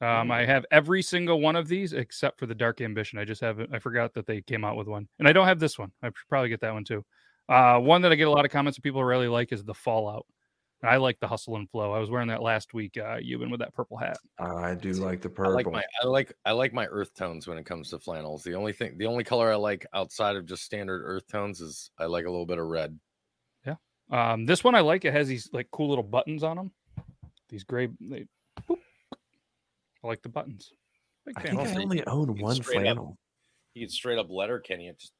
Um, 0.01 0.31
I 0.31 0.45
have 0.45 0.65
every 0.71 1.01
single 1.01 1.41
one 1.41 1.57
of 1.57 1.67
these 1.67 1.91
except 1.91 2.39
for 2.39 2.45
the 2.45 2.55
Dark 2.55 2.79
Ambition. 2.79 3.19
I 3.19 3.25
just 3.25 3.41
haven't. 3.41 3.73
I 3.73 3.79
forgot 3.79 4.13
that 4.13 4.25
they 4.25 4.41
came 4.41 4.63
out 4.63 4.77
with 4.77 4.87
one, 4.87 5.07
and 5.19 5.27
I 5.27 5.33
don't 5.33 5.47
have 5.47 5.59
this 5.59 5.77
one. 5.77 5.91
I 6.01 6.07
should 6.07 6.29
probably 6.29 6.49
get 6.49 6.61
that 6.61 6.73
one 6.73 6.85
too. 6.85 7.03
Uh, 7.49 7.79
one 7.79 8.01
that 8.03 8.11
I 8.11 8.15
get 8.15 8.27
a 8.27 8.31
lot 8.31 8.45
of 8.45 8.51
comments 8.51 8.77
that 8.77 8.81
people 8.83 9.03
really 9.03 9.27
like 9.27 9.51
is 9.51 9.63
the 9.63 9.73
Fallout. 9.73 10.25
I 10.81 10.95
like 10.97 11.19
the 11.19 11.27
hustle 11.27 11.57
and 11.57 11.69
flow. 11.69 11.91
I 11.91 11.99
was 11.99 12.09
wearing 12.09 12.29
that 12.29 12.41
last 12.41 12.73
week. 12.73 12.97
Uh, 12.97 13.17
you've 13.21 13.41
been 13.41 13.49
with 13.49 13.59
that 13.59 13.73
purple 13.73 13.97
hat. 13.97 14.17
I 14.37 14.75
do 14.75 14.93
like 14.93 15.21
the 15.21 15.29
I 15.29 15.33
purple. 15.33 15.53
like 15.53 15.69
my 15.69 15.83
I 16.01 16.07
like 16.07 16.33
I 16.45 16.53
like 16.53 16.73
my 16.73 16.85
earth 16.85 17.13
tones 17.15 17.47
when 17.47 17.57
it 17.57 17.65
comes 17.65 17.89
to 17.89 17.99
flannels. 17.99 18.43
The 18.43 18.53
only 18.53 18.71
thing 18.71 18.97
the 18.97 19.07
only 19.07 19.25
color 19.25 19.51
I 19.51 19.55
like 19.55 19.85
outside 19.93 20.37
of 20.37 20.45
just 20.45 20.63
standard 20.63 21.01
earth 21.03 21.27
tones 21.27 21.59
is 21.59 21.91
I 21.97 22.05
like 22.05 22.25
a 22.25 22.29
little 22.29 22.45
bit 22.45 22.59
of 22.59 22.67
red. 22.67 22.97
Yeah. 23.65 23.75
Um, 24.09 24.45
this 24.45 24.63
one 24.63 24.75
I 24.75 24.79
like. 24.79 25.03
It 25.03 25.11
has 25.11 25.27
these 25.27 25.49
like 25.51 25.67
cool 25.71 25.89
little 25.89 26.03
buttons 26.03 26.43
on 26.43 26.55
them. 26.55 26.71
These 27.49 27.65
gray. 27.65 27.89
They, 27.99 28.19
boop. 28.21 28.27
I 30.03 30.07
like 30.07 30.21
the 30.21 30.29
buttons. 30.29 30.71
Big 31.25 31.35
I 31.37 31.41
fan. 31.41 31.57
think 31.57 31.67
I 31.77 31.81
only 31.81 32.05
own 32.07 32.35
You 32.37 32.43
one 32.43 32.55
straight 32.55 32.77
up- 32.77 32.83
flannel. 32.83 33.17
You 33.73 33.85
can 33.85 33.89
straight 33.89 34.17
up 34.17 34.27
Letterkenny 34.29 34.87
and 34.87 34.97
just 34.97 35.13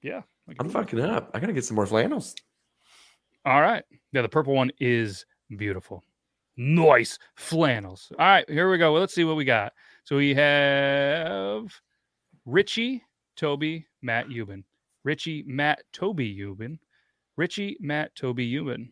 Yeah. 0.00 0.22
I'm 0.58 0.68
fucking 0.68 1.00
up. 1.00 1.30
I 1.34 1.40
gotta 1.40 1.52
get 1.52 1.64
some 1.64 1.76
more 1.76 1.86
flannels. 1.86 2.34
All 3.44 3.60
right. 3.60 3.84
Yeah, 4.12 4.22
the 4.22 4.28
purple 4.28 4.54
one 4.54 4.70
is 4.80 5.24
beautiful. 5.56 6.02
Nice 6.56 7.18
flannels. 7.36 8.10
All 8.18 8.26
right, 8.26 8.48
here 8.48 8.70
we 8.70 8.78
go. 8.78 8.92
Well, 8.92 9.00
let's 9.00 9.14
see 9.14 9.24
what 9.24 9.36
we 9.36 9.44
got. 9.44 9.72
So 10.04 10.16
we 10.16 10.34
have 10.34 11.72
Richie, 12.44 13.02
Toby, 13.36 13.86
Matt 14.02 14.28
Yuban. 14.28 14.64
Richie, 15.04 15.42
Matt, 15.46 15.82
Toby 15.92 16.36
Yuban. 16.36 16.78
Richie, 17.36 17.76
Matt, 17.80 18.14
Toby 18.14 18.50
Yuban. 18.52 18.90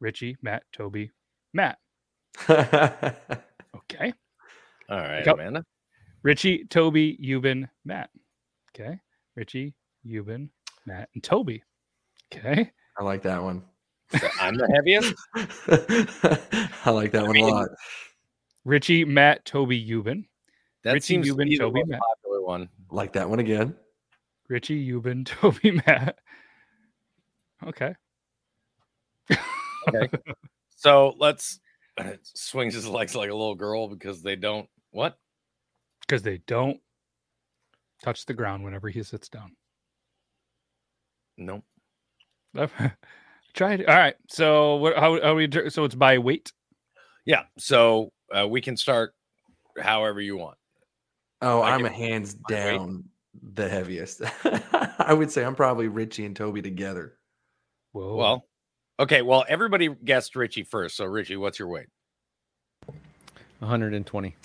Richie, 0.00 0.36
Matt, 0.42 0.64
Toby, 0.72 1.10
Matt. 1.52 1.78
Okay. 3.90 4.12
All 4.90 4.98
right, 4.98 5.24
Go. 5.24 5.32
Amanda. 5.32 5.64
Richie, 6.22 6.64
Toby, 6.66 7.18
Yuban, 7.22 7.68
Matt. 7.84 8.10
Okay. 8.74 8.98
Richie, 9.34 9.74
Yuban, 10.06 10.48
Matt, 10.84 11.08
and 11.14 11.22
Toby. 11.22 11.62
Okay. 12.32 12.70
I 12.98 13.02
like 13.02 13.22
that 13.22 13.42
one. 13.42 13.62
I'm 14.40 14.56
the 14.56 14.68
heaviest. 14.74 15.14
I 16.84 16.90
like 16.90 17.12
that 17.12 17.26
one 17.26 17.36
a 17.36 17.46
lot. 17.46 17.68
Richie, 18.64 19.04
Matt, 19.04 19.44
Toby, 19.44 19.82
Yuban. 19.82 20.24
That 20.84 20.94
Richie, 20.94 21.06
seems 21.06 21.26
to 21.28 21.34
Yuban, 21.34 21.44
be 21.48 21.56
the 21.56 21.64
Toby, 21.64 21.80
most 21.80 21.88
Matt. 21.88 22.00
popular 22.22 22.42
one. 22.44 22.68
Like 22.90 23.12
that 23.14 23.28
one 23.30 23.38
again. 23.38 23.74
Richie, 24.48 24.86
Yuban, 24.90 25.24
Toby, 25.40 25.80
Matt. 25.86 26.18
Okay. 27.66 27.94
Okay. 29.30 30.08
so 30.76 31.14
let's 31.18 31.60
swings 32.22 32.74
his 32.74 32.88
legs 32.88 33.14
like 33.14 33.30
a 33.30 33.34
little 33.34 33.54
girl 33.54 33.88
because 33.88 34.22
they 34.22 34.36
don't 34.36 34.68
what? 34.90 35.18
Because 36.00 36.22
they 36.22 36.38
don't 36.46 36.80
touch 38.02 38.26
the 38.26 38.34
ground 38.34 38.64
whenever 38.64 38.88
he 38.88 39.02
sits 39.02 39.28
down. 39.28 39.56
Nope. 41.36 41.64
Try 43.54 43.74
it. 43.74 43.88
All 43.88 43.96
right. 43.96 44.14
So 44.28 44.76
what? 44.76 44.96
How, 44.96 45.20
how 45.20 45.34
we? 45.34 45.48
So 45.68 45.84
it's 45.84 45.94
by 45.94 46.18
weight. 46.18 46.52
Yeah. 47.24 47.42
So 47.58 48.12
uh, 48.32 48.46
we 48.48 48.60
can 48.60 48.76
start 48.76 49.14
however 49.78 50.20
you 50.20 50.36
want. 50.36 50.56
Oh, 51.40 51.60
Like 51.60 51.74
I'm 51.74 51.84
a 51.84 51.90
hands 51.90 52.34
by 52.34 52.54
weight? 52.54 52.78
down 52.78 53.04
the 53.42 53.68
heaviest. 53.68 54.22
I 54.98 55.14
would 55.14 55.30
say 55.30 55.44
I'm 55.44 55.54
probably 55.54 55.88
Richie 55.88 56.26
and 56.26 56.34
Toby 56.34 56.62
together. 56.62 57.18
Whoa. 57.92 58.16
Well, 58.16 58.46
okay. 58.98 59.22
Well, 59.22 59.44
everybody 59.48 59.88
guessed 60.04 60.36
Richie 60.36 60.64
first. 60.64 60.96
So 60.96 61.04
Richie, 61.04 61.36
what's 61.36 61.58
your 61.58 61.68
weight? 61.68 61.88
120. 63.60 64.36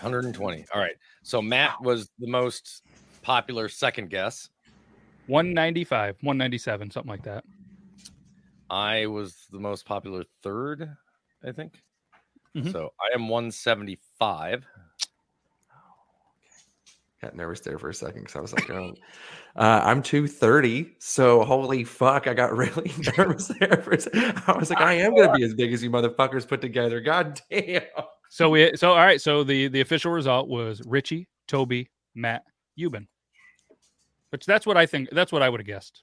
120. 0.00 0.66
All 0.74 0.80
right. 0.80 0.96
So 1.22 1.40
Matt 1.40 1.80
was 1.80 2.10
the 2.18 2.26
most 2.26 2.82
popular 3.22 3.68
second 3.68 4.10
guess. 4.10 4.50
195, 5.26 6.16
197, 6.20 6.90
something 6.90 7.08
like 7.08 7.22
that. 7.22 7.44
I 8.68 9.06
was 9.06 9.46
the 9.50 9.58
most 9.58 9.86
popular 9.86 10.24
third, 10.42 10.94
I 11.42 11.52
think. 11.52 11.82
Mhm. 12.54 12.70
So 12.72 12.92
I 13.00 13.14
am 13.14 13.28
175. 13.28 14.66
Got 17.24 17.36
nervous 17.36 17.60
there 17.60 17.78
for 17.78 17.88
a 17.88 17.94
second 17.94 18.24
because 18.24 18.36
I 18.36 18.40
was 18.40 18.52
like, 18.52 18.68
oh, 18.68 18.94
uh, 19.56 19.80
I'm 19.82 20.02
230. 20.02 20.94
So 20.98 21.42
holy 21.42 21.82
fuck, 21.82 22.26
I 22.26 22.34
got 22.34 22.52
really 22.56 22.92
nervous 23.16 23.46
there 23.46 23.80
for 23.82 23.92
a 23.92 24.00
second. 24.00 24.42
I 24.46 24.52
was 24.58 24.68
like, 24.68 24.82
I 24.82 24.92
am 24.92 25.14
going 25.14 25.28
to 25.28 25.34
be 25.34 25.42
as 25.42 25.54
big 25.54 25.72
as 25.72 25.82
you 25.82 25.90
motherfuckers 25.90 26.46
put 26.46 26.60
together. 26.60 27.00
God 27.00 27.40
damn. 27.50 27.80
So 28.28 28.50
we. 28.50 28.76
So 28.76 28.90
all 28.90 28.96
right. 28.96 29.22
So 29.22 29.42
the 29.42 29.68
the 29.68 29.80
official 29.80 30.12
result 30.12 30.48
was 30.48 30.82
Richie, 30.84 31.26
Toby, 31.48 31.88
Matt, 32.14 32.42
Yuban. 32.78 33.06
Which 34.28 34.44
that's 34.44 34.66
what 34.66 34.76
I 34.76 34.84
think. 34.84 35.08
That's 35.10 35.32
what 35.32 35.42
I 35.42 35.48
would 35.48 35.60
have 35.60 35.66
guessed. 35.66 36.02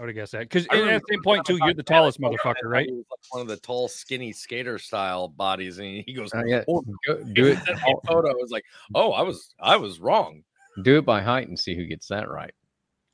I 0.00 0.04
would 0.04 0.08
have 0.08 0.16
guessed 0.16 0.32
that 0.32 0.48
because 0.48 0.66
I 0.70 0.78
at 0.94 1.02
the 1.02 1.06
same 1.10 1.22
point 1.22 1.44
too, 1.44 1.58
you're 1.62 1.74
the 1.74 1.82
tallest 1.82 2.18
motherfucker, 2.18 2.54
right? 2.64 2.86
He 2.86 2.92
was 2.92 3.04
like 3.10 3.18
one 3.28 3.42
of 3.42 3.48
the 3.48 3.58
tall, 3.58 3.86
skinny 3.86 4.32
skater 4.32 4.78
style 4.78 5.28
bodies, 5.28 5.78
and 5.78 6.02
he 6.06 6.14
goes, 6.14 6.32
Uh, 6.32 6.42
yeah, 6.46 6.64
"Oh, 6.66 6.82
go- 7.06 7.22
do 7.22 7.48
it. 7.48 7.58
sent 7.66 7.78
photo. 8.06 8.30
I 8.30 8.32
was 8.32 8.50
like, 8.50 8.64
"Oh, 8.94 9.12
I 9.12 9.20
was, 9.20 9.54
I 9.60 9.76
was 9.76 10.00
wrong." 10.00 10.42
Do 10.82 10.96
it 10.96 11.04
by 11.04 11.20
height 11.20 11.48
and 11.48 11.58
see 11.58 11.76
who 11.76 11.84
gets 11.84 12.08
that 12.08 12.30
right. 12.30 12.54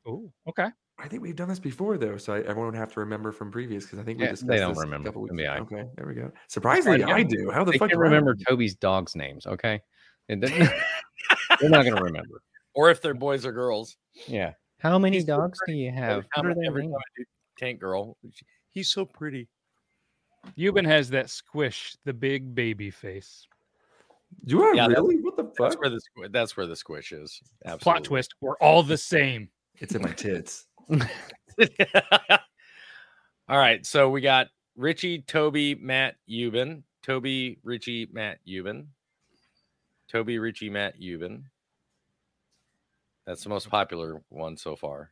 Oh, 0.07 0.31
okay. 0.49 0.69
I 1.01 1.09
think 1.09 1.23
we've 1.23 1.35
done 1.35 1.49
this 1.49 1.59
before, 1.59 1.99
though. 1.99 2.19
So 2.19 2.35
I, 2.35 2.39
everyone 2.43 2.67
would 2.67 2.77
have 2.79 2.93
to 2.93 3.01
remember 3.01 3.33
from 3.33 3.51
previous 3.51 3.83
because 3.85 3.99
I 3.99 4.05
think 4.05 4.19
we 4.21 4.25
Yeah, 4.27 4.31
discussed 4.31 4.49
they 4.49 4.59
don't 4.59 4.69
this 4.75 4.79
a 4.79 4.81
remember. 4.83 5.09
couple 5.09 5.23
weeks 5.23 5.33
It'll 5.33 5.39
be 5.39 5.45
ago. 5.45 5.53
all 5.75 5.79
Okay, 5.81 5.89
there 5.97 6.07
we 6.07 6.15
go. 6.15 6.31
Surprisingly, 6.47 7.03
it 7.03 7.09
I 7.09 7.25
do. 7.25 7.51
How 7.51 7.65
the 7.65 7.73
they 7.73 7.79
fuck 7.79 7.89
can 7.89 7.99
do 7.99 8.03
I 8.05 8.07
remember? 8.07 8.37
Toby's 8.49 8.77
dogs' 8.77 9.17
names? 9.17 9.45
Okay, 9.45 9.81
It 10.29 10.41
they're 11.61 11.69
not 11.69 11.83
going 11.83 11.97
to 11.97 12.03
remember. 12.05 12.43
Or 12.77 12.91
if 12.91 13.03
they're 13.03 13.13
boys 13.15 13.45
or 13.45 13.51
girls. 13.51 13.97
Yeah. 14.29 14.53
How 14.91 14.99
many 14.99 15.17
He's 15.17 15.27
so 15.27 15.37
dogs 15.39 15.59
do 15.61 15.65
pretty. 15.67 15.81
you 15.81 15.89
Every 15.89 16.01
have? 16.01 16.25
time, 16.35 16.49
What 16.49 16.67
every 16.67 16.83
time 16.83 16.95
I 16.95 17.01
do 17.17 17.25
Tank 17.59 17.81
Girl, 17.81 18.17
he's 18.71 18.89
so 18.89 19.05
pretty. 19.05 19.49
Yuban 20.57 20.85
has 20.87 21.11
that 21.11 21.29
squish, 21.31 21.97
the 22.05 22.13
big 22.13 22.55
baby 22.55 22.91
face. 22.91 23.47
Do 24.45 24.63
I 24.63 24.73
Yeah, 24.75 24.89
that's- 24.89 24.97
really? 25.03 25.17
What 25.23 25.37
the 25.37 25.45
That's 25.45 25.57
fuck? 25.75 25.81
where 25.81 25.91
the 25.91 26.01
squ- 26.01 26.33
that's 26.33 26.57
where 26.57 26.67
the 26.67 26.77
squish 26.77 27.13
is. 27.13 27.41
Absolutely. 27.65 27.83
Plot 27.83 28.05
twist: 28.05 28.35
We're 28.41 28.57
all 28.59 28.83
the 28.83 28.97
same. 28.99 29.49
It's 29.81 29.95
in 29.95 30.03
my 30.03 30.13
tits. 30.13 30.67
All 33.49 33.59
right, 33.59 33.85
so 33.87 34.11
we 34.11 34.21
got 34.21 34.49
Richie, 34.77 35.23
Toby, 35.23 35.75
Matt, 35.77 36.17
Yuban. 36.29 36.83
Toby, 37.03 37.59
Richie, 37.63 38.09
Matt, 38.13 38.39
Yuban. 38.47 38.87
Toby, 40.09 40.39
Richie, 40.39 40.71
Matt, 40.71 41.01
Yuban. 41.01 41.45
That's 43.27 43.43
the 43.43 43.49
most 43.49 43.69
popular 43.69 44.23
one 44.29 44.57
so 44.57 44.77
far. 44.77 45.11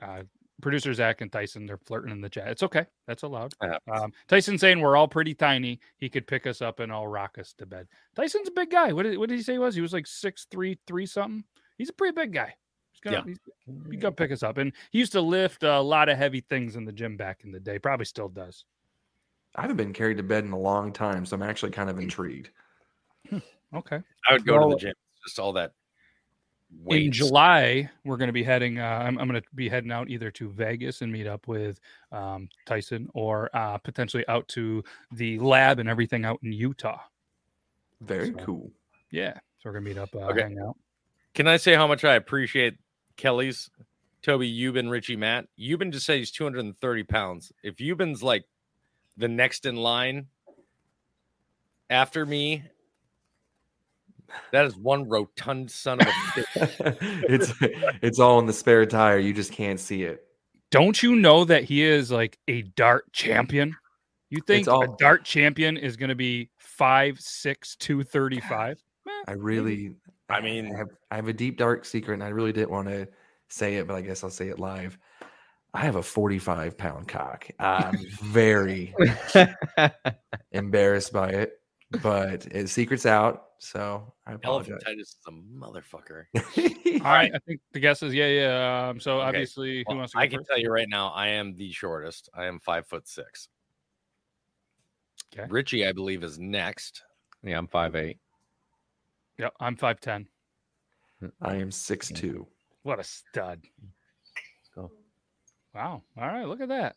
Uh, 0.00 0.22
producer 0.60 0.94
Zach 0.94 1.20
and 1.20 1.30
Tyson, 1.30 1.66
they're 1.66 1.76
flirting 1.76 2.10
in 2.10 2.20
the 2.20 2.28
chat. 2.28 2.48
It's 2.48 2.62
okay. 2.62 2.86
That's 3.06 3.22
allowed. 3.24 3.52
That. 3.60 3.82
Um, 3.92 4.12
Tyson 4.28 4.58
saying 4.58 4.80
we're 4.80 4.96
all 4.96 5.08
pretty 5.08 5.34
tiny. 5.34 5.80
He 5.98 6.08
could 6.08 6.26
pick 6.26 6.46
us 6.46 6.62
up 6.62 6.80
and 6.80 6.90
all 6.90 7.06
rock 7.06 7.36
us 7.38 7.52
to 7.58 7.66
bed. 7.66 7.88
Tyson's 8.16 8.48
a 8.48 8.52
big 8.52 8.70
guy. 8.70 8.92
What 8.92 9.02
did, 9.02 9.18
what 9.18 9.28
did 9.28 9.36
he 9.36 9.42
say 9.42 9.52
he 9.54 9.58
was? 9.58 9.74
He 9.74 9.80
was 9.80 9.92
like 9.92 10.06
six 10.06 10.46
three, 10.50 10.78
three 10.86 11.06
something. 11.06 11.44
He's 11.78 11.90
a 11.90 11.94
pretty 11.94 12.14
big 12.14 12.32
guy. 12.32 12.54
He's 12.92 13.00
gonna, 13.00 13.24
Yeah. 13.26 13.34
he's, 13.66 13.86
he 13.90 13.96
gonna 13.96 14.12
pick 14.12 14.32
us 14.32 14.42
up. 14.42 14.58
And 14.58 14.72
he 14.90 14.98
used 14.98 15.12
to 15.12 15.20
lift 15.20 15.62
a 15.62 15.80
lot 15.80 16.08
of 16.08 16.16
heavy 16.16 16.40
things 16.40 16.76
in 16.76 16.84
the 16.84 16.92
gym 16.92 17.16
back 17.16 17.42
in 17.44 17.52
the 17.52 17.60
day. 17.60 17.78
Probably 17.78 18.06
still 18.06 18.28
does. 18.28 18.64
I 19.56 19.62
haven't 19.62 19.76
been 19.76 19.92
carried 19.92 20.16
to 20.16 20.22
bed 20.22 20.44
in 20.44 20.52
a 20.52 20.58
long 20.58 20.92
time, 20.92 21.26
so 21.26 21.36
I'm 21.36 21.42
actually 21.42 21.72
kind 21.72 21.90
of 21.90 21.98
intrigued. 21.98 22.50
Okay. 23.74 24.00
I 24.28 24.32
would 24.32 24.46
go 24.46 24.58
to 24.58 24.74
the 24.74 24.80
gym. 24.80 24.94
Just 25.26 25.38
all 25.38 25.52
that. 25.54 25.72
In. 26.86 27.12
July, 27.12 27.88
we're 28.04 28.16
going 28.16 28.28
to 28.28 28.32
be 28.32 28.42
heading. 28.42 28.78
Uh, 28.78 28.84
I'm, 28.84 29.18
I'm 29.18 29.28
going 29.28 29.40
to 29.40 29.46
be 29.54 29.68
heading 29.68 29.92
out 29.92 30.08
either 30.10 30.30
to 30.32 30.48
Vegas 30.50 31.00
and 31.02 31.12
meet 31.12 31.26
up 31.26 31.46
with 31.46 31.78
um, 32.10 32.48
Tyson, 32.66 33.08
or 33.14 33.48
uh, 33.54 33.78
potentially 33.78 34.26
out 34.28 34.48
to 34.48 34.82
the 35.12 35.38
lab 35.38 35.78
and 35.78 35.88
everything 35.88 36.24
out 36.24 36.40
in 36.42 36.52
Utah. 36.52 36.98
Very 38.00 38.28
So- 38.32 38.44
cool. 38.44 38.70
Yeah, 39.10 39.34
so 39.34 39.40
we're 39.66 39.72
gonna 39.74 39.84
meet 39.84 39.98
up, 39.98 40.14
uh, 40.14 40.20
Okay. 40.30 40.42
hang 40.42 40.58
out. 40.58 40.76
Can 41.34 41.46
I 41.46 41.56
say 41.58 41.74
how 41.74 41.86
much 41.86 42.02
I 42.04 42.14
appreciate 42.14 42.78
Kelly's 43.16 43.70
Toby 44.22 44.50
Yuban, 44.52 44.90
Richie 44.90 45.16
Matt? 45.16 45.46
Yuban 45.60 45.92
just 45.92 46.06
said 46.06 46.16
he's 46.18 46.30
230 46.30 47.02
pounds. 47.04 47.52
If 47.62 47.76
Yuban's 47.76 48.22
like 48.22 48.44
the 49.18 49.28
next 49.28 49.66
in 49.66 49.76
line 49.76 50.28
after 51.90 52.24
me, 52.24 52.62
that 54.52 54.66
is 54.66 54.76
one 54.76 55.08
rotund 55.08 55.70
son 55.70 56.00
of 56.00 56.06
a 56.06 56.10
bitch. 56.10 56.96
it's 57.28 57.52
it's 58.02 58.18
all 58.18 58.38
in 58.38 58.46
the 58.46 58.52
spare 58.52 58.86
tire. 58.86 59.18
You 59.18 59.32
just 59.32 59.52
can't 59.52 59.80
see 59.80 60.04
it. 60.04 60.24
Don't 60.70 61.02
you 61.02 61.16
know 61.16 61.44
that 61.44 61.64
he 61.64 61.82
is 61.82 62.10
like 62.10 62.38
a 62.48 62.62
dart 62.62 63.12
champion? 63.12 63.76
You 64.30 64.40
think 64.46 64.68
all- 64.68 64.82
a 64.82 64.96
dart 64.98 65.24
champion 65.24 65.76
is 65.76 65.96
going 65.96 66.08
to 66.08 66.14
be 66.14 66.48
five 66.58 67.20
six 67.20 67.76
two 67.76 68.02
thirty 68.02 68.40
five? 68.40 68.82
I 69.28 69.32
really, 69.32 69.94
I 70.28 70.40
mean, 70.40 70.74
I 70.74 70.78
have, 70.78 70.88
I 71.10 71.16
have 71.16 71.28
a 71.28 71.32
deep 71.32 71.58
dark 71.58 71.84
secret, 71.84 72.14
and 72.14 72.24
I 72.24 72.28
really 72.28 72.52
didn't 72.52 72.70
want 72.70 72.88
to 72.88 73.08
say 73.48 73.76
it, 73.76 73.86
but 73.86 73.94
I 73.94 74.00
guess 74.00 74.24
I'll 74.24 74.30
say 74.30 74.48
it 74.48 74.58
live. 74.58 74.98
I 75.74 75.80
have 75.80 75.96
a 75.96 76.02
45 76.02 76.76
pound 76.76 77.08
cock. 77.08 77.48
I'm 77.58 77.98
very 78.20 78.94
embarrassed 80.52 81.12
by 81.12 81.30
it, 81.30 81.52
but 82.02 82.46
it 82.46 82.68
secret's 82.68 83.06
out. 83.06 83.44
So 83.64 84.12
I 84.26 84.32
apologize. 84.32 84.82
Elephantitis 84.84 85.00
is 85.02 85.18
a 85.28 85.30
motherfucker. 85.30 86.24
All 87.04 87.12
right, 87.12 87.30
I 87.32 87.38
think 87.46 87.60
the 87.72 87.78
guess 87.78 88.02
is 88.02 88.12
yeah, 88.12 88.26
yeah. 88.26 88.88
Um, 88.88 88.98
so 88.98 89.18
Okay. 89.18 89.28
obviously, 89.28 89.84
who 89.86 89.94
wants 89.94 90.14
to 90.14 90.18
I 90.18 90.26
can 90.26 90.40
first? 90.40 90.48
tell 90.48 90.58
you 90.58 90.68
right 90.68 90.88
now, 90.88 91.10
I 91.10 91.28
am 91.28 91.54
the 91.54 91.70
shortest. 91.70 92.28
I 92.34 92.46
am 92.46 92.58
five 92.58 92.88
foot 92.88 93.06
six. 93.06 93.48
Okay. 95.32 95.46
Richie, 95.48 95.86
I 95.86 95.92
believe, 95.92 96.24
is 96.24 96.40
next. 96.40 97.04
Yeah, 97.44 97.56
I'm 97.56 97.68
five 97.68 97.94
eight. 97.94 98.18
Yep, 99.38 99.54
I'm 99.60 99.76
five 99.76 100.00
ten. 100.00 100.26
I 101.40 101.54
am 101.54 101.70
six 101.70 102.08
two. 102.10 102.48
What 102.82 102.98
a 102.98 103.04
stud! 103.04 103.60
go. 104.74 104.90
Wow. 105.72 106.02
All 106.18 106.26
right, 106.26 106.48
look 106.48 106.60
at 106.60 106.68
that. 106.68 106.96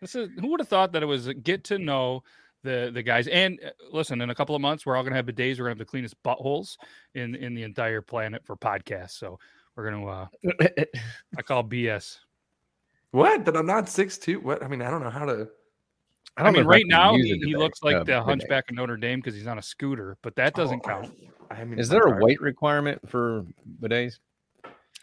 This 0.00 0.16
is 0.16 0.30
who 0.40 0.48
would 0.48 0.58
have 0.58 0.68
thought 0.68 0.90
that 0.94 1.04
it 1.04 1.06
was 1.06 1.28
get 1.44 1.62
to 1.64 1.78
know 1.78 2.24
the 2.62 2.90
the 2.92 3.02
guys. 3.02 3.26
And 3.28 3.58
uh, 3.64 3.70
listen, 3.92 4.20
in 4.20 4.30
a 4.30 4.34
couple 4.34 4.54
of 4.54 4.62
months, 4.62 4.84
we're 4.86 4.96
all 4.96 5.02
gonna 5.02 5.16
have 5.16 5.26
bidets. 5.26 5.58
We're 5.58 5.64
gonna 5.64 5.70
have 5.70 5.78
the 5.78 5.84
cleanest 5.84 6.20
buttholes 6.22 6.76
in 7.14 7.34
in 7.34 7.54
the 7.54 7.62
entire 7.62 8.02
planet 8.02 8.44
for 8.44 8.56
podcasts. 8.56 9.18
So 9.18 9.38
we're 9.76 9.90
gonna. 9.90 10.06
uh 10.06 10.26
I 11.38 11.42
call 11.42 11.64
BS. 11.64 12.18
What? 13.10 13.44
That 13.44 13.56
I'm 13.56 13.66
not 13.66 13.88
six 13.88 14.18
two? 14.18 14.40
What? 14.40 14.62
I 14.62 14.68
mean, 14.68 14.82
I 14.82 14.90
don't 14.90 15.02
know 15.02 15.10
how 15.10 15.24
to. 15.26 15.48
I, 16.38 16.50
mean, 16.50 16.64
right 16.64 16.84
now 16.86 17.14
he, 17.14 17.22
he 17.24 17.40
today. 17.40 17.56
looks 17.58 17.82
like 17.82 17.94
Yeah, 17.94 18.04
the. 18.04 18.22
Hunchback 18.22 18.70
of 18.70 18.76
Notre 18.76 18.96
Dame 18.96 19.18
because 19.18 19.34
he's 19.34 19.46
on 19.46 19.58
a 19.58 19.62
scooter, 19.62 20.16
but 20.22 20.34
that 20.36 20.54
doesn't 20.54 20.80
Oh, 20.84 20.88
count. 20.88 21.12
I 21.50 21.62
mean, 21.64 21.78
Is 21.78 21.90
there 21.90 22.04
a 22.04 22.24
weight 22.24 22.40
requirement 22.40 23.06
for 23.06 23.44
bidets? 23.82 24.18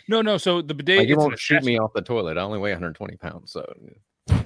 No, 0.07 0.23
no. 0.23 0.37
So 0.37 0.63
the 0.63 0.73
bidet 0.73 0.97
Like, 0.97 1.07
it 1.07 1.11
it's 1.11 1.17
an 1.21 1.29
won't 1.29 1.39
shoot 1.39 1.63
me 1.63 1.77
off 1.77 1.93
the 1.93 2.01
toilet. 2.01 2.37
I 2.39 2.41
only 2.41 2.57
weigh 2.57 2.71
120 2.71 3.15
pounds, 3.17 3.51
so 3.51 3.63
Now 4.27 4.41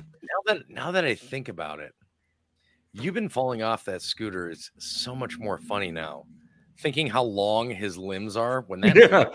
that 0.45 0.69
now 0.69 0.91
that 0.91 1.05
I 1.05 1.15
think 1.15 1.47
about 1.47 1.79
it, 1.79 1.93
you've 2.93 3.13
been 3.13 3.29
falling 3.29 3.61
off 3.61 3.85
that 3.85 4.01
scooter 4.01 4.49
is 4.49 4.71
so 4.77 5.15
much 5.15 5.39
more 5.39 5.57
funny 5.57 5.91
now. 5.91 6.25
Thinking 6.79 7.07
how 7.07 7.23
long 7.23 7.69
his 7.69 7.97
limbs 7.97 8.35
are 8.35 8.61
when 8.67 8.81
that 8.81 8.95
Yeah. 8.95 9.25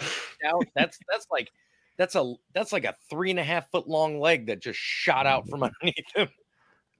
out, 0.48 0.64
that's 0.74 0.98
that's 1.10 1.26
like 1.30 1.50
that's 1.96 2.14
a 2.14 2.34
that's 2.54 2.72
like 2.72 2.84
a 2.84 2.94
three 3.10 3.30
and 3.30 3.38
a 3.38 3.44
half 3.44 3.70
foot 3.70 3.88
long 3.88 4.20
leg 4.20 4.46
that 4.46 4.60
just 4.60 4.78
shot 4.78 5.26
out 5.26 5.48
from 5.48 5.62
underneath 5.82 6.06
him. 6.14 6.28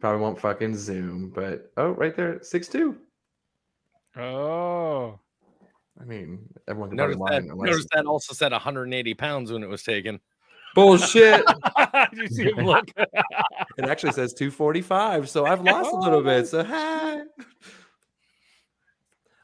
Probably 0.00 0.20
won't 0.20 0.40
fucking 0.40 0.76
zoom, 0.76 1.32
but 1.34 1.72
oh, 1.76 1.90
right 1.90 2.14
there, 2.16 2.42
six 2.42 2.68
two. 2.68 2.96
Oh, 4.16 5.18
I 6.00 6.04
mean, 6.04 6.48
everyone 6.68 6.90
can 6.90 6.96
Notice 6.96 7.16
that, 7.16 7.22
line 7.22 7.48
notice 7.48 7.86
that 7.92 8.06
also 8.06 8.32
said 8.32 8.52
180 8.52 9.14
pounds 9.14 9.52
when 9.52 9.62
it 9.62 9.68
was 9.68 9.82
taken. 9.82 10.20
Bullshit. 10.78 11.44
Did 11.46 12.12
you 12.12 12.28
see 12.28 12.44
him 12.44 12.64
look? 12.64 12.88
it 12.96 13.84
actually 13.84 14.12
says 14.12 14.32
245, 14.34 15.28
so 15.28 15.46
I've 15.46 15.62
lost 15.62 15.92
a 15.92 15.96
little 15.96 16.22
bit. 16.22 16.46
So 16.46 16.60
oh. 16.60 16.64
hi. 16.64 17.22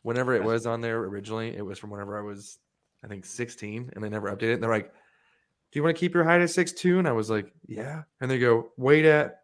Whenever 0.02 0.34
it 0.34 0.44
was 0.44 0.66
on 0.66 0.80
there 0.80 0.98
originally, 0.98 1.56
it 1.56 1.64
was 1.64 1.78
from 1.78 1.90
whenever 1.90 2.18
I 2.18 2.22
was, 2.22 2.58
I 3.02 3.08
think, 3.08 3.24
16, 3.24 3.90
and 3.94 4.04
they 4.04 4.08
never 4.08 4.34
updated 4.34 4.42
it. 4.42 4.52
And 4.54 4.62
they're 4.62 4.70
like, 4.70 4.92
"Do 5.72 5.78
you 5.78 5.82
want 5.82 5.96
to 5.96 6.00
keep 6.00 6.14
your 6.14 6.24
height 6.24 6.42
at 6.42 6.48
6'2"? 6.48 6.98
And 6.98 7.08
I 7.08 7.12
was 7.12 7.30
like, 7.30 7.52
"Yeah." 7.66 8.02
And 8.20 8.30
they 8.30 8.38
go, 8.38 8.70
"Weight 8.76 9.06
at 9.06 9.40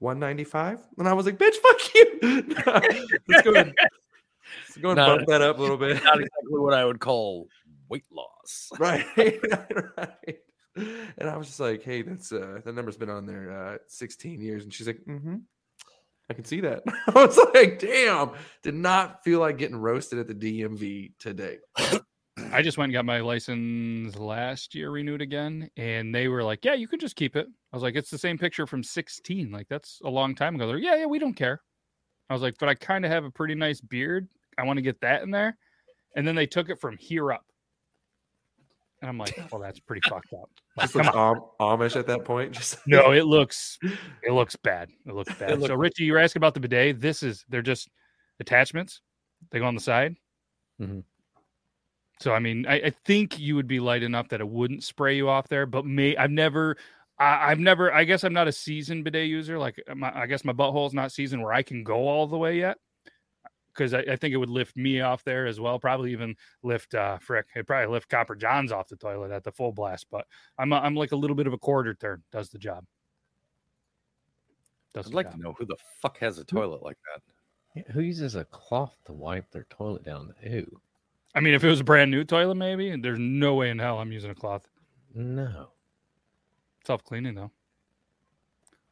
195," 0.00 0.80
and 0.98 1.08
I 1.08 1.12
was 1.12 1.26
like, 1.26 1.38
"Bitch, 1.38 1.54
fuck 1.54 1.94
you." 1.94 2.44
Let's 3.28 3.42
go 3.42 3.52
ahead. 3.52 3.74
Let's 4.68 4.78
go 4.80 4.90
and 4.90 4.96
Not- 4.96 5.18
bump 5.18 5.28
that 5.28 5.40
up 5.40 5.58
a 5.58 5.62
little 5.62 5.76
bit. 5.76 6.02
Not 6.02 6.16
exactly 6.16 6.58
what 6.58 6.74
I 6.74 6.84
would 6.84 7.00
call 7.00 7.48
weight 7.88 8.04
loss. 8.12 8.70
right, 8.78 9.06
right. 9.16 10.38
And 10.76 11.28
I 11.28 11.36
was 11.36 11.46
just 11.46 11.60
like, 11.60 11.82
"Hey, 11.82 12.02
that's 12.02 12.32
uh, 12.32 12.60
that 12.64 12.74
number's 12.74 12.96
been 12.96 13.10
on 13.10 13.26
there 13.26 13.50
uh, 13.50 13.78
16 13.86 14.40
years," 14.40 14.64
and 14.64 14.72
she's 14.72 14.86
like, 14.86 15.00
"Mm-hmm." 15.08 15.36
I 16.30 16.34
can 16.34 16.44
see 16.44 16.60
that. 16.60 16.82
I 17.06 17.26
was 17.26 17.38
like, 17.54 17.78
"Damn!" 17.78 18.32
Did 18.62 18.74
not 18.74 19.22
feel 19.22 19.40
like 19.40 19.58
getting 19.58 19.76
roasted 19.76 20.18
at 20.18 20.26
the 20.26 20.34
DMV 20.34 21.12
today. 21.18 21.58
I 22.52 22.62
just 22.62 22.78
went 22.78 22.88
and 22.88 22.94
got 22.94 23.04
my 23.04 23.20
license 23.20 24.16
last 24.16 24.74
year 24.74 24.90
renewed 24.90 25.22
again, 25.22 25.70
and 25.76 26.14
they 26.14 26.28
were 26.28 26.42
like, 26.42 26.64
"Yeah, 26.64 26.74
you 26.74 26.88
can 26.88 26.98
just 26.98 27.16
keep 27.16 27.36
it." 27.36 27.46
I 27.72 27.76
was 27.76 27.82
like, 27.82 27.94
"It's 27.94 28.10
the 28.10 28.18
same 28.18 28.38
picture 28.38 28.66
from 28.66 28.82
16. 28.82 29.52
Like 29.52 29.68
that's 29.68 30.00
a 30.04 30.10
long 30.10 30.34
time 30.34 30.54
ago." 30.54 30.66
They're, 30.66 30.78
"Yeah, 30.78 30.96
yeah, 30.96 31.06
we 31.06 31.18
don't 31.18 31.34
care." 31.34 31.60
I 32.30 32.32
was 32.32 32.42
like, 32.42 32.56
"But 32.58 32.68
I 32.68 32.74
kind 32.74 33.04
of 33.04 33.10
have 33.10 33.24
a 33.24 33.30
pretty 33.30 33.54
nice 33.54 33.80
beard. 33.80 34.28
I 34.58 34.64
want 34.64 34.78
to 34.78 34.82
get 34.82 35.00
that 35.02 35.22
in 35.22 35.30
there." 35.30 35.56
And 36.16 36.26
then 36.26 36.34
they 36.34 36.46
took 36.46 36.70
it 36.70 36.80
from 36.80 36.96
here 36.96 37.32
up, 37.32 37.44
and 39.04 39.10
I'm 39.10 39.18
like, 39.18 39.38
"Well, 39.52 39.60
that's 39.60 39.78
pretty 39.80 40.00
fucked 40.08 40.32
up." 40.32 40.48
Like, 40.76 40.84
Just 40.90 40.94
come 40.94 41.04
looks 41.06 41.16
on. 41.16 41.36
Am- 41.36 41.78
Amish 41.78 41.94
at 41.96 42.06
that 42.08 42.24
point. 42.24 42.52
Just 42.52 42.78
No, 42.86 43.12
it 43.12 43.26
looks 43.26 43.78
it 44.22 44.32
looks 44.32 44.56
bad. 44.56 44.88
It 45.06 45.14
looks 45.14 45.32
bad. 45.34 45.50
looks- 45.60 45.66
so 45.68 45.74
Richie, 45.74 46.04
you 46.04 46.14
were 46.14 46.18
asking 46.18 46.40
about 46.40 46.54
the 46.54 46.60
bidet. 46.60 47.00
This 47.00 47.22
is 47.22 47.44
they're 47.48 47.62
just 47.62 47.88
attachments. 48.40 49.00
They 49.50 49.58
go 49.58 49.66
on 49.66 49.74
the 49.74 49.80
side. 49.80 50.16
Mhm. 50.80 51.04
So 52.20 52.32
I 52.32 52.38
mean, 52.38 52.64
I, 52.66 52.74
I 52.76 52.92
think 53.04 53.38
you 53.38 53.56
would 53.56 53.66
be 53.68 53.78
light 53.80 54.02
enough 54.02 54.28
that 54.30 54.40
it 54.40 54.48
wouldn't 54.48 54.82
spray 54.84 55.16
you 55.16 55.28
off 55.28 55.48
there. 55.48 55.66
But 55.66 55.84
me, 55.84 56.16
I've 56.16 56.30
never, 56.30 56.76
I, 57.18 57.50
I've 57.50 57.58
never. 57.58 57.92
I 57.92 58.04
guess 58.04 58.24
I'm 58.24 58.32
not 58.32 58.48
a 58.48 58.52
seasoned 58.52 59.04
bidet 59.04 59.28
user. 59.28 59.58
Like 59.58 59.80
my, 59.94 60.12
I 60.22 60.26
guess 60.26 60.44
my 60.44 60.52
butthole's 60.52 60.94
not 60.94 61.12
seasoned 61.12 61.42
where 61.42 61.52
I 61.52 61.62
can 61.62 61.84
go 61.84 62.08
all 62.08 62.26
the 62.26 62.38
way 62.38 62.58
yet. 62.58 62.78
Because 63.74 63.94
I, 63.94 64.00
I 64.00 64.16
think 64.16 64.34
it 64.34 64.38
would 64.38 64.50
lift 64.50 64.76
me 64.76 65.00
off 65.00 65.24
there 65.24 65.46
as 65.46 65.58
well. 65.58 65.78
Probably 65.78 66.12
even 66.12 66.36
lift 66.62 66.94
uh 66.94 67.18
frick. 67.18 67.46
It 67.54 67.66
probably 67.66 67.92
lift 67.92 68.08
Copper 68.08 68.34
Johns 68.34 68.72
off 68.72 68.88
the 68.88 68.96
toilet 68.96 69.30
at 69.30 69.44
the 69.44 69.52
full 69.52 69.72
blast. 69.72 70.06
But 70.10 70.26
I'm 70.58 70.72
a, 70.72 70.76
I'm 70.76 70.94
like 70.94 71.12
a 71.12 71.16
little 71.16 71.36
bit 71.36 71.46
of 71.46 71.52
a 71.52 71.58
quarter 71.58 71.94
turn. 71.94 72.22
Does 72.32 72.50
the 72.50 72.58
job. 72.58 72.84
Does 74.94 75.06
I'd 75.06 75.12
the 75.12 75.16
like 75.16 75.26
job. 75.26 75.34
to 75.34 75.40
know 75.40 75.52
who 75.58 75.66
the 75.66 75.76
fuck 76.00 76.18
has 76.18 76.38
a 76.38 76.44
toilet 76.44 76.82
like 76.82 76.98
that. 77.12 77.22
Yeah, 77.74 77.92
who 77.92 78.00
uses 78.00 78.36
a 78.36 78.44
cloth 78.44 78.96
to 79.06 79.12
wipe 79.12 79.50
their 79.50 79.66
toilet 79.68 80.04
down? 80.04 80.32
Ew. 80.42 80.80
I 81.34 81.40
mean, 81.40 81.54
if 81.54 81.64
it 81.64 81.68
was 81.68 81.80
a 81.80 81.84
brand 81.84 82.12
new 82.12 82.22
toilet, 82.22 82.54
maybe 82.54 82.94
there's 82.96 83.18
no 83.18 83.54
way 83.54 83.70
in 83.70 83.80
hell 83.80 83.98
I'm 83.98 84.12
using 84.12 84.30
a 84.30 84.34
cloth. 84.34 84.68
No. 85.12 85.70
Self 86.86 87.02
cleaning 87.02 87.34
though. 87.34 87.50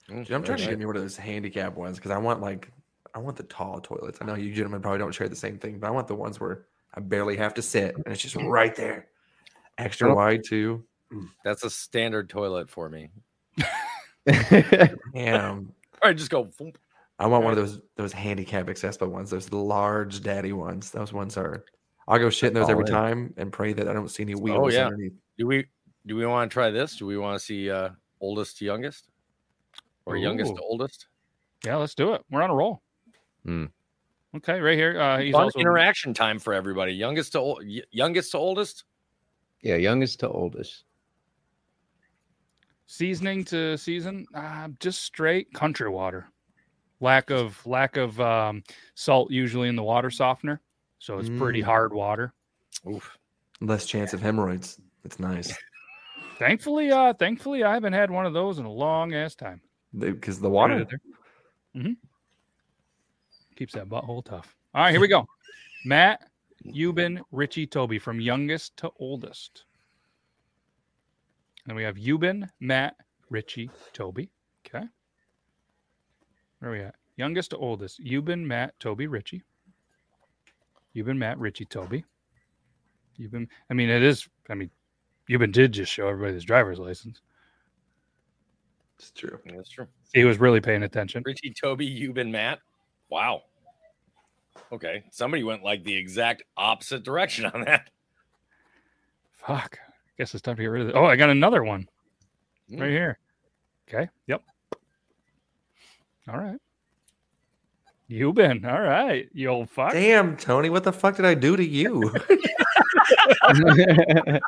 Dude, 0.08 0.30
I'm 0.32 0.42
trying 0.42 0.58
to 0.58 0.66
get 0.66 0.78
me 0.78 0.84
one 0.84 0.96
of 0.96 1.02
those 1.02 1.16
handicap 1.16 1.76
ones 1.76 1.96
because 1.98 2.10
I 2.10 2.18
want 2.18 2.40
like 2.40 2.70
I 3.14 3.18
want 3.18 3.36
the 3.36 3.42
tall 3.44 3.80
toilets. 3.80 4.18
I 4.20 4.24
know 4.24 4.34
you 4.34 4.52
gentlemen 4.54 4.80
probably 4.80 4.98
don't 4.98 5.12
share 5.14 5.28
the 5.28 5.36
same 5.36 5.58
thing, 5.58 5.78
but 5.78 5.86
I 5.88 5.90
want 5.90 6.08
the 6.08 6.14
ones 6.14 6.40
where 6.40 6.66
I 6.94 7.00
barely 7.00 7.36
have 7.36 7.54
to 7.54 7.62
sit 7.62 7.94
and 7.96 8.06
it's 8.08 8.22
just 8.22 8.36
right 8.36 8.74
there. 8.74 9.08
Extra 9.78 10.08
Well- 10.08 10.16
wide 10.16 10.44
too. 10.44 10.84
That's 11.44 11.62
a 11.62 11.68
standard 11.70 12.30
toilet 12.30 12.70
for 12.70 12.88
me. 12.88 13.10
Damn. 14.26 15.72
All 16.02 16.08
right, 16.08 16.16
just 16.16 16.30
go. 16.30 16.50
I 17.18 17.26
want 17.26 17.44
one 17.44 17.52
of 17.52 17.58
those 17.58 17.80
those 17.96 18.12
handicap 18.12 18.68
accessible 18.68 19.08
ones, 19.08 19.30
those 19.30 19.52
large 19.52 20.22
daddy 20.22 20.52
ones. 20.52 20.90
Those 20.90 21.12
ones 21.12 21.36
are 21.36 21.64
I'll 22.08 22.18
go 22.18 22.30
shit 22.30 22.48
in 22.48 22.54
those 22.54 22.68
every 22.70 22.86
Solid. 22.86 22.98
time 23.00 23.34
and 23.36 23.52
pray 23.52 23.72
that 23.74 23.88
I 23.88 23.92
don't 23.92 24.08
see 24.08 24.22
any 24.22 24.34
wheels 24.34 24.58
Oh 24.58 24.68
yeah. 24.68 24.86
underneath. 24.86 25.12
Do 25.38 25.46
we 25.46 25.66
do 26.06 26.16
we 26.16 26.26
want 26.26 26.50
to 26.50 26.52
try 26.54 26.70
this? 26.70 26.96
Do 26.96 27.06
we 27.06 27.18
want 27.18 27.38
to 27.38 27.44
see 27.44 27.70
uh 27.70 27.90
oldest 28.20 28.58
to 28.58 28.64
youngest? 28.64 29.10
Or 30.06 30.16
youngest 30.16 30.56
to 30.56 30.62
oldest? 30.62 31.06
Yeah, 31.64 31.76
let's 31.76 31.94
do 31.94 32.14
it. 32.14 32.22
We're 32.30 32.42
on 32.42 32.50
a 32.50 32.54
roll. 32.54 32.82
Hmm. 33.44 33.66
Okay, 34.36 34.60
right 34.60 34.78
here. 34.78 34.98
Uh, 35.00 35.18
he's 35.18 35.32
Fun 35.32 35.44
also 35.44 35.58
interaction 35.58 36.14
time 36.14 36.38
for 36.38 36.54
everybody. 36.54 36.92
Youngest 36.92 37.32
to 37.32 37.38
old, 37.38 37.64
youngest 37.90 38.30
to 38.32 38.38
oldest. 38.38 38.84
Yeah, 39.60 39.76
youngest 39.76 40.20
to 40.20 40.28
oldest. 40.28 40.84
seasoning 42.86 43.44
to 43.44 43.76
season. 43.78 44.26
Uh, 44.34 44.68
just 44.80 45.02
straight 45.02 45.52
country 45.54 45.88
water. 45.88 46.28
Lack 47.00 47.30
of 47.30 47.64
lack 47.66 47.96
of 47.96 48.20
um, 48.20 48.62
salt 48.94 49.30
usually 49.30 49.68
in 49.68 49.76
the 49.76 49.82
water 49.82 50.10
softener, 50.10 50.60
so 50.98 51.18
it's 51.18 51.28
pretty 51.30 51.60
Mm. 51.60 51.64
hard 51.64 51.92
water. 51.92 52.32
Oof. 52.88 53.18
Less 53.60 53.86
chance 53.86 54.12
of 54.12 54.20
hemorrhoids. 54.20 54.80
It's 55.04 55.18
nice. 55.18 55.52
Thankfully, 56.38 56.90
uh, 56.90 57.12
thankfully, 57.14 57.62
I 57.64 57.74
haven't 57.74 57.92
had 57.92 58.10
one 58.10 58.26
of 58.26 58.32
those 58.32 58.58
in 58.58 58.64
a 58.64 58.72
long 58.72 59.14
ass 59.14 59.34
time. 59.34 59.60
Because 59.96 60.40
the 60.40 60.50
water. 60.50 60.86
hmm 61.74 61.92
Keeps 63.56 63.74
that 63.74 63.88
butthole 63.88 64.24
tough. 64.24 64.56
All 64.74 64.82
right, 64.82 64.90
here 64.90 65.00
we 65.00 65.08
go. 65.08 65.26
Matt, 65.84 66.28
Yuban, 66.66 67.20
Richie, 67.30 67.66
Toby 67.66 67.98
from 67.98 68.20
youngest 68.20 68.76
to 68.78 68.90
oldest. 68.98 69.64
And 71.66 71.76
we 71.76 71.82
have 71.82 71.96
Yuban, 71.96 72.48
Matt, 72.60 72.96
Richie, 73.30 73.70
Toby. 73.92 74.30
Okay. 74.66 74.86
Where 76.58 76.70
are 76.70 76.74
we 76.74 76.80
at? 76.80 76.94
Youngest 77.16 77.50
to 77.50 77.56
oldest. 77.56 78.02
Yuban, 78.02 78.40
Matt, 78.44 78.78
Toby, 78.80 79.06
Richie. 79.06 79.42
Yuban, 80.94 81.16
Matt, 81.16 81.38
Richie, 81.38 81.64
Toby. 81.64 82.04
Yuban. 83.18 83.48
I 83.70 83.74
mean, 83.74 83.88
it 83.88 84.02
is. 84.02 84.28
I 84.48 84.54
mean, 84.54 84.70
Yuban 85.28 85.52
did 85.52 85.72
just 85.72 85.92
show 85.92 86.08
everybody 86.08 86.34
his 86.34 86.44
driver's 86.44 86.78
license. 86.78 87.20
It's 88.98 89.10
true. 89.10 89.38
That's 89.44 89.68
true. 89.68 89.86
He 90.14 90.24
was 90.24 90.38
really 90.38 90.60
paying 90.60 90.82
attention. 90.82 91.22
Richie, 91.24 91.52
Toby, 91.52 91.88
Yuban, 91.88 92.30
Matt. 92.30 92.60
Wow. 93.12 93.42
Okay. 94.72 95.04
Somebody 95.10 95.42
went 95.42 95.62
like 95.62 95.84
the 95.84 95.94
exact 95.94 96.44
opposite 96.56 97.02
direction 97.02 97.44
on 97.44 97.60
that. 97.66 97.90
Fuck. 99.32 99.78
I 99.86 99.92
guess 100.16 100.32
it's 100.32 100.40
time 100.40 100.56
to 100.56 100.62
get 100.62 100.68
rid 100.68 100.80
of 100.80 100.88
it. 100.88 100.94
Oh, 100.94 101.04
I 101.04 101.16
got 101.16 101.28
another 101.28 101.62
one 101.62 101.86
right 102.70 102.80
Mm. 102.80 102.88
here. 102.90 103.18
Okay. 103.86 104.08
Yep. 104.28 104.42
All 106.26 106.38
right. 106.38 106.58
You 108.08 108.32
been 108.32 108.64
All 108.64 108.80
right. 108.80 109.28
You 109.34 109.48
old 109.48 109.68
fuck. 109.68 109.92
Damn, 109.92 110.38
Tony, 110.38 110.70
what 110.70 110.84
the 110.84 110.92
fuck 110.92 111.16
did 111.16 111.26
I 111.26 111.34
do 111.34 111.54
to 111.54 111.64
you? 111.64 112.10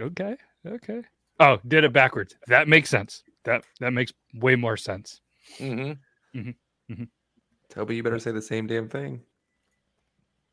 Okay. 0.00 0.36
Okay. 0.64 1.02
Oh, 1.40 1.58
did 1.66 1.82
it 1.84 1.92
backwards. 1.92 2.36
That 2.46 2.68
makes 2.68 2.88
sense. 2.88 3.24
That 3.48 3.64
that 3.80 3.92
makes 3.94 4.12
way 4.34 4.56
more 4.56 4.76
sense. 4.76 5.22
Mm-hmm. 5.58 6.38
Mm-hmm. 6.38 6.92
Mm-hmm. 6.92 7.04
Toby, 7.70 7.96
you 7.96 8.02
better 8.02 8.18
say 8.18 8.30
the 8.30 8.42
same 8.42 8.66
damn 8.66 8.90
thing. 8.90 9.22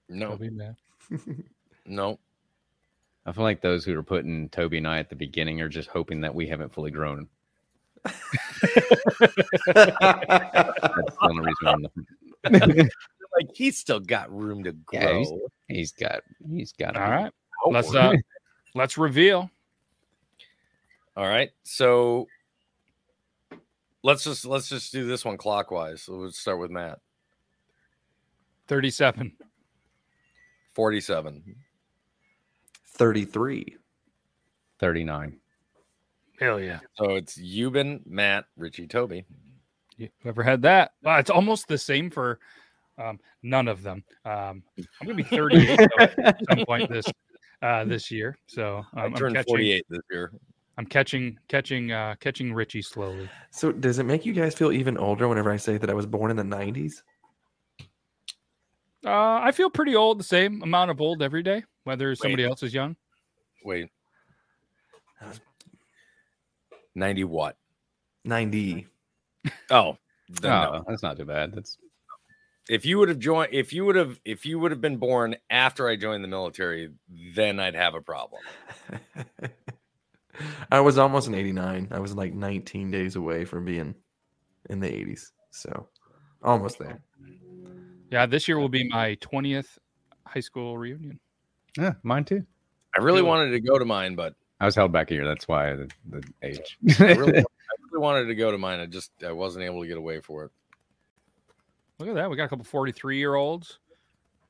No. 0.08 0.30
Toby, 0.30 0.50
man. 0.50 0.78
No. 1.88 2.18
I 3.28 3.32
feel 3.32 3.44
like 3.44 3.62
those 3.62 3.86
who 3.86 3.96
are 4.00 4.02
putting 4.02 4.50
Toby 4.50 4.78
and 4.80 4.88
I 4.88 4.98
at 5.00 5.10
the 5.10 5.16
beginning 5.16 5.62
are 5.62 5.70
just 5.70 5.88
hoping 5.90 6.22
that 6.22 6.34
we 6.34 6.48
haven't 6.48 6.74
fully 6.74 6.90
grown. 6.90 7.28
That's 8.04 8.16
the 9.76 11.18
only 11.22 11.46
reason 11.46 11.68
I'm 11.68 11.82
the- 11.84 12.90
like 13.38 13.50
he's 13.54 13.78
still 13.78 14.00
got 14.00 14.32
room 14.36 14.64
to 14.64 14.72
grow. 14.72 15.00
Yeah, 15.00 15.18
he's- 15.18 15.32
he's 15.68 15.92
got 15.92 16.22
he's 16.50 16.72
got 16.72 16.96
All 16.96 17.04
right. 17.04 17.32
Let's 17.70 17.94
uh 17.94 18.14
let's 18.74 18.98
reveal. 18.98 19.50
All 21.18 21.28
right. 21.28 21.52
So 21.64 22.28
let's 24.06 24.24
just 24.24 24.46
let's 24.46 24.70
just 24.70 24.92
do 24.92 25.08
this 25.08 25.26
one 25.26 25.36
clockwise. 25.36 26.04
So 26.04 26.14
let's 26.14 26.38
start 26.38 26.60
with 26.60 26.70
Matt. 26.70 27.00
37. 28.68 29.34
47. 30.76 31.56
33. 32.88 33.78
39. 34.80 35.38
Hell 36.40 36.60
yeah. 36.60 36.80
So 36.96 37.16
it's 37.16 37.38
Yuban, 37.38 38.06
Matt, 38.06 38.46
Richie, 38.58 38.88
Toby. 38.88 39.26
You- 39.98 40.10
Whoever 40.22 40.44
had 40.44 40.62
that. 40.64 40.92
Well, 41.02 41.18
it's 41.18 41.30
almost 41.30 41.68
the 41.68 41.78
same 41.78 42.10
for 42.12 42.40
um, 42.98 43.20
none 43.42 43.68
of 43.68 43.82
them. 43.82 44.04
Um, 44.24 44.62
I'm 44.78 45.08
gonna 45.08 45.16
be 45.16 45.24
38 45.24 45.80
though, 45.98 46.06
at 46.24 46.38
some 46.50 46.66
point 46.66 46.90
this 46.92 47.06
uh, 47.62 47.86
this 47.86 48.12
year. 48.12 48.38
So 48.46 48.78
um, 48.78 48.86
I 48.96 49.06
I'm 49.06 49.14
turned 49.16 49.36
catching, 49.36 49.48
48 49.52 49.86
this 49.90 50.02
year. 50.12 50.32
I'm 50.78 50.86
catching 50.86 51.40
catching 51.48 51.92
uh, 51.92 52.16
catching 52.20 52.54
Richie 52.54 52.82
slowly. 52.82 53.30
So 53.52 53.72
does 53.72 54.00
it 54.00 54.04
make 54.04 54.26
you 54.26 54.34
guys 54.34 54.54
feel 54.54 54.72
even 54.72 54.98
older 54.98 55.28
whenever 55.28 55.52
I 55.52 55.58
say 55.58 55.78
that 55.78 55.90
I 55.90 55.94
was 55.94 56.06
born 56.06 56.32
in 56.32 56.38
the 56.38 56.44
90s? 56.44 57.02
Uh, 59.06 59.40
I 59.42 59.52
feel 59.52 59.70
pretty 59.70 59.96
old, 59.96 60.20
the 60.20 60.24
same 60.24 60.64
amount 60.64 60.90
of 60.92 61.00
old 61.00 61.22
every 61.22 61.44
day, 61.44 61.64
whether 61.84 62.16
somebody 62.16 62.44
else 62.44 62.64
is 62.64 62.74
young. 62.74 62.96
Wait. 63.64 63.90
90 66.96 67.24
what? 67.26 67.58
90. 68.24 68.88
Oh, 69.70 69.98
then 70.30 70.52
Oh, 70.52 70.72
no. 70.72 70.86
that's 70.88 71.04
not 71.04 71.18
too 71.18 71.26
bad. 71.26 71.54
That's 71.54 71.78
If 72.68 72.84
you 72.86 72.98
would 72.98 73.10
have 73.10 73.20
joined, 73.20 73.54
if 73.54 73.72
you 73.74 73.86
would 73.86 73.96
have, 73.96 74.20
if 74.26 74.46
you 74.46 74.58
would 74.60 74.72
have 74.72 74.82
been 74.82 74.98
born 74.98 75.36
after 75.52 75.88
I 75.88 75.96
joined 75.98 76.24
the 76.24 76.28
military, 76.28 76.92
then 77.36 77.60
I'd 77.60 77.76
have 77.76 77.94
a 77.94 78.02
problem. 78.02 78.42
I 80.72 80.80
was 80.80 80.98
almost 80.98 81.28
an 81.28 81.36
89. 81.36 81.90
I 81.92 82.00
was 82.00 82.16
like 82.16 82.34
19 82.34 82.92
days 82.92 83.16
away 83.16 83.46
from 83.46 83.66
being 83.66 83.96
in 84.70 84.80
the 84.80 84.88
80s. 84.88 85.32
So 85.52 85.88
almost 86.44 86.80
there. 86.80 87.02
Yeah, 88.12 88.26
this 88.26 88.48
year 88.48 88.60
will 88.60 88.70
be 88.70 88.88
my 88.90 89.16
20th 89.22 89.78
high 90.26 90.40
school 90.40 90.78
reunion. 90.78 91.20
yeah, 91.78 91.94
mine 92.04 92.24
too. 92.26 92.46
I 92.98 93.02
really 93.02 93.22
Cool. 93.22 93.30
wanted 93.30 93.52
to 93.52 93.60
go 93.60 93.78
to 93.80 93.86
mine, 93.86 94.16
but 94.16 94.36
I 94.60 94.66
was 94.66 94.76
held 94.76 94.92
back 94.92 95.12
a 95.12 95.14
year. 95.16 95.26
That's 95.26 95.48
why 95.48 95.74
the, 95.76 95.90
the 96.10 96.24
age. 96.44 96.78
I 97.00 97.14
really, 97.14 97.40
I 97.40 97.44
really 97.92 98.02
wanted 98.02 98.26
to 98.26 98.36
go 98.36 98.52
to 98.52 98.58
mine. 98.58 98.80
I 98.80 98.86
just 98.86 99.12
I 99.26 99.32
wasn't 99.34 99.66
able 99.66 99.82
to 99.82 99.88
get 99.88 99.98
away 99.98 100.22
for 100.22 100.46
it. 100.46 100.52
Look 102.00 102.10
at 102.10 102.16
that. 102.16 102.30
We 102.30 102.38
got 102.38 102.46
a 102.46 102.48
couple 102.50 102.64
43 102.66 103.18
year 103.18 103.36
olds. 103.36 103.80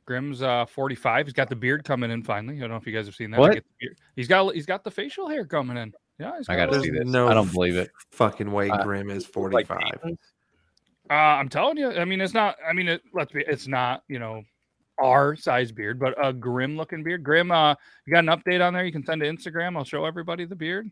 Grimm's 0.06 0.42
uh 0.42 0.66
45. 0.68 1.26
He's 1.28 1.34
got 1.34 1.50
the 1.50 1.56
beard 1.56 1.84
coming 1.84 2.12
in 2.12 2.24
finally. 2.24 2.58
I 2.58 2.60
don't 2.62 2.70
know 2.70 2.76
if 2.76 2.86
you 2.88 2.94
guys 2.94 3.06
have 3.08 3.16
seen 3.16 3.32
that. 3.32 3.40
What? 3.40 3.54
Get 3.54 3.64
the 3.64 3.70
beard- 3.80 3.98
He's 4.16 4.28
got 4.28 4.54
he's 4.54 4.66
got 4.66 4.84
the 4.84 4.92
facial 4.92 5.28
hair 5.30 5.46
coming 5.46 5.78
in. 5.78 5.94
Yeah, 6.20 6.38
he's 6.38 6.48
I 6.48 6.56
got 6.56 6.70
gotta 6.70 6.82
see 6.84 6.92
this. 6.92 7.06
No 7.06 7.28
I 7.28 7.34
don't 7.34 7.52
believe 7.52 7.76
it. 7.76 7.92
Fucking 8.12 8.52
way 8.52 8.70
Uh, 8.70 8.84
Grim 8.84 9.10
is 9.10 9.26
45. 9.26 9.80
Nathan's? 9.80 10.20
Uh, 11.10 11.14
I'm 11.14 11.50
telling 11.50 11.78
you. 11.78 11.92
I 11.92 12.06
mean, 12.06 12.20
it's 12.22 12.34
not. 12.34 12.56
I 12.68 12.74
mean, 12.74 12.88
it, 12.88 13.02
let's 13.14 13.32
be. 13.32 13.44
It's 13.48 13.68
not. 13.68 14.04
You 14.08 14.18
know, 14.20 14.42
our 14.98 15.36
size 15.36 15.72
beard, 15.72 16.00
but 16.00 16.16
a 16.24 16.34
grim 16.34 16.78
looking 16.78 17.04
beard. 17.04 17.24
Grim, 17.24 17.52
uh, 17.52 17.76
you 18.08 18.14
got 18.14 18.20
an 18.20 18.28
update 18.28 18.66
on 18.66 18.74
there? 18.74 18.86
You 18.86 18.92
can 18.92 19.06
send 19.06 19.22
to 19.22 19.28
Instagram. 19.28 19.78
I'll 19.78 19.84
show 19.84 20.06
everybody 20.06 20.46
the 20.46 20.56
beard. 20.56 20.90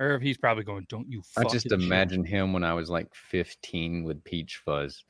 Or 0.00 0.16
if 0.16 0.22
he's 0.22 0.36
probably 0.36 0.64
going, 0.64 0.86
don't 0.88 1.08
you? 1.08 1.22
I 1.38 1.44
just 1.44 1.70
imagine 1.70 2.24
him 2.24 2.52
when 2.52 2.64
I 2.64 2.74
was 2.74 2.90
like 2.90 3.14
15 3.14 4.02
with 4.02 4.24
peach 4.24 4.60
fuzz. 4.64 5.04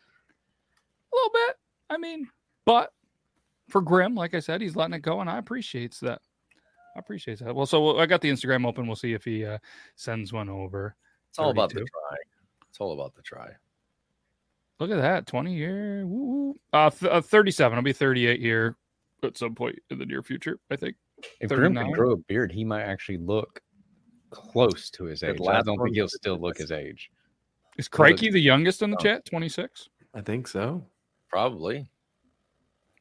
a 1.13 1.17
little 1.17 1.31
bit. 1.33 1.57
I 1.89 1.97
mean, 1.97 2.29
but 2.67 2.93
for 3.69 3.81
Grim, 3.81 4.15
like 4.15 4.35
I 4.35 4.41
said, 4.41 4.61
he's 4.61 4.77
letting 4.77 4.95
it 4.95 5.03
go, 5.03 5.21
and 5.21 5.31
I 5.31 5.39
appreciates 5.39 6.01
that. 6.01 6.21
I 6.97 6.99
appreciate 6.99 7.41
that. 7.41 7.55
Well, 7.55 7.67
so 7.67 7.99
I 7.99 8.07
got 8.07 8.21
the 8.21 8.31
Instagram 8.31 8.67
open. 8.67 8.87
We'll 8.87 8.97
see 8.97 9.15
if 9.15 9.25
he 9.25 9.45
uh, 9.45 9.59
sends 9.97 10.33
one 10.33 10.49
over. 10.49 10.95
It's 11.31 11.39
all 11.39 11.51
about 11.51 11.71
the 11.71 11.81
try. 11.81 12.17
It's 12.69 12.79
all 12.81 12.93
about 12.93 13.15
the 13.15 13.23
try. 13.23 13.51
Look 14.81 14.91
at 14.91 14.99
that, 14.99 15.27
twenty 15.27 15.55
year. 15.55 16.07
Woo, 16.07 16.25
woo. 16.25 16.61
Uh, 16.73 16.91
th- 16.91 17.11
uh, 17.11 17.21
thirty-seven. 17.21 17.77
I'll 17.77 17.83
be 17.85 17.93
thirty-eight 17.93 18.41
here 18.41 18.77
at 19.23 19.37
some 19.37 19.55
point 19.55 19.79
in 19.91 19.99
the 19.99 20.07
near 20.07 20.23
future. 20.23 20.59
I 20.71 20.77
think. 20.77 20.97
If 21.41 21.51
Grim 21.51 21.75
can 21.75 21.91
grow 21.93 22.13
a 22.13 22.17
beard, 22.17 22.53
he 22.53 22.65
might 22.65 22.83
actually 22.83 23.19
look 23.19 23.61
close 24.31 24.91
to 24.91 25.05
his 25.05 25.23
age. 25.23 25.41
I 25.49 25.63
don't 25.63 25.79
think 25.83 25.95
he'll 25.95 26.09
still 26.09 26.39
look 26.39 26.59
his 26.59 26.73
age. 26.73 27.11
Is 27.79 27.89
Well, 27.93 27.97
Crikey 28.09 28.31
the 28.31 28.41
youngest 28.41 28.83
in 28.83 28.91
the 28.91 28.97
Oh. 28.97 29.03
chat? 29.03 29.25
Twenty-six. 29.25 29.89
I 30.13 30.21
think 30.21 30.47
so. 30.49 30.85
Probably. 31.29 31.89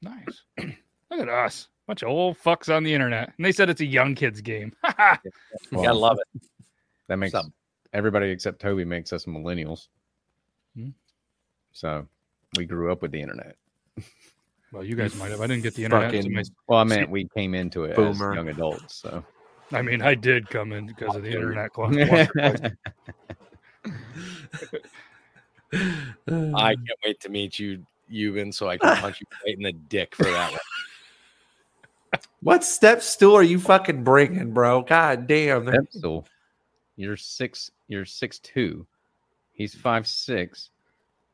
Nice. 0.04 0.44
Look 1.12 1.20
at 1.20 1.30
us, 1.30 1.68
bunch 1.88 2.02
of 2.04 2.10
old 2.10 2.38
fucks 2.38 2.74
on 2.76 2.84
the 2.84 2.94
internet, 2.94 3.34
and 3.38 3.46
they 3.46 3.52
said 3.52 3.70
it's 3.70 3.82
a 3.82 3.86
young 3.86 4.16
kids 4.16 4.42
game. 4.42 4.74
You 5.72 5.84
gotta 5.84 5.94
love 5.94 6.18
it. 6.36 6.42
That 7.08 7.18
makes 7.18 7.34
up? 7.34 7.46
everybody 7.94 8.30
except 8.30 8.60
Toby 8.62 8.86
makes 8.86 9.14
us 9.14 9.26
millennials. 9.26 9.88
Hmm. 10.76 10.90
So 11.72 12.08
we 12.58 12.66
grew 12.66 12.92
up 12.92 13.02
with 13.02 13.12
the 13.12 13.22
internet. 13.22 13.56
well, 14.72 14.84
you 14.84 14.96
guys 14.96 15.16
might 15.16 15.32
have. 15.32 15.42
I 15.42 15.48
didn't 15.48 15.64
get 15.64 15.76
the 15.76 15.86
internet. 15.86 16.12
fucking- 16.14 16.34
my- 16.34 16.44
Well, 16.68 16.80
I 16.80 16.84
meant 16.84 17.10
we 17.10 17.28
came 17.36 17.56
into 17.56 17.86
it 17.86 17.96
Boomer. 17.96 18.32
as 18.32 18.36
young 18.36 18.50
adults. 18.50 18.96
So 18.96 19.24
I 19.72 19.82
mean, 19.82 20.02
I 20.02 20.16
did 20.16 20.50
come 20.50 20.72
in 20.74 20.86
because 20.88 21.16
of 21.16 21.24
the 21.24 21.32
internet. 21.32 21.72
Club. 21.74 21.94
I 25.74 26.76
can't 26.76 27.00
wait 27.04 27.20
to 27.22 27.30
meet 27.30 27.58
you, 27.60 27.86
Yuban, 28.12 28.54
so 28.54 28.68
I 28.70 28.78
can 28.78 28.96
punch 28.98 29.22
you 29.22 29.28
right 29.46 29.56
in 29.58 29.64
the 29.64 29.72
dick 29.74 30.16
for 30.16 30.24
that 30.24 30.52
one. 30.52 30.60
What 32.42 32.64
step 32.64 33.02
stool 33.02 33.36
are 33.36 33.44
you 33.44 33.60
fucking 33.60 34.04
bringing, 34.04 34.52
bro? 34.52 34.82
God 34.82 35.28
damn. 35.28 35.68
Step 35.68 35.86
stool. 35.92 36.28
You're 36.96 37.18
six. 37.18 37.72
You're 37.88 38.06
six 38.06 38.40
two. 38.40 38.86
He's 39.54 39.74
five 39.74 40.06
six. 40.08 40.70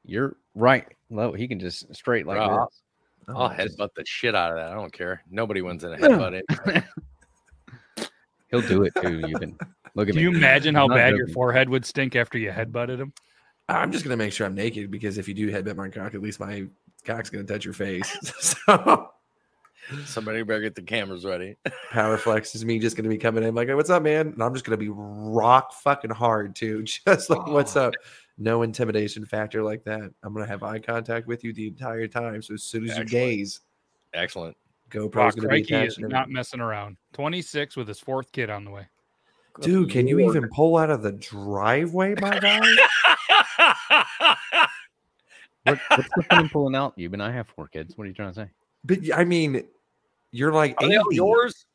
You're 0.06 0.38
right 0.56 0.88
low. 1.10 1.34
He 1.34 1.48
can 1.48 1.60
just 1.60 1.94
straight 1.96 2.28
like 2.28 2.38
Bro, 2.38 2.68
this. 2.70 2.82
Oh, 3.30 3.42
I'll 3.42 3.50
headbutt 3.50 3.90
the 3.96 4.06
shit 4.06 4.36
out 4.36 4.52
of 4.52 4.58
that. 4.58 4.72
I 4.72 4.74
don't 4.74 4.94
care. 4.94 5.24
Nobody 5.30 5.62
wins 5.62 5.84
in 5.84 5.94
a 5.94 5.98
headbutt. 5.98 6.42
anyway. 6.66 6.84
He'll 8.50 8.62
do 8.62 8.84
it 8.84 8.94
too. 9.02 9.20
You 9.28 9.38
can 9.38 9.58
look 9.96 10.10
at 10.10 10.14
Do 10.14 10.18
me. 10.18 10.24
you 10.24 10.30
imagine 10.32 10.74
how 10.74 10.84
I'm 10.84 10.90
not 10.90 10.96
bad 10.96 11.16
your 11.16 11.28
forehead 11.28 11.70
would 11.70 11.86
stink 11.86 12.16
after 12.16 12.38
you 12.38 12.50
headbutted 12.52 13.00
him? 13.00 13.14
I'm 13.70 13.92
just 13.92 14.04
gonna 14.04 14.18
make 14.18 14.34
sure 14.34 14.46
I'm 14.48 14.56
naked 14.56 14.92
because 14.92 15.18
if 15.18 15.28
you 15.28 15.34
do 15.34 15.52
headbutt 15.52 15.76
my 15.76 15.90
cock, 15.90 16.14
at 16.16 16.22
least 16.22 16.40
my 16.40 16.66
cock's 17.06 17.30
gonna 17.30 17.44
touch 17.46 17.66
your 17.66 17.74
face. 17.74 18.16
so 18.68 19.10
Somebody 20.06 20.44
better 20.44 20.62
get 20.62 20.76
the 20.76 20.82
cameras 20.84 21.26
ready. 21.26 21.56
power 21.92 22.18
flex 22.18 22.54
is 22.54 22.64
me 22.64 22.78
just 22.80 22.96
gonna 22.96 23.10
be 23.10 23.18
coming 23.18 23.44
in 23.44 23.56
like, 23.56 23.68
hey, 23.68 23.74
what's 23.74 23.90
up, 23.90 24.04
man? 24.04 24.28
And 24.28 24.44
I'm 24.44 24.54
just 24.54 24.66
gonna 24.66 24.78
be 24.78 24.90
rock 24.90 25.74
fucking 25.74 26.12
hard 26.12 26.56
too. 26.56 26.84
Just 27.08 27.30
like, 27.30 27.48
what's 27.48 27.76
up? 27.76 27.94
no 28.42 28.62
intimidation 28.62 29.26
factor 29.26 29.62
like 29.64 29.84
that. 29.84 30.10
I'm 30.24 30.34
gonna 30.34 30.48
have 30.48 30.64
eye 30.64 30.80
contact 30.80 31.28
with 31.28 31.44
you 31.44 31.54
the 31.54 31.68
entire 31.68 32.08
time. 32.08 32.42
So 32.42 32.54
as 32.54 32.64
soon 32.64 32.84
as 32.86 32.92
Excellent. 32.92 33.12
you 33.12 33.18
gaze, 33.20 33.60
Excellent. 34.14 34.56
GoPro's 34.90 35.16
Wow, 35.16 35.30
gonna 35.32 35.42
be 35.50 35.64
Crikey 35.64 35.76
is 35.88 35.98
attached. 35.98 36.12
not 36.12 36.30
messing 36.30 36.60
around. 36.62 36.98
26 37.14 37.76
with 37.76 37.88
his 37.88 38.00
fourth 38.00 38.32
kid 38.32 38.50
on 38.50 38.66
the 38.66 38.72
way. 38.72 38.88
Dude, 39.62 39.90
can 39.92 40.08
you 40.08 40.20
even 40.20 40.48
pull 40.50 40.78
out 40.78 40.90
of 40.90 41.02
the 41.02 41.12
driveway, 41.12 42.16
my 42.22 42.40
guy? 42.40 42.62
What, 45.64 45.80
what's 45.90 46.10
the 46.16 46.24
fun 46.24 46.40
in 46.42 46.50
pulling 46.54 46.76
out? 46.76 46.94
You 46.96 47.12
and 47.12 47.22
I 47.22 47.32
have 47.32 47.48
four 47.48 47.68
kids. 47.68 47.98
What 47.98 48.06
are 48.06 48.08
you 48.08 48.14
trying 48.14 48.34
to 48.34 48.36
say? 48.36 48.50
But 48.84 49.00
I 49.14 49.24
mean, 49.24 49.64
you're 50.32 50.54
like 50.54 50.82
Are 50.82 50.88
they 50.88 50.98
all 50.98 51.12
yours? 51.14 51.66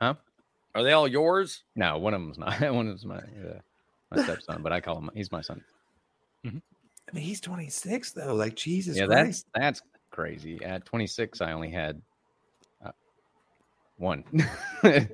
Huh? 0.00 0.14
Are 0.74 0.82
they 0.82 0.92
all 0.92 1.08
yours? 1.08 1.64
No, 1.74 1.98
one 1.98 2.12
of 2.12 2.20
them's 2.20 2.38
not. 2.38 2.60
One 2.72 2.86
of 2.86 3.00
them's 3.00 3.06
my 3.06 3.16
uh, 3.16 3.60
my 4.10 4.22
stepson, 4.22 4.62
but 4.62 4.72
I 4.72 4.80
call 4.80 4.98
him. 4.98 5.10
He's 5.14 5.32
my 5.32 5.40
son. 5.40 5.62
I 7.08 7.14
mean, 7.14 7.24
he's 7.24 7.40
26 7.40 8.12
though. 8.12 8.34
Like 8.34 8.54
Jesus 8.56 8.96
yeah, 8.96 9.06
Christ. 9.06 9.46
that's 9.54 9.80
that's 9.80 9.82
crazy. 10.10 10.62
At 10.64 10.84
26, 10.84 11.40
I 11.40 11.52
only 11.52 11.70
had 11.70 12.00
uh, 12.84 12.90
one. 13.96 14.24
I 14.82 15.08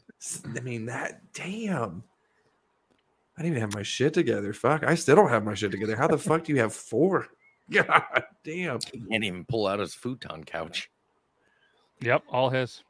mean, 0.62 0.86
that 0.86 1.20
damn. 1.34 2.02
I 3.42 3.46
didn't 3.46 3.56
even 3.56 3.62
have 3.62 3.74
my 3.74 3.82
shit 3.82 4.14
together. 4.14 4.52
Fuck, 4.52 4.84
I 4.84 4.94
still 4.94 5.16
don't 5.16 5.28
have 5.28 5.44
my 5.44 5.54
shit 5.54 5.72
together. 5.72 5.96
How 5.96 6.06
the 6.06 6.16
fuck 6.16 6.44
do 6.44 6.52
you 6.52 6.60
have 6.60 6.72
four? 6.72 7.26
God 7.72 8.04
damn. 8.44 8.78
He 8.92 9.00
can't 9.00 9.24
even 9.24 9.44
pull 9.44 9.66
out 9.66 9.80
his 9.80 9.94
futon 9.94 10.44
couch. 10.44 10.88
Yep, 12.02 12.22
all 12.28 12.50
his. 12.50 12.84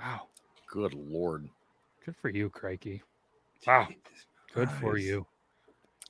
Wow. 0.00 0.22
Good 0.66 0.94
lord. 0.94 1.48
Good 2.04 2.16
for 2.16 2.28
you, 2.28 2.50
Crikey. 2.50 3.04
Wow. 3.68 3.86
Good 4.52 4.68
for 4.68 4.98
you. 4.98 5.24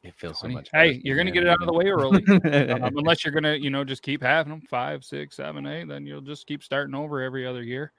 it 0.02 0.14
feels 0.16 0.38
so 0.40 0.46
20 0.46 0.54
much. 0.54 0.70
Hey, 0.72 1.02
you're 1.04 1.18
gonna 1.18 1.30
get 1.30 1.42
it 1.42 1.50
out 1.50 1.60
of 1.60 1.66
the 1.66 1.74
way 1.74 1.88
early. 1.88 2.24
um, 2.72 2.96
unless 2.96 3.22
you're 3.22 3.34
gonna, 3.34 3.54
you 3.54 3.68
know, 3.68 3.84
just 3.84 4.02
keep 4.02 4.22
having 4.22 4.50
them 4.50 4.62
five, 4.62 5.04
six, 5.04 5.36
seven, 5.36 5.66
eight, 5.66 5.88
then 5.88 6.06
you'll 6.06 6.22
just 6.22 6.46
keep 6.46 6.62
starting 6.62 6.94
over 6.94 7.20
every 7.20 7.46
other 7.46 7.62
year. 7.62 7.92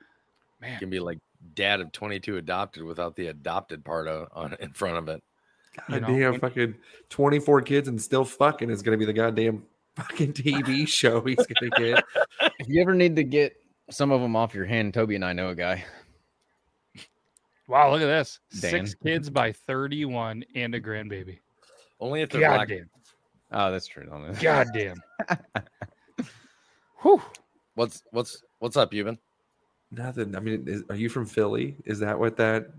Man, 0.61 0.73
you 0.73 0.79
can 0.79 0.89
be 0.89 0.99
like 0.99 1.19
dad 1.53 1.79
of 1.79 1.91
22 1.91 2.37
adopted 2.37 2.81
without 2.81 3.15
the 3.15 3.27
adopted 3.27 3.85
part 3.85 4.07
of, 4.07 4.29
on 4.33 4.55
in 4.59 4.73
front 4.73 4.97
of 4.97 5.09
it. 5.09 5.21
You 5.89 5.99
God 5.99 6.07
damn, 6.07 6.31
when- 6.31 6.39
fucking 6.39 6.75
24 7.09 7.61
kids 7.61 7.87
and 7.87 8.01
still 8.01 8.25
fucking 8.25 8.69
is 8.69 8.81
gonna 8.81 8.97
be 8.97 9.05
the 9.05 9.13
goddamn 9.13 9.63
fucking 9.95 10.33
TV 10.33 10.87
show 10.87 11.21
he's 11.21 11.37
gonna 11.37 11.69
get. 11.77 12.03
If 12.59 12.67
you 12.67 12.81
ever 12.81 12.93
need 12.93 13.15
to 13.15 13.23
get 13.23 13.55
some 13.89 14.11
of 14.11 14.21
them 14.21 14.35
off 14.35 14.53
your 14.53 14.65
hand, 14.65 14.93
Toby 14.93 15.15
and 15.15 15.25
I 15.25 15.33
know 15.33 15.49
a 15.49 15.55
guy. 15.55 15.83
Wow, 17.67 17.91
look 17.91 18.01
at 18.01 18.07
this. 18.07 18.39
Dan. 18.59 18.71
Six 18.71 18.95
kids 18.95 19.29
by 19.29 19.51
31 19.51 20.43
and 20.55 20.73
a 20.73 20.81
grandbaby. 20.81 21.37
Only 21.99 22.21
if 22.21 22.29
they're 22.29 22.41
God 22.41 22.55
black. 22.55 22.67
damn. 22.69 22.89
Oh, 23.51 23.71
that's 23.71 23.85
true. 23.87 24.05
Don't? 24.05 24.39
God 24.41 24.67
damn. 24.73 24.97
Whew. 27.01 27.21
What's 27.75 28.03
what's 28.11 28.43
what's 28.59 28.75
up, 28.75 28.91
Yuban? 28.91 29.17
Nothing. 29.91 30.35
I 30.35 30.39
mean, 30.39 30.65
is, 30.67 30.83
are 30.89 30.95
you 30.95 31.09
from 31.09 31.25
Philly? 31.25 31.75
Is 31.85 31.99
that 31.99 32.17
what 32.17 32.35
that 32.37 32.69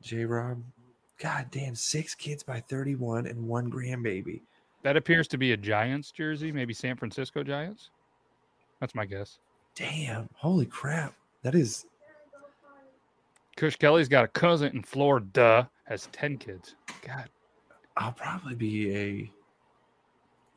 J 0.00 0.24
Rob? 0.24 0.62
God 1.18 1.46
damn, 1.50 1.74
six 1.74 2.14
kids 2.14 2.42
by 2.42 2.60
31 2.60 3.26
and 3.26 3.46
one 3.46 3.70
grandbaby. 3.70 4.42
That 4.82 4.96
appears 4.96 5.26
to 5.28 5.38
be 5.38 5.52
a 5.52 5.56
Giants 5.56 6.10
jersey, 6.10 6.52
maybe 6.52 6.74
San 6.74 6.96
Francisco 6.96 7.42
Giants. 7.42 7.90
That's 8.80 8.94
my 8.94 9.06
guess. 9.06 9.38
Damn, 9.74 10.28
holy 10.34 10.66
crap. 10.66 11.14
That 11.42 11.54
is 11.54 11.86
Kush 13.56 13.76
Kelly's 13.76 14.08
got 14.08 14.24
a 14.24 14.28
cousin 14.28 14.76
in 14.76 14.82
Florida, 14.82 15.68
has 15.84 16.08
10 16.12 16.36
kids. 16.36 16.74
God. 17.02 17.30
I'll 17.96 18.12
probably 18.12 18.54
be 18.54 18.94
a 18.94 19.32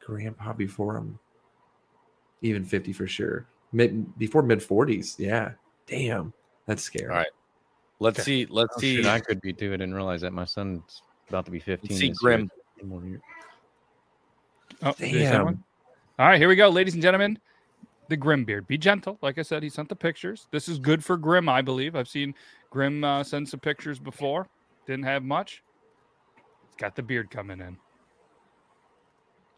grandpa 0.05 0.51
before 0.51 0.97
I'm 0.97 1.17
even 2.41 2.65
50 2.65 2.91
for 2.91 3.07
sure. 3.07 3.47
Mid 3.71 4.17
before 4.17 4.41
mid 4.41 4.59
40s. 4.59 5.17
Yeah. 5.17 5.51
Damn. 5.87 6.33
That's 6.65 6.83
scary. 6.83 7.09
All 7.09 7.15
right. 7.15 7.27
Let's 7.99 8.23
see. 8.23 8.45
Let's 8.49 8.73
Oh, 8.77 8.79
see. 8.79 8.97
shit, 8.97 9.05
I 9.05 9.19
could 9.19 9.41
be 9.41 9.53
too. 9.53 9.69
I 9.69 9.77
didn't 9.77 9.93
realize 9.93 10.21
that 10.21 10.31
my 10.31 10.45
son's 10.45 11.01
about 11.27 11.45
to 11.45 11.51
be 11.51 11.59
15. 11.59 11.97
see 11.97 12.09
Grim. 12.09 12.41
Year. 12.41 12.49
One 12.79 12.89
more 12.89 13.09
year. 13.09 13.21
Oh, 14.81 14.93
did 14.93 15.07
he 15.09 15.23
one? 15.23 15.29
Damn. 15.29 15.63
All 16.19 16.27
right, 16.27 16.39
here 16.39 16.47
we 16.47 16.55
go, 16.55 16.69
ladies 16.69 16.93
and 16.93 17.03
gentlemen. 17.03 17.39
The 18.07 18.17
Grim 18.17 18.43
beard. 18.45 18.67
Be 18.67 18.77
gentle. 18.77 19.17
Like 19.21 19.37
I 19.37 19.41
said, 19.41 19.61
he 19.61 19.69
sent 19.69 19.89
the 19.89 19.95
pictures. 19.95 20.47
This 20.51 20.67
is 20.67 20.79
good 20.79 21.03
for 21.03 21.15
Grim, 21.17 21.47
I 21.47 21.61
believe. 21.61 21.95
I've 21.95 22.07
seen 22.07 22.33
Grim 22.71 23.03
uh, 23.03 23.23
send 23.23 23.47
some 23.47 23.59
pictures 23.59 23.99
before. 23.99 24.47
Didn't 24.87 25.05
have 25.05 25.23
much. 25.23 25.61
He's 26.65 26.75
got 26.77 26.95
the 26.95 27.03
beard 27.03 27.29
coming 27.29 27.59
in. 27.59 27.77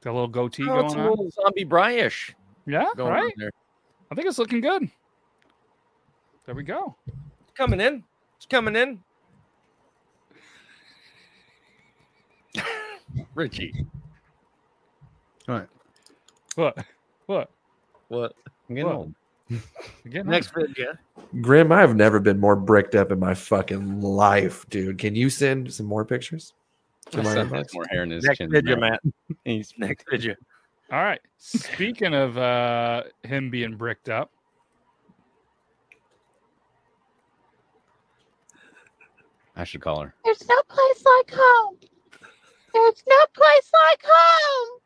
Got 0.04 0.12
a 0.12 0.14
little 0.14 0.28
goatee 0.28 0.68
Oh, 0.68 0.80
it's 0.80 0.94
going 0.94 1.06
a 1.06 1.06
on. 1.06 1.10
little 1.12 1.30
zombie 1.32 1.64
Bryish 1.64 2.34
Yeah, 2.66 2.86
going 2.98 3.14
on 3.14 3.24
right. 3.24 3.34
there. 3.38 3.52
I 4.12 4.16
think 4.16 4.28
it's 4.28 4.40
looking 4.40 4.62
good. 4.62 4.90
There 6.46 6.56
we 6.56 6.64
go. 6.64 6.98
Coming 7.56 7.80
in. 7.80 8.04
It's 8.42 8.48
coming 8.48 8.76
in. 8.76 9.00
Richie. 13.36 13.86
All 15.48 15.60
right. 15.60 15.68
What? 16.56 16.84
What? 17.28 17.52
What? 18.08 18.34
I'm 18.68 18.76
getting 18.76 18.88
What? 18.90 18.96
old. 18.96 19.14
Again, 20.06 20.26
Next 20.26 20.56
vid, 20.56 20.76
yeah. 20.76 20.94
Grim, 21.40 21.72
I've 21.72 21.96
never 21.96 22.20
been 22.20 22.40
more 22.40 22.56
bricked 22.56 22.96
up 22.96 23.12
in 23.12 23.20
my 23.20 23.36
fucking 23.36 24.02
life, 24.02 24.68
dude. 24.72 24.98
Can 24.98 25.14
you 25.14 25.30
send 25.30 25.72
some 25.72 25.86
more 25.86 26.04
pictures? 26.04 26.56
To 27.12 27.18
My 27.18 27.24
my 27.24 27.34
son 27.36 27.50
has 27.50 27.72
more 27.76 27.86
hair 27.92 28.02
in 28.02 28.10
his 28.10 28.24
Next 28.24 28.40
chin. 28.40 28.50
video, 28.50 28.72
than 28.80 28.80
Matt. 28.90 29.02
Next 29.78 30.06
video. 30.10 30.34
All 30.92 31.04
right. 31.04 31.22
Speaking 31.38 32.16
of 32.16 32.40
uh, 32.40 33.04
him 33.22 33.52
being 33.52 33.76
bricked 33.76 34.10
up, 34.10 34.32
I 39.62 39.64
should 39.64 39.82
call 39.82 40.02
her. 40.02 40.16
There's 40.26 40.44
no 40.50 40.60
place 40.68 41.04
like 41.06 41.32
home. 41.38 41.78
There's 42.74 43.04
no 43.08 43.26
place 43.32 43.72
like 43.86 44.04
home. 44.10 44.80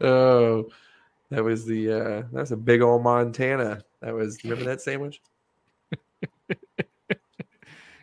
oh, 0.02 0.68
that 1.30 1.42
was 1.42 1.64
the 1.64 1.90
uh 1.92 2.22
that 2.30 2.40
was 2.40 2.52
a 2.52 2.58
big 2.58 2.82
old 2.82 3.02
Montana. 3.02 3.82
That 4.02 4.12
was 4.12 4.44
remember 4.44 4.66
that 4.66 4.82
sandwich? 4.82 5.22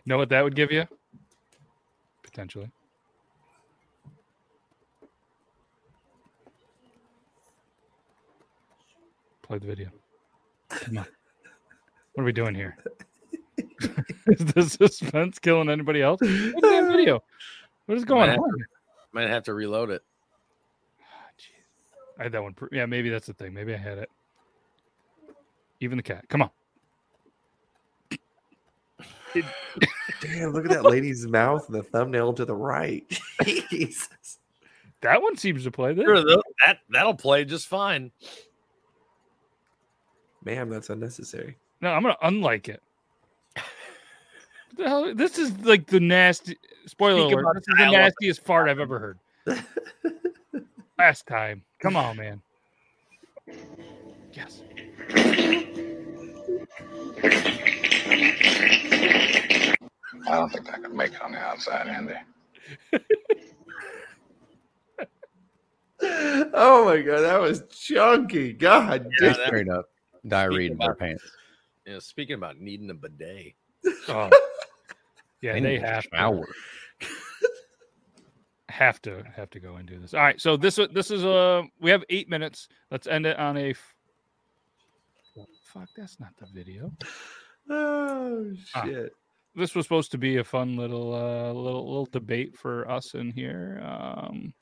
know 0.08 0.18
what 0.18 0.30
that 0.30 0.44
would 0.44 0.56
give 0.56 0.72
you? 0.72 0.86
Potentially. 2.24 2.72
Play 9.44 9.60
the 9.60 9.68
video. 9.68 9.90
Come 10.70 10.98
on. 10.98 11.06
What 12.16 12.22
are 12.24 12.26
we 12.26 12.32
doing 12.32 12.56
here? 12.56 12.78
is 14.28 14.54
the 14.54 14.64
suspense 14.64 15.38
killing 15.38 15.70
anybody 15.70 16.02
else? 16.02 16.20
Play 16.20 16.30
the 16.52 16.60
damn 16.62 16.88
video. 16.88 17.22
What 17.86 17.98
is 17.98 18.06
going 18.06 18.30
Might 18.30 18.40
on? 18.40 18.50
to- 18.50 18.66
Might 19.12 19.30
have 19.30 19.44
to 19.44 19.54
reload 19.54 19.90
it. 19.90 20.02
I 22.20 22.24
had 22.24 22.32
that 22.32 22.42
one. 22.42 22.56
Yeah, 22.72 22.86
maybe 22.86 23.10
that's 23.10 23.28
the 23.28 23.34
thing. 23.34 23.54
Maybe 23.54 23.74
I 23.74 23.78
had 23.78 23.98
it. 23.98 24.10
Even 25.82 25.98
the 25.98 26.04
cat. 26.04 26.26
Come 26.30 26.42
on. 26.42 26.50
Damn, 30.22 30.54
look 30.54 30.64
at 30.64 30.72
that 30.72 30.86
lady's 30.86 31.28
mouth 31.28 31.68
and 31.68 31.76
the 31.78 31.84
thumbnail 31.84 32.32
to 32.34 32.46
the 32.46 32.56
right. 32.56 33.04
Jesus. 33.44 34.40
That 35.02 35.22
one 35.22 35.36
seems 35.38 35.66
to 35.66 35.72
play 35.72 35.94
this. 35.94 36.06
Sure, 36.06 36.24
that 36.66 36.80
that'll 36.90 37.14
play 37.14 37.44
just 37.44 37.68
fine. 37.68 38.12
Ma'am, 40.46 40.70
that's 40.70 40.90
unnecessary. 40.90 41.58
No, 41.82 41.92
I'm 41.92 42.02
gonna 42.02 42.18
unlike 42.24 42.70
it. 42.70 42.82
What 43.56 43.64
the 44.78 44.90
hell? 44.90 45.14
This 45.16 45.38
is 45.38 45.58
like 45.66 45.88
the 45.88 46.00
nasty. 46.00 46.58
Spoiler 46.86 47.28
Speak 47.30 47.34
alert! 47.40 47.56
This 47.56 47.68
is 47.68 47.76
the 47.78 47.92
nastiest 47.92 48.42
fart 48.46 48.70
I've 48.70 48.80
ever 48.80 49.00
heard. 49.00 49.20
Last 50.98 51.28
time, 51.28 51.64
come 51.80 51.96
on, 51.96 52.18
man. 52.18 52.42
Yes. 54.34 54.62
I 60.28 60.38
don't 60.38 60.50
think 60.52 60.74
I 60.74 60.78
could 60.80 60.94
make 60.94 61.14
it 61.14 61.22
on 61.22 61.32
the 61.32 61.40
outside, 61.40 61.88
Andy. 61.88 62.14
Oh 66.58 66.86
my 66.86 67.02
god, 67.02 67.22
that 67.22 67.40
was 67.40 67.64
chunky. 67.70 68.54
God 68.54 69.08
Yeah, 69.22 69.30
damn. 69.30 69.38
that- 69.38 69.48
Straight 69.48 69.70
up 69.70 69.90
diarrhea 70.28 70.68
Speaking 70.70 70.72
in 70.74 70.78
their 70.78 70.92
about- 70.92 71.00
pants. 71.86 72.06
Yeah, 72.06 72.10
speaking 72.10 72.36
about 72.36 72.60
needing 72.60 72.90
a 72.90 72.94
bidet. 72.94 73.54
Oh. 74.08 74.30
Yeah, 75.42 75.54
They 75.54 75.60
they 75.60 75.70
need 75.78 75.84
a 75.84 75.88
have 75.88 76.04
to. 76.10 76.44
have 78.70 79.02
to 79.04 79.24
have 79.36 79.50
to 79.52 79.60
go 79.60 79.76
and 79.76 79.88
do 79.88 80.00
this. 80.00 80.14
All 80.14 80.22
right, 80.22 80.40
so 80.42 80.58
this 80.58 80.80
this 80.94 81.12
is 81.12 81.24
a 81.24 81.64
we 81.80 81.92
have 81.92 82.04
eight 82.10 82.30
minutes. 82.30 82.68
Let's 82.92 83.08
end 83.08 83.26
it 83.26 83.38
on 83.38 83.58
a. 83.58 83.70
F- 83.72 83.92
Fuck, 85.64 85.90
that's 85.96 86.20
not 86.22 86.30
the 86.40 86.48
video. 86.54 86.92
Oh 87.70 88.54
Ah. 88.74 88.86
shit. 88.86 89.12
this 89.56 89.76
was 89.76 89.86
supposed 89.86 90.10
to 90.12 90.18
be 90.18 90.38
a 90.38 90.44
fun 90.44 90.78
little 90.78 91.14
uh, 91.14 91.52
little 91.52 91.86
little 91.86 92.06
debate 92.12 92.58
for 92.58 92.90
us 92.90 93.14
in 93.14 93.32
here. 93.32 93.82
Um, 93.84 94.54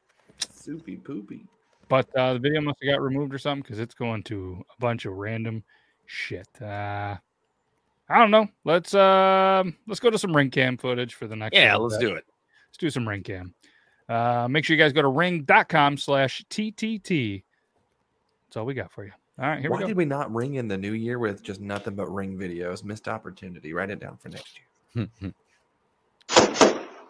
Soupy 0.52 0.98
poopy. 0.98 1.46
but 1.88 2.10
uh, 2.18 2.34
the 2.34 2.40
video 2.40 2.62
must 2.62 2.80
have 2.84 2.94
got 2.96 3.02
removed 3.02 3.34
or 3.34 3.38
something 3.38 3.62
because 3.62 3.80
it's 3.80 3.94
going 3.94 4.24
to 4.24 4.64
a 4.76 4.82
bunch 4.82 5.06
of 5.06 5.14
random 5.14 5.64
shit. 6.06 6.48
Uh, 6.62 7.16
I 8.10 8.20
don't 8.20 8.32
know. 8.32 8.48
Let's 8.64 8.94
um 8.94 9.76
let's 9.88 10.00
go 10.00 10.10
to 10.10 10.18
some 10.18 10.36
ring 10.36 10.50
cam 10.50 10.78
footage 10.78 11.16
for 11.16 11.28
the 11.28 11.36
next. 11.36 11.56
Yeah, 11.56 11.76
let's 11.76 11.98
bit. 11.98 12.08
do 12.08 12.16
it. 12.16 12.26
Let's 12.70 12.78
do 12.78 12.90
some 12.90 13.08
ring 13.08 13.24
cam. 13.24 13.54
Uh, 14.10 14.48
make 14.50 14.66
sure 14.66 14.76
you 14.76 14.82
guys 14.82 14.94
go 14.94 15.02
to 15.02 15.08
ring.com 15.08 15.98
slash 15.98 16.44
TTT. 16.50 17.44
That's 18.48 18.58
all 18.58 18.66
we 18.66 18.74
got 18.74 18.92
for 18.92 19.06
you. 19.06 19.12
All 19.40 19.48
right, 19.48 19.60
here 19.60 19.72
Why 19.72 19.78
we 19.78 19.80
go. 19.80 19.86
Why 19.86 19.88
did 19.90 19.98
we 19.98 20.06
not 20.06 20.34
ring 20.34 20.56
in 20.56 20.68
the 20.68 20.78
new 20.78 20.94
year 20.94 21.18
with 21.18 21.42
just 21.42 21.62
nothing 21.62 21.96
but 21.96 22.08
ring 22.14 22.38
videos? 22.38 22.84
Missed 22.84 23.08
opportunity. 23.08 23.74
Write 23.74 23.90
it 23.90 24.00
down 24.00 24.18
for 24.18 24.30
next 24.30 24.60
year. 24.96 25.08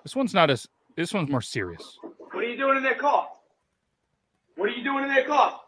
This 0.04 0.18
one's 0.18 0.34
not 0.34 0.50
as. 0.50 0.68
This 0.98 1.14
one's 1.14 1.30
more 1.30 1.42
serious. 1.42 1.98
What 2.32 2.44
are 2.44 2.48
you 2.48 2.58
doing 2.58 2.78
in 2.78 2.84
that 2.84 3.00
car? 3.00 3.30
What 4.56 4.70
are 4.70 4.74
you 4.74 4.84
doing 4.84 5.06
in 5.06 5.10
that 5.10 5.26
car? 5.26 5.60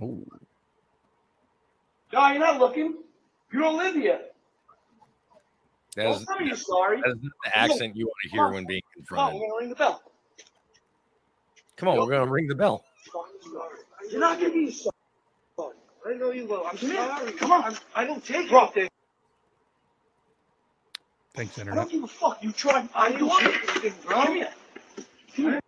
Oh. 0.00 0.24
No, 2.14 2.28
you're 2.28 2.38
not 2.38 2.60
looking. 2.60 2.94
You 3.52 3.58
don't 3.58 3.76
live 3.76 3.96
here. 3.96 4.20
That 5.96 6.04
Don't 6.04 6.20
is, 6.20 6.26
tell 6.26 6.38
me 6.38 6.46
you're 6.46 6.56
sorry. 6.56 7.00
that 7.00 7.10
is 7.10 7.22
not 7.22 7.32
the 7.44 7.58
accent 7.58 7.96
you 7.96 8.06
want 8.06 8.14
to 8.22 8.30
hear 8.30 8.44
oh. 8.44 8.52
when 8.52 8.66
being 8.66 8.82
Come 9.08 9.18
on, 9.18 9.34
oh, 9.34 9.36
we're 9.36 9.40
gonna 9.40 9.58
ring 9.58 9.68
the 9.68 9.74
bell. 9.74 10.02
Come 11.76 11.88
on, 11.88 11.98
we're 11.98 12.06
gonna 12.06 12.30
ring 12.30 12.46
the 12.46 12.54
bell. 12.54 12.84
You're 14.10 14.20
not 14.20 14.38
gonna 14.38 14.52
be 14.52 14.70
sorry. 14.70 14.92
I 16.06 16.14
know 16.14 16.30
you 16.30 16.46
will. 16.46 16.64
I'm 16.70 16.76
sorry. 16.76 17.32
Come 17.32 17.50
on. 17.50 17.76
I 17.96 18.04
don't 18.04 18.24
take 18.24 18.52
anything. 18.52 18.88
Thanks, 21.34 21.58
Internet. 21.58 21.78
I 21.78 21.82
internet. 21.82 21.90
don't 21.90 21.90
give 21.90 22.04
a 22.04 22.06
fuck. 22.06 22.44
You 22.44 22.52
tried. 22.52 22.88
I 22.94 23.10
don't 23.10 23.40
take 23.40 23.70
anything, 23.70 23.94
bro. 24.06 24.22
Come 24.22 24.34
here. 24.36 25.60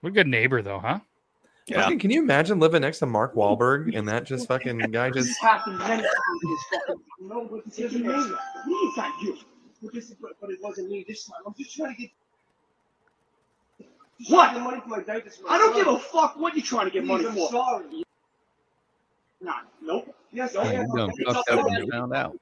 What 0.00 0.10
a 0.10 0.12
good 0.12 0.28
neighbor, 0.28 0.62
though, 0.62 0.78
huh? 0.78 1.00
Fucking- 1.70 1.98
Can 2.00 2.10
you 2.10 2.22
imagine 2.22 2.58
living 2.58 2.80
next 2.82 2.98
to 3.00 3.06
Mark 3.06 3.34
Wahlberg 3.34 3.96
and 3.96 4.08
that 4.08 4.24
just 4.24 4.48
fucking 4.48 4.78
guy 4.90 5.10
just 5.10 5.28
This 5.28 5.38
happened 5.38 5.78
many 5.78 6.02
times 6.02 6.08
in 6.42 6.50
this 6.50 6.64
fucking. 6.70 7.02
But 7.50 7.62
it's 7.66 7.76
just 7.76 7.94
me. 7.94 8.00
Me, 8.02 8.14
it's 8.16 8.96
not 8.96 9.22
you. 9.22 9.38
But, 9.82 9.94
this, 9.94 10.10
but, 10.20 10.32
but 10.40 10.50
it 10.50 10.58
wasn't 10.62 10.90
me 10.90 11.04
this 11.06 11.24
time. 11.26 11.36
I'm 11.46 11.54
just 11.58 11.74
trying 11.76 11.94
to 11.94 12.00
get. 12.02 12.10
What? 14.28 14.54
Money 14.60 14.80
for 14.80 14.88
my 14.88 15.02
diapers. 15.02 15.40
I 15.48 15.58
don't 15.58 15.74
give 15.74 15.86
a 15.88 15.98
fuck 15.98 16.36
what 16.36 16.54
you're 16.54 16.64
trying 16.64 16.86
to 16.86 16.92
get 16.92 17.04
money 17.04 17.26
I'm 17.26 17.34
for. 17.34 17.50
sorry. 17.50 18.04
Nah, 19.40 19.54
nope. 19.80 20.14
Yes, 20.32 20.54
I 20.56 20.72
you 20.72 20.78
am. 20.80 20.86
done 20.96 21.10
It's 21.16 21.32
fucked 21.32 21.48
up 21.50 21.58
up 21.58 21.66
to 21.66 21.72
and 21.72 21.78
you. 21.78 21.84
you 21.84 21.90
found 21.90 22.14
out. 22.14 22.38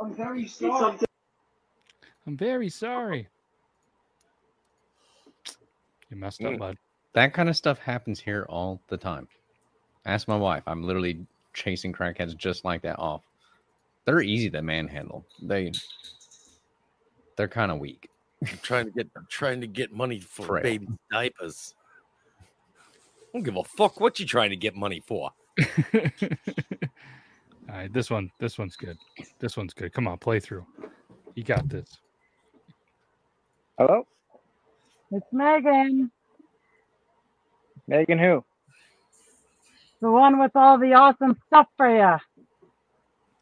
I'm 0.00 0.14
very 0.14 0.46
sorry. 0.46 0.98
I'm 2.26 2.36
very 2.36 2.68
sorry. 2.68 3.28
You 6.10 6.16
messed 6.16 6.42
up, 6.44 6.52
Mm. 6.52 6.58
bud. 6.58 6.78
That 7.16 7.32
kind 7.32 7.48
of 7.48 7.56
stuff 7.56 7.78
happens 7.78 8.20
here 8.20 8.44
all 8.46 8.78
the 8.88 8.96
time. 8.98 9.26
Ask 10.04 10.28
my 10.28 10.36
wife. 10.36 10.62
I'm 10.66 10.82
literally 10.82 11.26
chasing 11.54 11.90
crackheads 11.90 12.36
just 12.36 12.62
like 12.62 12.82
that 12.82 12.98
off. 12.98 13.22
They're 14.04 14.20
easy 14.20 14.50
to 14.50 14.60
manhandle. 14.60 15.24
They 15.40 15.72
they're 17.38 17.48
kind 17.48 17.72
of 17.72 17.78
weak. 17.78 18.10
I'm 18.46 18.58
trying 18.60 18.84
to 18.84 18.90
get 18.90 19.08
I'm 19.16 19.26
trying 19.30 19.62
to 19.62 19.66
get 19.66 19.94
money 19.94 20.20
for 20.20 20.42
Frail. 20.42 20.62
baby 20.62 20.88
diapers. 21.10 21.74
I 22.38 23.38
don't 23.38 23.44
give 23.44 23.56
a 23.56 23.64
fuck 23.64 23.98
what 23.98 24.20
you're 24.20 24.28
trying 24.28 24.50
to 24.50 24.56
get 24.56 24.76
money 24.76 25.00
for. 25.00 25.30
All 25.94 26.08
right, 27.66 27.92
this 27.94 28.10
one, 28.10 28.30
this 28.38 28.58
one's 28.58 28.76
good. 28.76 28.98
This 29.40 29.56
one's 29.56 29.72
good. 29.72 29.90
Come 29.94 30.06
on, 30.06 30.18
play 30.18 30.38
through. 30.38 30.66
You 31.34 31.44
got 31.44 31.66
this. 31.70 31.96
Hello? 33.78 34.06
It's 35.10 35.26
Megan. 35.32 36.10
Megan 37.88 38.18
who? 38.18 38.44
The 40.00 40.10
one 40.10 40.38
with 40.38 40.52
all 40.54 40.78
the 40.78 40.92
awesome 40.94 41.40
stuff 41.46 41.68
for 41.76 41.88
you. 41.88 42.18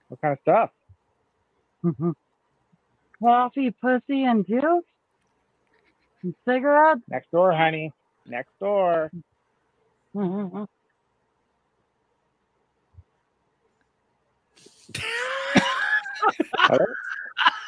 What 0.09 0.21
kind 0.21 0.33
of 0.33 0.39
stuff? 0.43 0.71
Coffee, 3.21 3.71
pussy, 3.71 4.25
and 4.25 4.47
juice? 4.47 4.85
And 6.23 6.35
cigarettes? 6.47 7.01
Next 7.09 7.31
door, 7.31 7.53
honey. 7.53 7.93
Next 8.27 8.51
door. 8.61 9.11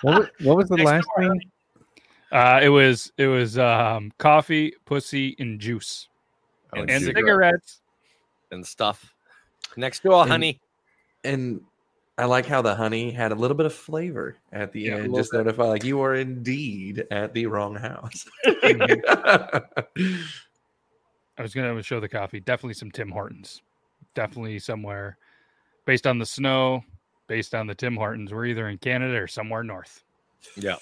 What 0.02 0.20
was, 0.20 0.28
what 0.42 0.56
was 0.56 0.68
the 0.68 0.76
last 0.76 1.08
thing? 1.18 1.40
Uh, 2.32 2.60
it 2.62 2.68
was 2.68 3.12
it 3.18 3.26
was 3.26 3.58
um, 3.58 4.12
coffee, 4.18 4.74
pussy, 4.84 5.36
and 5.38 5.60
juice, 5.60 6.08
and, 6.74 6.90
and 6.90 7.04
cigarettes. 7.04 7.80
and 8.50 8.66
stuff. 8.66 9.12
Next 9.76 10.02
door, 10.02 10.22
And- 10.22 10.30
honey. 10.30 10.60
and 11.24 11.60
I 12.18 12.24
like 12.24 12.46
how 12.46 12.62
the 12.62 12.74
honey 12.74 13.10
had 13.10 13.30
a 13.30 13.34
little 13.34 13.56
bit 13.56 13.66
of 13.66 13.74
flavor 13.74 14.36
at 14.52 14.72
the 14.72 14.80
Yeah, 14.82 14.92
end, 14.94 15.02
little 15.08 15.18
just 15.18 15.32
notify 15.34 15.64
like 15.64 15.84
you 15.84 16.00
are 16.00 16.14
indeed 16.14 17.04
at 17.10 17.34
the 17.34 17.46
wrong 17.46 17.74
house. 17.74 18.24
I 21.38 21.42
was 21.42 21.52
gonna 21.54 21.82
show 21.82 22.00
the 22.00 22.08
coffee. 22.08 22.40
Definitely 22.40 22.74
some 22.74 22.90
Tim 22.90 23.10
Hortons. 23.10 23.60
Definitely 24.14 24.58
somewhere 24.58 25.18
based 25.84 26.06
on 26.06 26.18
the 26.18 26.24
snow, 26.26 26.82
based 27.26 27.54
on 27.54 27.66
the 27.66 27.74
Tim 27.74 27.94
Hortons. 27.96 28.32
We're 28.32 28.46
either 28.46 28.68
in 28.68 28.78
Canada 28.78 29.16
or 29.18 29.26
somewhere 29.26 29.62
north. 29.62 30.02
Yeah. 30.56 30.76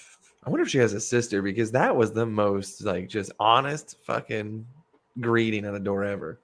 I 0.45 0.49
wonder 0.49 0.63
if 0.63 0.69
she 0.69 0.77
has 0.77 0.93
a 0.93 1.01
sister 1.01 1.41
because 1.41 1.71
that 1.71 1.93
was 1.95 2.13
the 2.13 2.25
most 2.25 2.81
like 2.83 3.09
just 3.09 3.31
honest 3.39 3.97
fucking 4.05 4.65
greeting 5.19 5.65
at 5.65 5.73
a 5.73 5.79
door 5.79 6.03
ever. 6.03 6.39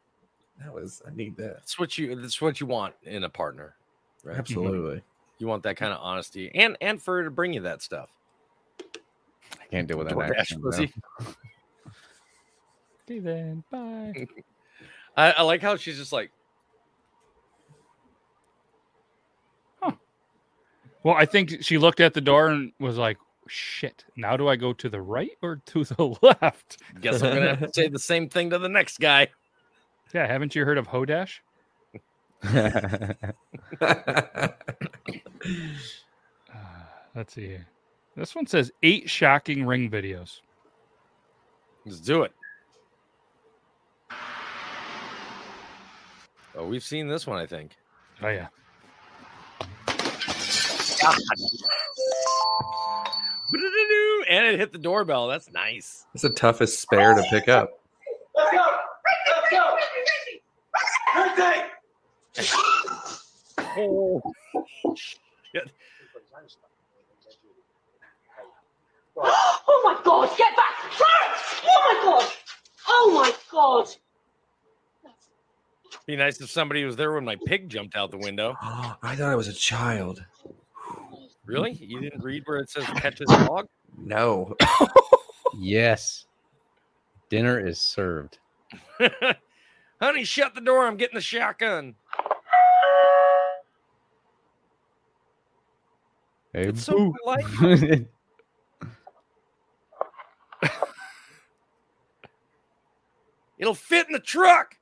That 0.60 0.74
was 0.74 1.02
I 1.08 1.16
need 1.16 1.36
that. 1.38 1.56
That's 1.56 1.80
what 1.80 1.98
you 1.98 2.16
that's 2.16 2.42
what 2.42 2.60
you 2.60 2.68
want 2.68 2.94
in 3.04 3.24
a 3.24 3.30
partner. 3.30 3.76
Right? 4.24 4.38
Absolutely. 4.38 5.02
You 5.40 5.48
want 5.48 5.64
that 5.64 5.78
kind 5.78 5.92
of 5.92 6.00
honesty 6.02 6.52
and 6.54 6.78
and 6.82 7.02
for 7.02 7.18
her 7.18 7.24
to 7.24 7.32
bring 7.32 7.54
you 7.54 7.62
that 7.62 7.82
stuff. 7.82 8.10
I 8.80 9.66
can't 9.70 9.88
deal 9.88 9.98
with 9.98 10.10
that 10.10 10.16
DoorDash 10.16 10.38
accent, 10.38 10.64
no. 10.64 10.70
pussy. 10.70 10.94
Okay 13.10 13.20
then, 13.20 13.64
bye. 13.70 14.14
I, 15.18 15.32
I 15.32 15.42
like 15.42 15.62
how 15.62 15.76
she's 15.76 15.98
just 15.98 16.14
like, 16.14 16.32
Well, 21.04 21.16
I 21.16 21.26
think 21.26 21.64
she 21.64 21.78
looked 21.78 22.00
at 22.00 22.14
the 22.14 22.22
door 22.22 22.48
and 22.48 22.72
was 22.80 22.98
like, 22.98 23.18
"Shit! 23.54 24.06
Now 24.16 24.38
do 24.38 24.48
I 24.48 24.56
go 24.56 24.72
to 24.72 24.88
the 24.88 25.02
right 25.02 25.38
or 25.42 25.58
to 25.66 25.84
the 25.84 26.16
left?" 26.22 26.78
guess 27.02 27.22
I'm 27.22 27.34
gonna 27.36 27.50
have 27.50 27.60
to 27.60 27.74
say 27.74 27.90
the 27.90 28.00
same 28.12 28.30
thing 28.30 28.50
to 28.52 28.58
the 28.58 28.70
next 28.70 29.02
guy. 29.02 29.28
Yeah, 30.14 30.26
haven't 30.26 30.56
you 30.56 30.64
heard 30.64 30.78
of 30.78 30.88
Hodash? 30.88 31.40
Let's 37.14 37.34
see 37.34 37.48
here. 37.48 37.68
This 38.16 38.34
one 38.34 38.48
says 38.48 38.72
eight 38.84 39.10
shocking 39.10 39.66
ring 39.66 39.90
videos. 39.90 40.40
Let's 41.86 42.00
do 42.00 42.24
it. 42.24 42.32
Oh, 46.56 46.68
we've 46.68 46.84
seen 46.84 47.10
this 47.10 47.28
one, 47.28 47.38
I 47.38 47.46
think. 47.46 47.76
Oh 48.22 48.30
yeah. 48.30 48.48
God. 51.02 51.18
And 54.30 54.46
it 54.46 54.60
hit 54.60 54.72
the 54.72 54.78
doorbell. 54.78 55.28
That's 55.28 55.52
nice. 55.52 56.06
It's 56.14 56.22
the 56.22 56.30
toughest 56.30 56.80
spare 56.80 57.16
to 57.16 57.24
pick 57.30 57.50
up. 57.50 57.82
Let's 58.36 58.52
go. 58.52 58.66
Let's 59.28 59.50
go. 59.50 59.78
Birthday. 61.16 61.66
Oh, 63.78 64.22
shit. 64.96 65.72
Oh 69.18 69.82
my 69.84 70.02
god, 70.04 70.30
get 70.38 70.56
back! 70.56 70.74
Clarence! 70.92 71.62
Oh 71.66 71.82
my 71.88 72.02
god! 72.04 72.32
Oh 72.88 73.12
my 73.14 73.34
god! 73.52 73.88
Be 76.06 76.16
nice 76.16 76.42
if 76.42 76.50
somebody 76.50 76.84
was 76.86 76.96
there 76.96 77.14
when 77.14 77.26
my 77.26 77.38
pig 77.46 77.70
jumped 77.70 77.96
out 77.96 78.12
the 78.12 78.18
window. 78.18 78.56
I 78.62 79.16
thought 79.16 79.32
it 79.32 79.38
was 79.38 79.48
a 79.48 79.54
child. 79.54 80.24
Really? 81.46 81.74
You 81.80 82.00
didn't 82.02 82.24
read 82.24 82.44
where 82.46 82.60
it 82.60 82.70
says 82.70 82.86
catch 82.96 83.20
his 83.20 83.28
dog? 83.28 83.68
No. 83.98 84.56
yes. 85.58 86.26
Dinner 87.30 87.66
is 87.66 87.80
served. 87.80 88.40
Honey, 90.02 90.24
shut 90.24 90.56
the 90.56 90.62
door. 90.62 90.86
I'm 90.88 90.98
getting 90.98 91.16
the 91.16 91.22
shotgun. 91.22 91.96
Hey, 96.54 96.68
It's 96.68 96.84
so 96.84 96.94
boo. 96.98 97.14
polite. 97.24 98.08
It'll 103.58 103.74
fit 103.76 104.08
in 104.08 104.14
the 104.14 104.20
truck. 104.20 104.76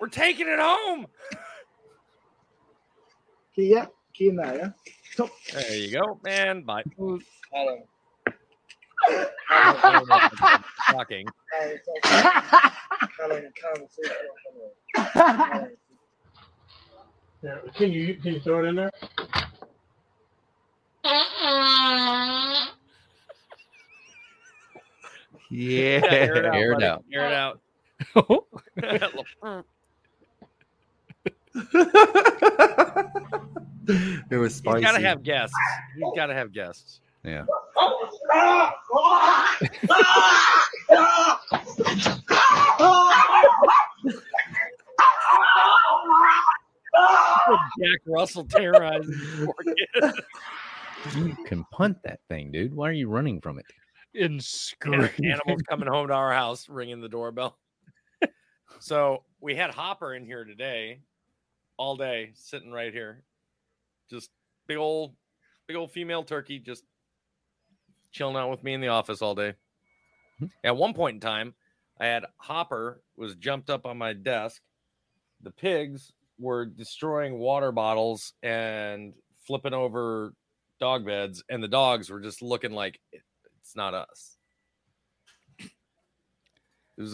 We're 0.00 0.08
taking 0.08 0.46
it 0.48 0.58
home. 0.58 1.06
Kia, 4.20 4.32
Kia 4.32 4.32
Naya. 4.32 4.70
There 5.52 5.76
you 5.76 5.98
go, 5.98 6.20
man. 6.22 6.62
Bye. 6.62 6.84
Shocking. 10.90 11.26
Yeah, 17.42 17.56
can 17.74 17.90
you 17.90 18.14
can 18.16 18.34
you 18.34 18.40
throw 18.40 18.62
it 18.62 18.68
in 18.68 18.76
there? 18.76 18.90
Yeah. 25.50 26.02
Air 26.10 26.36
it 26.36 26.44
out. 26.44 26.54
Air 26.54 26.72
it 26.74 26.82
out. 26.82 27.04
Air 27.12 27.26
it 27.26 29.02
out. 29.02 29.66
It 34.30 34.36
was 34.36 34.52
He's 34.52 34.58
spicy. 34.58 34.82
got 34.82 34.92
to 34.92 35.00
have 35.00 35.22
guests. 35.22 35.56
He's 35.96 36.12
got 36.16 36.26
to 36.26 36.34
have 36.34 36.52
guests. 36.52 37.00
Yeah. 37.24 37.44
Jack 47.80 48.00
Russell 48.06 48.44
terrorizing 48.44 49.10
the 49.10 49.46
poor 49.46 49.74
kid. 50.02 50.14
You 51.16 51.36
can 51.46 51.64
punt 51.72 51.96
that 52.04 52.20
thing, 52.28 52.52
dude. 52.52 52.74
Why 52.74 52.88
are 52.88 52.92
you 52.92 53.08
running 53.08 53.40
from 53.40 53.58
it? 53.58 53.64
In 54.14 54.38
screaming. 54.40 55.08
Animals 55.24 55.62
coming 55.68 55.88
home 55.88 56.08
to 56.08 56.14
our 56.14 56.32
house, 56.32 56.68
ringing 56.68 57.00
the 57.00 57.08
doorbell. 57.08 57.56
so 58.80 59.24
we 59.40 59.54
had 59.54 59.70
Hopper 59.70 60.14
in 60.14 60.26
here 60.26 60.44
today, 60.44 61.00
all 61.78 61.96
day, 61.96 62.32
sitting 62.34 62.70
right 62.70 62.92
here, 62.92 63.22
just 64.10 64.30
big 64.66 64.76
old, 64.76 65.14
big 65.66 65.76
old 65.76 65.92
female 65.92 66.22
turkey, 66.22 66.58
just 66.58 66.84
chilling 68.12 68.36
out 68.36 68.50
with 68.50 68.62
me 68.64 68.74
in 68.74 68.80
the 68.80 68.88
office 68.88 69.22
all 69.22 69.34
day. 69.34 69.54
At 70.64 70.76
one 70.76 70.94
point 70.94 71.14
in 71.14 71.20
time, 71.20 71.54
I 72.00 72.06
had 72.06 72.24
Hopper 72.38 73.02
was 73.16 73.34
jumped 73.36 73.68
up 73.68 73.84
on 73.86 73.98
my 73.98 74.14
desk. 74.14 74.62
The 75.42 75.50
pigs 75.50 76.12
were 76.38 76.64
destroying 76.64 77.38
water 77.38 77.72
bottles 77.72 78.32
and 78.42 79.12
flipping 79.46 79.74
over 79.74 80.32
dog 80.80 81.04
beds, 81.04 81.42
and 81.50 81.62
the 81.62 81.68
dogs 81.68 82.10
were 82.10 82.20
just 82.20 82.40
looking 82.40 82.72
like 82.72 82.98
it's 83.12 83.76
not 83.76 83.92
us. 83.94 84.36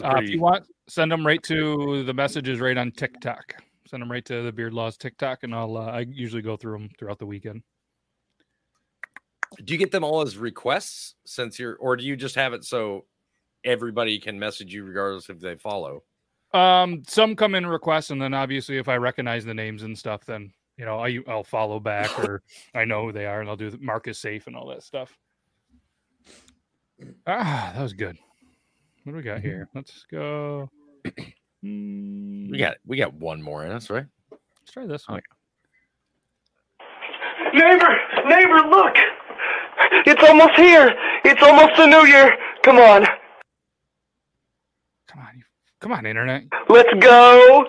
Uh, 0.03 0.21
if 0.23 0.31
you 0.31 0.41
want, 0.41 0.65
send 0.89 1.13
them 1.13 1.27
right 1.27 1.43
to 1.45 2.03
the 2.05 2.15
messages 2.15 2.61
right 2.61 2.77
on 2.77 2.91
TikTok. 2.93 3.55
Send 3.87 4.03
them 4.03 4.11
right 4.11 4.25
to 4.25 4.43
the 4.43 4.53
Beard 4.53 4.75
Laws 4.75 4.97
TikTok, 4.97 5.43
and 5.43 5.55
I'll. 5.55 5.77
Uh, 5.77 5.87
I 5.87 6.01
usually 6.01 6.43
go 6.43 6.57
through 6.57 6.79
them 6.79 6.91
throughout 6.99 7.19
the 7.19 7.27
weekend. 7.27 7.63
do 9.65 9.73
you 9.73 9.79
get 9.79 9.93
them 9.93 10.05
all 10.05 10.23
as 10.23 10.37
requests 10.37 11.15
since 11.25 11.59
you're, 11.59 11.77
or 11.77 11.97
do 11.97 12.05
you 12.05 12.17
just 12.17 12.35
have 12.35 12.53
it 12.53 12.65
so 12.65 13.05
everybody 13.65 14.19
can 14.19 14.39
message 14.39 14.75
you 14.75 14.85
regardless 14.85 15.31
if 15.31 15.41
they 15.41 15.55
follow? 15.57 16.03
Um, 16.53 17.03
some 17.07 17.37
come 17.37 17.55
in 17.55 17.67
requests, 17.67 18.11
and 18.11 18.21
then 18.21 18.35
obviously, 18.35 18.79
if 18.79 18.89
I 18.89 18.97
recognize 18.97 19.45
the 19.45 19.55
names 19.55 19.83
and 19.83 19.97
stuff, 19.97 20.25
then 20.25 20.53
you 20.77 20.85
know 20.85 20.99
I 20.99 21.19
I'll 21.29 21.45
follow 21.45 21.79
back, 21.79 22.19
or 22.19 22.43
I 22.75 22.85
know 22.85 23.07
who 23.07 23.13
they 23.13 23.27
are, 23.27 23.41
and 23.41 23.49
I'll 23.49 23.57
do 23.57 23.71
the 23.71 23.79
mark 23.79 24.09
is 24.09 24.19
safe 24.19 24.47
and 24.47 24.57
all 24.57 24.69
that 24.69 24.83
stuff. 24.83 25.17
Ah, 27.27 27.73
that 27.75 27.83
was 27.83 27.93
good. 27.93 28.17
What 29.05 29.13
do 29.13 29.17
we 29.19 29.23
got 29.23 29.41
here? 29.41 29.69
Let's 29.75 30.05
go. 30.11 30.71
Mm. 31.67 32.51
We 32.51 32.59
got 32.59 32.77
we 32.87 32.97
got 32.97 33.15
one 33.15 33.43
more 33.43 33.65
in 33.65 33.73
us, 33.73 33.91
right? 33.91 34.07
Let's 34.31 34.73
try 34.73 34.87
this 34.87 35.09
one. 35.09 35.21
Oh, 36.81 37.51
neighbor, 37.53 37.99
neighbor, 38.29 38.69
look! 38.69 38.97
It's 40.07 40.23
almost 40.29 40.57
here. 40.57 40.95
It's 41.25 41.43
almost 41.43 41.77
the 41.77 41.87
new 41.87 42.07
year. 42.07 42.37
Come 42.63 42.79
on, 42.79 43.07
Come 45.81 45.93
on, 45.93 46.07
internet. 46.07 46.45
let's 46.69 46.93
go. 47.01 47.67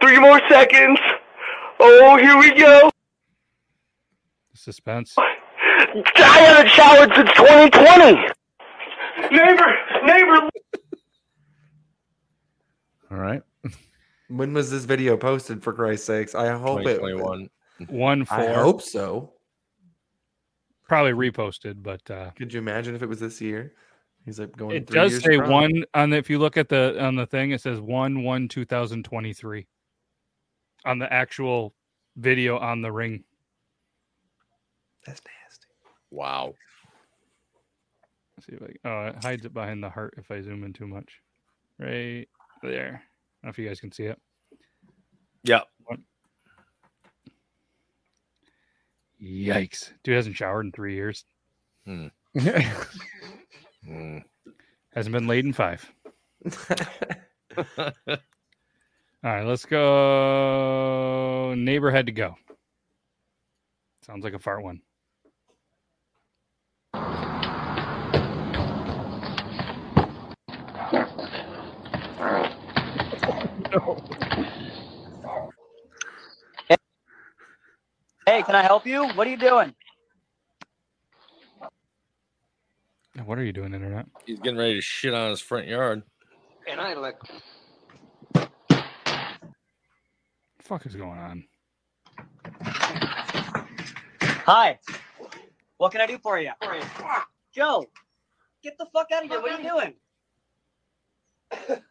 Three 0.00 0.18
more 0.18 0.40
seconds. 0.48 0.98
Oh, 1.80 2.16
here 2.16 2.38
we 2.38 2.54
go. 2.54 2.90
Suspense. 4.54 5.14
I 5.18 5.34
haven't 6.16 6.70
showered 6.70 7.12
since 7.14 7.30
2020. 7.32 8.12
Neighbor, 9.30 9.74
neighbor. 10.04 10.48
All 13.14 13.20
right. 13.20 13.42
When 14.28 14.52
was 14.52 14.70
this 14.70 14.84
video 14.84 15.16
posted? 15.16 15.62
For 15.62 15.72
Christ's 15.72 16.06
sakes, 16.06 16.34
I 16.34 16.50
hope 16.56 16.80
it. 16.80 16.96
2021. 16.96 17.48
One 17.88 18.24
four. 18.24 18.38
I 18.38 18.54
hope 18.54 18.82
so. 18.82 19.34
Probably 20.88 21.12
reposted, 21.12 21.82
but 21.82 22.10
uh 22.10 22.30
Could 22.30 22.52
you 22.52 22.58
imagine 22.58 22.96
if 22.96 23.02
it 23.02 23.08
was 23.08 23.20
this 23.20 23.40
year? 23.40 23.74
He's 24.24 24.40
like 24.40 24.56
going. 24.56 24.76
it 24.76 24.88
three 24.88 24.94
does 24.94 25.12
years 25.12 25.22
say 25.22 25.34
strong. 25.34 25.50
one 25.50 25.84
on 25.94 26.10
the 26.10 26.16
if 26.16 26.28
you 26.28 26.38
look 26.38 26.56
at 26.56 26.68
the 26.68 27.00
on 27.00 27.14
the 27.14 27.26
thing, 27.26 27.52
it 27.52 27.60
says 27.60 27.80
one 27.80 28.24
one 28.24 28.48
two 28.48 28.64
thousand 28.64 29.04
twenty 29.04 29.32
three 29.32 29.68
on 30.84 30.98
the 30.98 31.12
actual 31.12 31.74
video 32.16 32.58
on 32.58 32.82
the 32.82 32.90
ring. 32.90 33.22
That's 35.06 35.20
nasty. 35.20 35.66
Wow. 36.10 36.54
Let's 38.36 38.46
see 38.46 38.54
if 38.54 38.62
I 38.62 38.88
oh 38.88 39.08
it 39.08 39.22
hides 39.22 39.44
it 39.44 39.54
behind 39.54 39.84
the 39.84 39.90
heart 39.90 40.14
if 40.16 40.30
I 40.32 40.40
zoom 40.40 40.64
in 40.64 40.72
too 40.72 40.88
much. 40.88 41.20
Right 41.78 42.26
there. 42.62 43.02
I 43.42 43.46
don't 43.46 43.48
know 43.48 43.50
if 43.50 43.58
you 43.58 43.66
guys 43.68 43.80
can 43.80 43.92
see 43.92 44.04
it. 44.04 44.18
Yeah. 45.42 45.60
Yikes. 49.22 49.92
Dude 50.02 50.16
hasn't 50.16 50.36
showered 50.36 50.66
in 50.66 50.72
three 50.72 50.94
years. 50.94 51.24
Hmm. 51.86 52.08
Hasn't 54.94 55.12
been 55.12 55.26
laid 55.26 55.44
in 55.44 55.52
five. 55.52 55.90
All 57.78 57.90
right, 59.22 59.46
let's 59.46 59.64
go. 59.64 61.54
Neighbor 61.56 61.90
had 61.90 62.06
to 62.06 62.12
go. 62.12 62.36
Sounds 64.02 64.22
like 64.24 64.34
a 64.34 64.38
fart 64.38 64.62
one. 64.62 64.82
Hey, 78.26 78.42
can 78.42 78.54
I 78.54 78.62
help 78.62 78.86
you? 78.86 79.06
What 79.08 79.26
are 79.26 79.30
you 79.30 79.36
doing? 79.36 79.74
What 83.22 83.38
are 83.38 83.44
you 83.44 83.52
doing, 83.52 83.74
internet? 83.74 84.06
He's 84.24 84.40
getting 84.40 84.58
ready 84.58 84.76
to 84.76 84.80
shit 84.80 85.12
on 85.12 85.28
his 85.28 85.42
front 85.42 85.66
yard. 85.66 86.02
And 86.66 86.80
I 86.80 86.94
look. 86.94 87.22
What 88.32 88.50
the 90.56 90.62
fuck 90.62 90.86
is 90.86 90.96
going 90.96 91.18
on? 91.18 91.44
Hi. 94.46 94.78
What 95.76 95.92
can 95.92 96.00
I 96.00 96.06
do 96.06 96.16
for 96.16 96.38
you? 96.38 96.52
Joe, 97.54 97.84
get 98.62 98.78
the 98.78 98.86
fuck 98.86 99.08
out 99.12 99.24
of 99.24 99.30
here. 99.30 99.42
What 99.42 99.52
are 99.52 99.60
you 99.60 99.68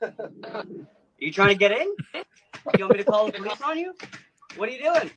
doing? 0.02 0.88
you 1.24 1.32
trying 1.32 1.50
to 1.50 1.56
get 1.56 1.72
in? 1.72 1.96
You 2.14 2.86
want 2.86 2.92
me 2.92 2.98
to 2.98 3.04
call 3.04 3.26
the 3.28 3.34
police 3.34 3.62
on 3.62 3.78
you? 3.78 3.94
What 4.56 4.70
are 4.70 4.72
you 4.72 4.84
doing? 4.84 5.12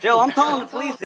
Joe, 0.00 0.20
I'm 0.20 0.32
calling 0.32 0.60
the 0.60 0.66
police. 0.66 0.96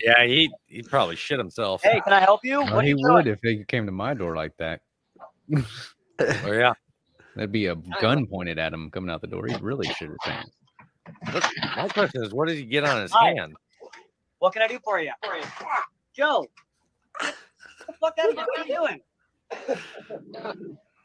Yeah, 0.00 0.26
he 0.26 0.50
he'd 0.66 0.88
probably 0.90 1.16
shit 1.16 1.38
himself. 1.38 1.82
Hey, 1.82 2.00
can 2.02 2.12
I 2.12 2.20
help 2.20 2.44
you? 2.44 2.60
Well, 2.62 2.74
What 2.76 2.84
he 2.84 2.90
you 2.90 2.98
would 3.00 3.26
if 3.26 3.40
he 3.42 3.64
came 3.64 3.86
to 3.86 3.92
my 3.92 4.12
door 4.12 4.36
like 4.36 4.52
that. 4.58 4.82
oh 5.56 6.52
yeah, 6.52 6.74
that'd 7.34 7.50
be 7.52 7.66
a 7.66 7.76
gun 8.02 8.26
pointed 8.26 8.58
at 8.58 8.72
him 8.74 8.90
coming 8.90 9.08
out 9.10 9.22
the 9.22 9.26
door. 9.26 9.46
He'd 9.46 9.62
really 9.62 9.86
shit 9.88 10.08
his 10.10 10.18
pants. 10.22 10.50
What- 11.30 11.50
my 11.76 11.88
question 11.88 12.22
is, 12.24 12.32
what 12.32 12.48
did 12.48 12.56
he 12.56 12.64
get 12.64 12.84
on 12.84 13.02
his 13.02 13.12
Hi. 13.12 13.34
hand? 13.34 13.56
What 14.38 14.52
can 14.52 14.62
I 14.62 14.68
do 14.68 14.78
for 14.82 15.00
you? 15.00 15.12
Joe, 16.14 16.46
get 17.20 17.34
the 17.86 17.92
fuck 17.94 18.18
out 18.18 18.30
of 18.30 18.36
here. 18.36 18.44
What 18.46 18.58
are 18.58 18.66
you 18.66 18.76
doing? 18.76 19.00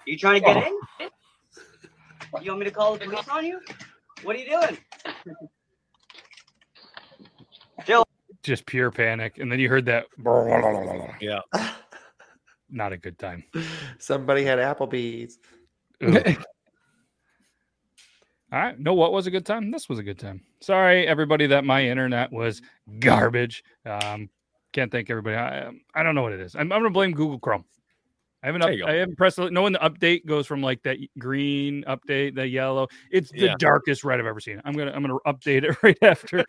You 0.05 0.17
trying 0.17 0.41
to 0.41 0.45
get 0.53 0.67
in? 0.67 1.09
You 2.41 2.51
want 2.51 2.59
me 2.59 2.65
to 2.65 2.71
call 2.71 2.93
the 2.95 3.05
police 3.05 3.27
on 3.29 3.45
you? 3.45 3.59
What 4.23 4.35
are 4.35 4.39
you 4.39 4.49
doing? 4.49 4.77
Joe. 7.85 8.03
Just 8.43 8.65
pure 8.65 8.91
panic. 8.91 9.37
And 9.37 9.51
then 9.51 9.59
you 9.59 9.69
heard 9.69 9.85
that. 9.85 10.05
Yeah. 11.21 11.39
Not 12.69 12.93
a 12.93 12.97
good 12.97 13.17
time. 13.17 13.43
Somebody 13.97 14.43
had 14.43 14.59
Applebee's. 14.59 15.39
All 18.51 18.59
right. 18.59 18.79
No, 18.79 18.93
what 18.95 19.11
was 19.11 19.27
a 19.27 19.31
good 19.31 19.45
time? 19.45 19.69
This 19.71 19.87
was 19.89 19.99
a 19.99 20.03
good 20.03 20.17
time. 20.17 20.41
Sorry, 20.61 21.07
everybody, 21.07 21.45
that 21.47 21.65
my 21.65 21.85
internet 21.85 22.31
was 22.31 22.61
garbage. 22.99 23.63
Um, 23.85 24.29
can't 24.73 24.91
thank 24.91 25.09
everybody. 25.09 25.35
I 25.35 25.65
um, 25.67 25.81
I 25.93 26.03
don't 26.03 26.15
know 26.15 26.23
what 26.23 26.33
it 26.33 26.39
is. 26.39 26.55
I'm, 26.55 26.71
I'm 26.71 26.79
gonna 26.79 26.89
blame 26.89 27.11
Google 27.11 27.39
Chrome. 27.39 27.65
I 28.41 28.47
haven't 28.47 28.61
up, 28.61 28.67
There 28.67 28.73
you 28.77 28.85
go. 28.85 28.89
I 28.89 28.93
haven't 28.95 29.17
pressed 29.17 29.37
no 29.37 29.63
when 29.63 29.73
the 29.73 29.79
update 29.79 30.25
goes 30.25 30.47
from 30.47 30.61
like 30.61 30.81
that 30.83 30.97
green 31.19 31.83
update, 31.87 32.35
the 32.35 32.47
yellow. 32.47 32.87
It's 33.11 33.31
the 33.31 33.47
Yeah. 33.47 33.55
darkest 33.59 34.03
red 34.05 34.19
I've 34.19 34.25
ever 34.25 34.39
seen. 34.39 34.61
I'm 34.65 34.73
gonna 34.73 34.91
I'm 34.91 35.01
gonna 35.01 35.17
update 35.27 35.63
it 35.63 35.75
right 35.83 35.97
after. 36.01 36.45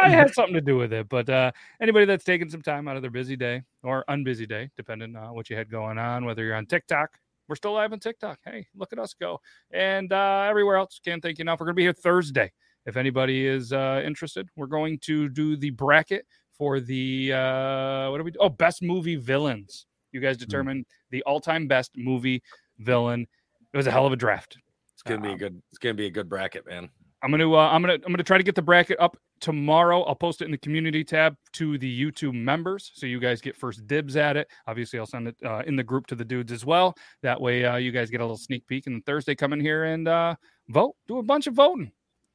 I 0.00 0.08
had 0.08 0.32
something 0.34 0.54
to 0.54 0.60
do 0.60 0.76
with 0.76 0.92
it, 0.92 1.08
but 1.08 1.28
uh, 1.28 1.52
anybody 1.80 2.06
that's 2.06 2.24
taking 2.24 2.48
some 2.48 2.62
time 2.62 2.88
out 2.88 2.96
of 2.96 3.02
their 3.02 3.10
busy 3.10 3.36
day 3.36 3.62
or 3.82 4.04
unbusy 4.08 4.48
day, 4.48 4.70
depending 4.76 5.14
on 5.16 5.34
what 5.34 5.50
you 5.50 5.56
had 5.56 5.70
going 5.70 5.98
on, 5.98 6.24
whether 6.24 6.42
you're 6.42 6.56
on 6.56 6.66
TikTok, 6.66 7.10
we're 7.48 7.56
still 7.56 7.72
live 7.72 7.92
on 7.92 8.00
TikTok. 8.00 8.38
Hey, 8.44 8.66
look 8.76 8.92
at 8.92 8.98
us 8.98 9.14
go, 9.14 9.40
and 9.70 10.12
uh, 10.12 10.46
everywhere 10.48 10.76
else. 10.76 11.00
Can't 11.04 11.22
thank 11.22 11.38
you 11.38 11.42
enough. 11.42 11.60
We're 11.60 11.66
gonna 11.66 11.74
be 11.74 11.82
here 11.82 11.92
Thursday. 11.92 12.52
If 12.86 12.96
anybody 12.96 13.46
is 13.46 13.72
uh, 13.72 14.02
interested, 14.04 14.48
we're 14.56 14.66
going 14.66 14.98
to 15.00 15.28
do 15.28 15.56
the 15.56 15.70
bracket 15.70 16.26
for 16.52 16.80
the 16.80 17.32
uh, 17.32 18.10
what 18.10 18.18
do 18.18 18.24
we 18.24 18.30
do? 18.30 18.38
Oh, 18.40 18.48
best 18.48 18.82
movie 18.82 19.16
villains. 19.16 19.86
You 20.12 20.20
guys 20.20 20.36
determine 20.38 20.86
the 21.10 21.22
all-time 21.24 21.68
best 21.68 21.92
movie 21.96 22.42
villain. 22.78 23.26
It 23.72 23.76
was 23.76 23.86
a 23.86 23.90
hell 23.90 24.06
of 24.06 24.12
a 24.12 24.16
draft. 24.16 24.56
It's 24.94 25.02
gonna 25.02 25.20
be 25.20 25.32
a 25.32 25.36
good. 25.36 25.60
It's 25.70 25.78
gonna 25.78 25.94
be 25.94 26.06
a 26.06 26.10
good 26.10 26.28
bracket, 26.28 26.66
man. 26.66 26.88
I'm 27.22 27.30
gonna 27.30 27.52
uh, 27.52 27.68
I'm 27.68 27.82
gonna 27.82 27.94
I'm 27.94 28.12
gonna 28.12 28.22
try 28.22 28.38
to 28.38 28.44
get 28.44 28.54
the 28.54 28.62
bracket 28.62 28.98
up 29.00 29.16
tomorrow. 29.40 30.02
I'll 30.02 30.14
post 30.14 30.40
it 30.40 30.44
in 30.44 30.50
the 30.52 30.58
community 30.58 31.02
tab 31.02 31.34
to 31.54 31.76
the 31.78 32.04
YouTube 32.04 32.34
members, 32.34 32.92
so 32.94 33.06
you 33.06 33.18
guys 33.18 33.40
get 33.40 33.56
first 33.56 33.86
dibs 33.86 34.16
at 34.16 34.36
it. 34.36 34.48
Obviously, 34.66 34.98
I'll 34.98 35.06
send 35.06 35.28
it 35.28 35.36
uh, 35.44 35.62
in 35.66 35.74
the 35.74 35.82
group 35.82 36.06
to 36.08 36.14
the 36.14 36.24
dudes 36.24 36.52
as 36.52 36.64
well. 36.64 36.94
That 37.22 37.40
way, 37.40 37.64
uh, 37.64 37.76
you 37.76 37.90
guys 37.90 38.10
get 38.10 38.20
a 38.20 38.24
little 38.24 38.36
sneak 38.36 38.66
peek. 38.68 38.86
And 38.86 39.04
Thursday, 39.04 39.34
come 39.34 39.52
in 39.52 39.60
here 39.60 39.84
and 39.84 40.06
uh, 40.06 40.36
vote. 40.68 40.94
Do 41.08 41.18
a 41.18 41.22
bunch 41.22 41.48
of 41.48 41.54
voting, 41.54 41.90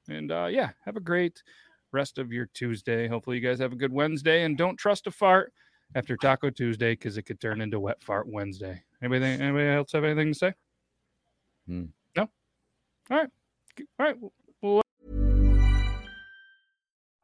and 0.10 0.32
uh, 0.32 0.48
yeah, 0.52 0.72
have 0.84 0.98
a 0.98 1.02
great 1.02 1.42
rest 1.94 2.18
of 2.18 2.34
your 2.34 2.50
Tuesday. 2.54 3.08
Hopefully, 3.08 3.38
you 3.38 3.48
guys 3.48 3.60
have 3.60 3.72
a 3.72 3.78
good 3.78 3.94
Wednesday, 3.94 4.44
and 4.44 4.58
don't 4.58 4.78
trust 4.78 5.08
a 5.08 5.12
fart 5.12 5.54
after 5.96 6.18
Taco 6.18 6.50
Tuesday 6.50 6.92
because 6.92 7.18
it 7.18 7.24
could 7.24 7.40
turn 7.40 7.62
into 7.62 7.80
Wet 7.80 8.04
Fart 8.04 8.28
Wednesday. 8.28 8.84
Anybody 9.02 9.26
anybody 9.26 9.68
else 9.68 9.94
have 9.94 10.04
anything 10.04 10.34
to 10.34 10.38
say? 10.38 10.54
Hmm. 11.68 11.86
No. 12.18 12.30
All 13.10 13.18
right. 13.18 13.30
All 14.00 14.06
right. 14.06 14.16